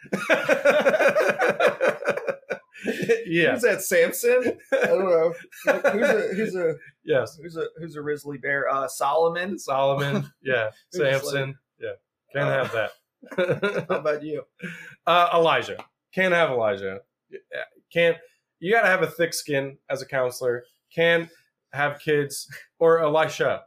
yeah. 3.25 3.51
Who's 3.53 3.61
that? 3.63 3.81
Samson? 3.81 4.57
I 4.71 4.86
don't 4.88 5.05
know. 5.09 5.33
Who's 5.65 6.09
a 6.09 6.27
who's 6.36 6.55
a 6.55 6.75
Yes. 7.03 7.38
who's 7.41 7.57
a 7.57 7.65
who's 7.77 7.95
a 7.95 8.01
Risley 8.01 8.38
bear? 8.38 8.69
Uh, 8.69 8.88
Solomon. 8.88 9.57
Solomon. 9.59 10.31
Yeah. 10.41 10.69
Who's 10.91 11.01
like- 11.01 11.11
Samson. 11.21 11.55
Yeah. 11.79 11.91
Can't 12.33 12.47
Uh, 12.49 12.63
have 12.63 12.71
that. 12.73 13.86
How 13.89 13.95
about 13.97 14.23
you? 14.23 14.43
uh, 15.07 15.29
Elijah. 15.33 15.77
Can't 16.13 16.33
have 16.33 16.49
Elijah. 16.51 16.99
Yeah, 17.96 18.02
Can't. 18.12 18.18
You 18.60 18.72
got 18.74 18.82
to 18.84 18.88
have 18.88 19.02
a 19.04 19.08
thick 19.08 19.34
skin 19.34 19.78
as 19.89 20.02
a 20.02 20.06
counselor. 20.06 20.64
Can 20.93 21.30
have 21.74 22.00
kids 22.00 22.48
or 22.80 23.00
Elisha. 23.00 23.64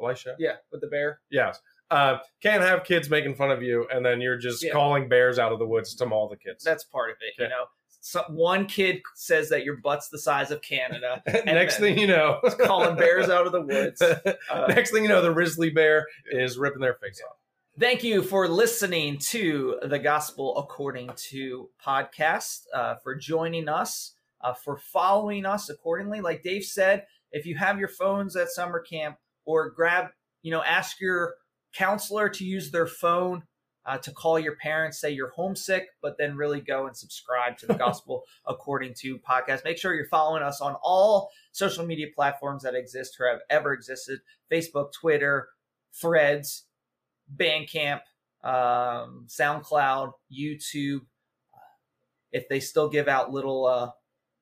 Elisha. 0.00 0.34
Yeah, 0.38 0.54
with 0.72 0.80
the 0.80 0.86
bear. 0.86 1.20
Yes. 1.30 1.60
Uh, 1.90 2.18
can't 2.42 2.62
have 2.62 2.84
kids 2.84 3.10
making 3.10 3.34
fun 3.34 3.50
of 3.50 3.62
you, 3.62 3.86
and 3.92 4.04
then 4.06 4.20
you're 4.20 4.38
just 4.38 4.62
Yeah. 4.62 4.72
calling 4.72 5.08
bears 5.08 5.38
out 5.38 5.52
of 5.52 5.58
the 5.58 5.66
woods 5.66 5.94
to 5.96 6.06
maul 6.06 6.28
the 6.28 6.36
kids. 6.36 6.64
That's 6.64 6.84
part 6.84 7.10
of 7.10 7.16
it. 7.20 7.34
You 7.42 7.48
know, 7.48 7.64
so, 8.00 8.22
one 8.28 8.64
kid 8.66 9.02
says 9.14 9.48
that 9.50 9.64
your 9.64 9.76
butt's 9.76 10.08
the 10.08 10.18
size 10.18 10.50
of 10.52 10.62
Canada. 10.62 11.20
Next 11.44 11.78
thing 11.78 11.98
you 11.98 12.06
know, 12.06 12.40
calling 12.60 12.96
bears 12.96 13.28
out 13.28 13.44
of 13.46 13.52
the 13.52 13.60
woods. 13.60 14.00
Uh, 14.00 14.66
Next 14.68 14.90
thing 14.92 15.02
you 15.02 15.08
know, 15.10 15.20
the 15.20 15.32
Risley 15.34 15.68
bear 15.68 16.06
is 16.30 16.56
ripping 16.56 16.80
their 16.80 16.94
face 16.94 17.20
off. 17.28 17.36
Thank 17.80 18.04
you 18.04 18.22
for 18.22 18.46
listening 18.46 19.16
to 19.30 19.78
the 19.80 19.98
Gospel 19.98 20.54
According 20.58 21.12
to 21.30 21.70
podcast, 21.82 22.64
uh, 22.74 22.96
for 22.96 23.14
joining 23.14 23.70
us, 23.70 24.16
uh, 24.42 24.52
for 24.52 24.76
following 24.76 25.46
us 25.46 25.70
accordingly. 25.70 26.20
Like 26.20 26.42
Dave 26.42 26.64
said, 26.64 27.06
if 27.32 27.46
you 27.46 27.56
have 27.56 27.78
your 27.78 27.88
phones 27.88 28.36
at 28.36 28.50
summer 28.50 28.80
camp 28.80 29.16
or 29.46 29.70
grab, 29.70 30.08
you 30.42 30.50
know, 30.50 30.62
ask 30.62 31.00
your 31.00 31.36
counselor 31.72 32.28
to 32.28 32.44
use 32.44 32.70
their 32.70 32.86
phone 32.86 33.44
uh, 33.86 33.96
to 33.96 34.12
call 34.12 34.38
your 34.38 34.56
parents, 34.56 35.00
say 35.00 35.12
you're 35.12 35.30
homesick, 35.30 35.88
but 36.02 36.18
then 36.18 36.36
really 36.36 36.60
go 36.60 36.86
and 36.86 36.94
subscribe 36.94 37.56
to 37.56 37.66
the 37.66 37.74
Gospel 37.78 38.24
According 38.46 38.92
to 38.98 39.18
podcast. 39.20 39.64
Make 39.64 39.78
sure 39.78 39.94
you're 39.94 40.06
following 40.08 40.42
us 40.42 40.60
on 40.60 40.76
all 40.82 41.30
social 41.52 41.86
media 41.86 42.08
platforms 42.14 42.62
that 42.64 42.74
exist 42.74 43.16
or 43.18 43.26
have 43.26 43.40
ever 43.48 43.72
existed 43.72 44.20
Facebook, 44.52 44.92
Twitter, 44.92 45.48
Threads, 45.94 46.66
Bandcamp, 47.36 48.00
um, 48.42 49.26
SoundCloud, 49.28 50.12
YouTube. 50.32 51.00
If 52.32 52.48
they 52.48 52.60
still 52.60 52.88
give 52.88 53.08
out 53.08 53.32
little, 53.32 53.66
uh, 53.66 53.86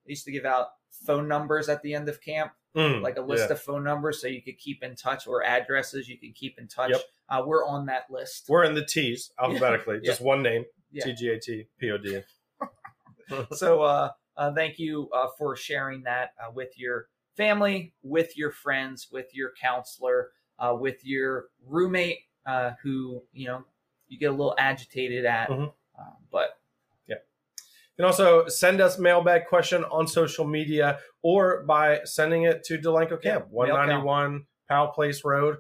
they 0.05 0.11
used 0.11 0.25
to 0.27 0.33
give 0.33 0.45
out 0.45 0.69
phone 1.07 1.29
numbers 1.29 1.69
at 1.69 1.83
the 1.83 1.95
end 1.95 2.09
of 2.09 2.21
camp, 2.21 2.53
Mm, 2.77 3.01
like 3.03 3.17
a 3.17 3.23
list 3.23 3.47
yeah. 3.49 3.53
of 3.55 3.63
phone 3.63 3.83
numbers, 3.83 4.21
so 4.21 4.29
you 4.29 4.43
could 4.43 4.59
keep 4.59 4.83
in 4.83 4.95
touch 4.95 5.27
or 5.27 5.43
addresses 5.43 6.07
you 6.09 6.19
can 6.19 6.33
keep 6.33 6.59
in 6.59 6.69
touch. 6.69 6.91
Yep. 6.91 7.01
Uh, 7.29 7.43
we're 7.47 7.65
on 7.67 7.87
that 7.87 8.05
list. 8.11 8.45
We're 8.49 8.65
in 8.65 8.75
the 8.75 8.85
T's 8.85 9.33
alphabetically, 9.43 10.01
Yeah. 10.03 10.11
just 10.11 10.21
one 10.21 10.43
name 10.43 10.65
Yeah. 10.93 11.05
T 11.05 11.15
G 11.15 11.29
A 11.31 11.41
T 11.41 11.67
P 11.81 11.91
O 11.91 11.97
D. 11.99 12.21
so 13.57 13.83
uh, 13.83 14.11
uh, 14.37 14.53
thank 14.55 14.79
you 14.79 15.09
uh, 15.15 15.29
for 15.39 15.57
sharing 15.57 16.03
that 16.03 16.33
uh, 16.41 16.51
with 16.53 16.79
your 16.79 17.09
family, 17.37 17.95
with 18.03 18.37
your 18.37 18.51
friends, 18.51 19.09
with 19.11 19.35
your 19.35 19.53
counselor, 19.61 20.31
uh, 20.59 20.77
with 20.79 21.05
your 21.05 21.47
roommate, 21.67 22.19
uh, 22.49 22.73
who 22.83 23.23
you 23.33 23.47
know 23.47 23.63
you 24.09 24.19
get 24.19 24.27
a 24.31 24.33
little 24.33 24.55
agitated 24.59 25.25
at, 25.27 25.49
Mhm. 25.51 25.73
uh, 25.99 26.03
but 26.33 26.59
yeah, 27.07 27.17
You 27.17 27.97
can 27.97 28.05
also 28.07 28.49
send 28.49 28.81
us 28.81 28.99
mailbag 28.99 29.47
question 29.47 29.85
on 29.85 30.07
social 30.09 30.47
media 30.47 30.99
or 31.23 31.63
by 31.65 32.01
sending 32.05 32.45
it 32.45 32.65
to 32.65 32.79
Delanco 32.79 33.21
Camp, 33.23 33.45
Yeah, 33.51 33.55
191 33.55 34.47
Powell 34.69 34.89
Place 34.89 35.25
Road, 35.25 35.59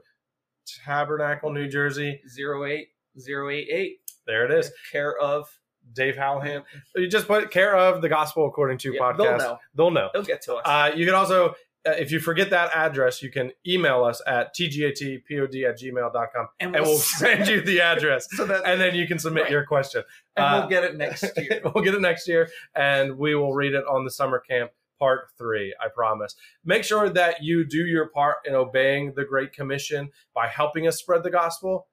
Tabernacle, 0.84 1.50
New 1.52 1.68
Jersey. 1.68 2.22
zero 2.28 2.64
eight 2.64 2.88
zero 3.18 3.50
eight 3.50 3.68
eight 3.70 4.00
There 4.26 4.44
it 4.44 4.50
is. 4.50 4.70
care 4.90 5.16
of 5.18 5.48
Dave 5.94 6.16
Howland. 6.16 6.64
You 6.94 7.08
just 7.08 7.26
put 7.26 7.50
care 7.50 7.74
of 7.76 8.02
the 8.02 8.08
Gospel 8.08 8.46
According 8.46 8.78
to 8.78 8.92
Yeah, 8.92 9.00
podcast. 9.00 9.16
they'll 9.18 9.38
know. 9.38 9.58
They'll 9.74 9.90
know. 9.90 10.10
they'll 10.12 10.22
get 10.22 10.42
to 10.42 10.56
us. 10.56 10.62
Uh, 10.66 10.94
you 10.94 11.06
can 11.06 11.14
also, 11.14 11.54
if 11.98 12.10
you 12.12 12.20
forget 12.20 12.50
that 12.50 12.70
address, 12.74 13.22
you 13.22 13.30
can 13.30 13.52
email 13.66 14.04
us 14.04 14.20
at 14.26 14.54
tgatpod 14.54 15.64
at 15.64 15.78
gmail.com 15.78 16.48
and 16.60 16.72
we'll 16.72 16.96
send 16.98 17.48
you 17.48 17.60
the 17.62 17.80
address. 17.80 18.26
so 18.36 18.44
that 18.46 18.62
And 18.66 18.80
then 18.80 18.94
you 18.94 19.06
can 19.06 19.18
submit 19.18 19.44
Right. 19.44 19.52
your 19.52 19.64
question. 19.66 20.02
and 20.36 20.44
uh, 20.44 20.58
we'll 20.60 20.68
get 20.68 20.84
it 20.84 20.96
next 20.96 21.24
year. 21.36 21.60
we'll 21.74 21.84
get 21.84 21.94
it 21.94 22.00
next 22.00 22.26
year 22.28 22.48
and 22.74 23.16
we 23.18 23.34
will 23.34 23.54
read 23.54 23.74
it 23.74 23.84
on 23.86 24.04
the 24.04 24.10
summer 24.10 24.38
camp 24.40 24.70
part 24.98 25.28
three 25.38 25.72
i 25.80 25.86
promise 25.86 26.34
make 26.64 26.82
sure 26.82 27.08
that 27.08 27.40
you 27.40 27.64
do 27.64 27.86
your 27.86 28.08
part 28.08 28.38
in 28.44 28.52
obeying 28.56 29.12
the 29.14 29.24
great 29.24 29.52
commission 29.52 30.10
by 30.34 30.48
helping 30.48 30.88
us 30.88 30.98
spread 30.98 31.22
the 31.22 31.30
gospel 31.30 31.86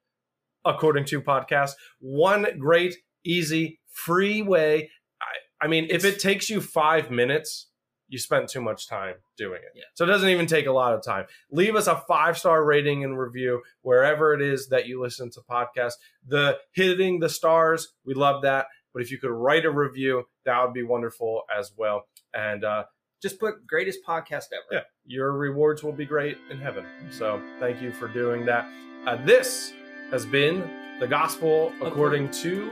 according 0.65 1.05
to 1.05 1.21
podcast 1.21 1.73
one 1.99 2.47
great 2.57 2.95
easy 3.23 3.79
free 3.91 4.41
way 4.41 4.89
i, 5.21 5.65
I 5.65 5.67
mean 5.67 5.85
if 5.91 6.03
it 6.03 6.19
takes 6.19 6.49
you 6.49 6.61
five 6.61 7.11
minutes 7.11 7.67
you 8.07 8.19
spent 8.19 8.49
too 8.49 8.61
much 8.61 8.87
time 8.87 9.15
doing 9.37 9.61
it. 9.63 9.71
Yeah. 9.75 9.83
so 9.95 10.05
it 10.05 10.07
doesn't 10.07 10.29
even 10.29 10.45
take 10.45 10.67
a 10.67 10.71
lot 10.71 10.93
of 10.93 11.03
time. 11.03 11.25
Leave 11.51 11.75
us 11.75 11.87
a 11.87 11.97
five 12.07 12.37
star 12.37 12.63
rating 12.63 13.03
and 13.03 13.17
review 13.17 13.61
wherever 13.81 14.33
it 14.33 14.41
is 14.41 14.67
that 14.69 14.87
you 14.87 15.01
listen 15.01 15.29
to 15.31 15.41
podcasts. 15.41 15.93
The 16.27 16.57
hitting 16.73 17.19
the 17.19 17.29
stars 17.29 17.93
we 18.05 18.13
love 18.13 18.43
that. 18.43 18.67
But 18.93 19.01
if 19.01 19.11
you 19.11 19.17
could 19.17 19.31
write 19.31 19.65
a 19.65 19.71
review 19.71 20.25
that 20.45 20.63
would 20.63 20.73
be 20.73 20.83
wonderful 20.83 21.43
as 21.57 21.71
well. 21.75 22.03
And 22.33 22.63
uh 22.63 22.83
Just 23.21 23.39
put 23.39 23.65
greatest 23.67 23.99
podcast 24.07 24.45
ever. 24.53 24.65
yeah 24.71 24.81
your 25.07 25.31
rewards 25.33 25.83
will 25.83 25.91
be 25.93 26.05
great 26.05 26.37
in 26.49 26.59
heaven. 26.59 26.85
So 27.11 27.41
thank 27.59 27.81
you 27.81 27.91
for 27.91 28.07
doing 28.07 28.45
that. 28.45 28.65
Uh, 29.05 29.23
this 29.23 29.71
has 30.11 30.25
been 30.25 30.67
the 30.99 31.07
gospel 31.07 31.71
according 31.81 32.31
to 32.31 32.71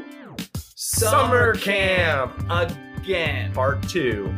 summer 0.75 1.53
camp. 1.55 2.33
Again, 2.49 3.53
part 3.53 3.87
two 3.87 4.33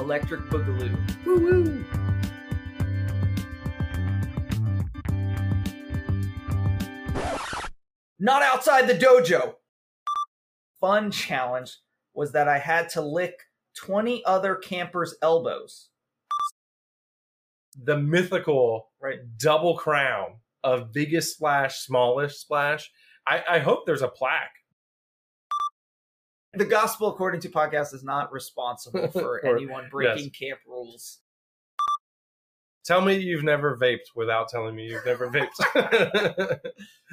Electric 0.00 0.40
Boogaloo. 0.48 0.96
Woo-woo. 1.26 1.84
Not 8.18 8.42
outside 8.42 8.86
the 8.86 8.94
dojo. 8.94 9.54
Fun 10.80 11.10
challenge 11.10 11.76
was 12.14 12.32
that 12.32 12.48
I 12.48 12.58
had 12.58 12.88
to 12.90 13.00
lick 13.00 13.34
20 13.76 14.24
other 14.24 14.54
campers' 14.56 15.14
elbows. 15.22 15.88
the 17.84 17.96
mythical 17.96 18.90
Right. 19.00 19.20
double 19.38 19.76
crown 19.76 20.40
of 20.64 20.92
biggest 20.92 21.34
splash 21.36 21.78
smallest 21.78 22.40
splash 22.40 22.90
i, 23.28 23.44
I 23.48 23.58
hope 23.60 23.86
there's 23.86 24.02
a 24.02 24.08
plaque 24.08 24.59
The 26.54 26.64
Gospel 26.64 27.08
According 27.08 27.40
to 27.42 27.48
Podcast 27.48 27.94
is 27.94 28.02
not 28.02 28.32
responsible 28.32 29.08
for 29.12 29.40
Or- 29.44 29.56
anyone 29.56 29.88
breaking 29.90 30.30
camp 30.30 30.58
rules. 30.66 31.20
tell 32.84 33.00
me 33.00 33.16
you've 33.18 33.44
never 33.44 33.76
vaped 33.76 34.14
without 34.16 34.48
telling 34.48 34.74
me 34.74 34.84
you've 34.86 35.04
never 35.06 35.28
vaped 35.30 36.60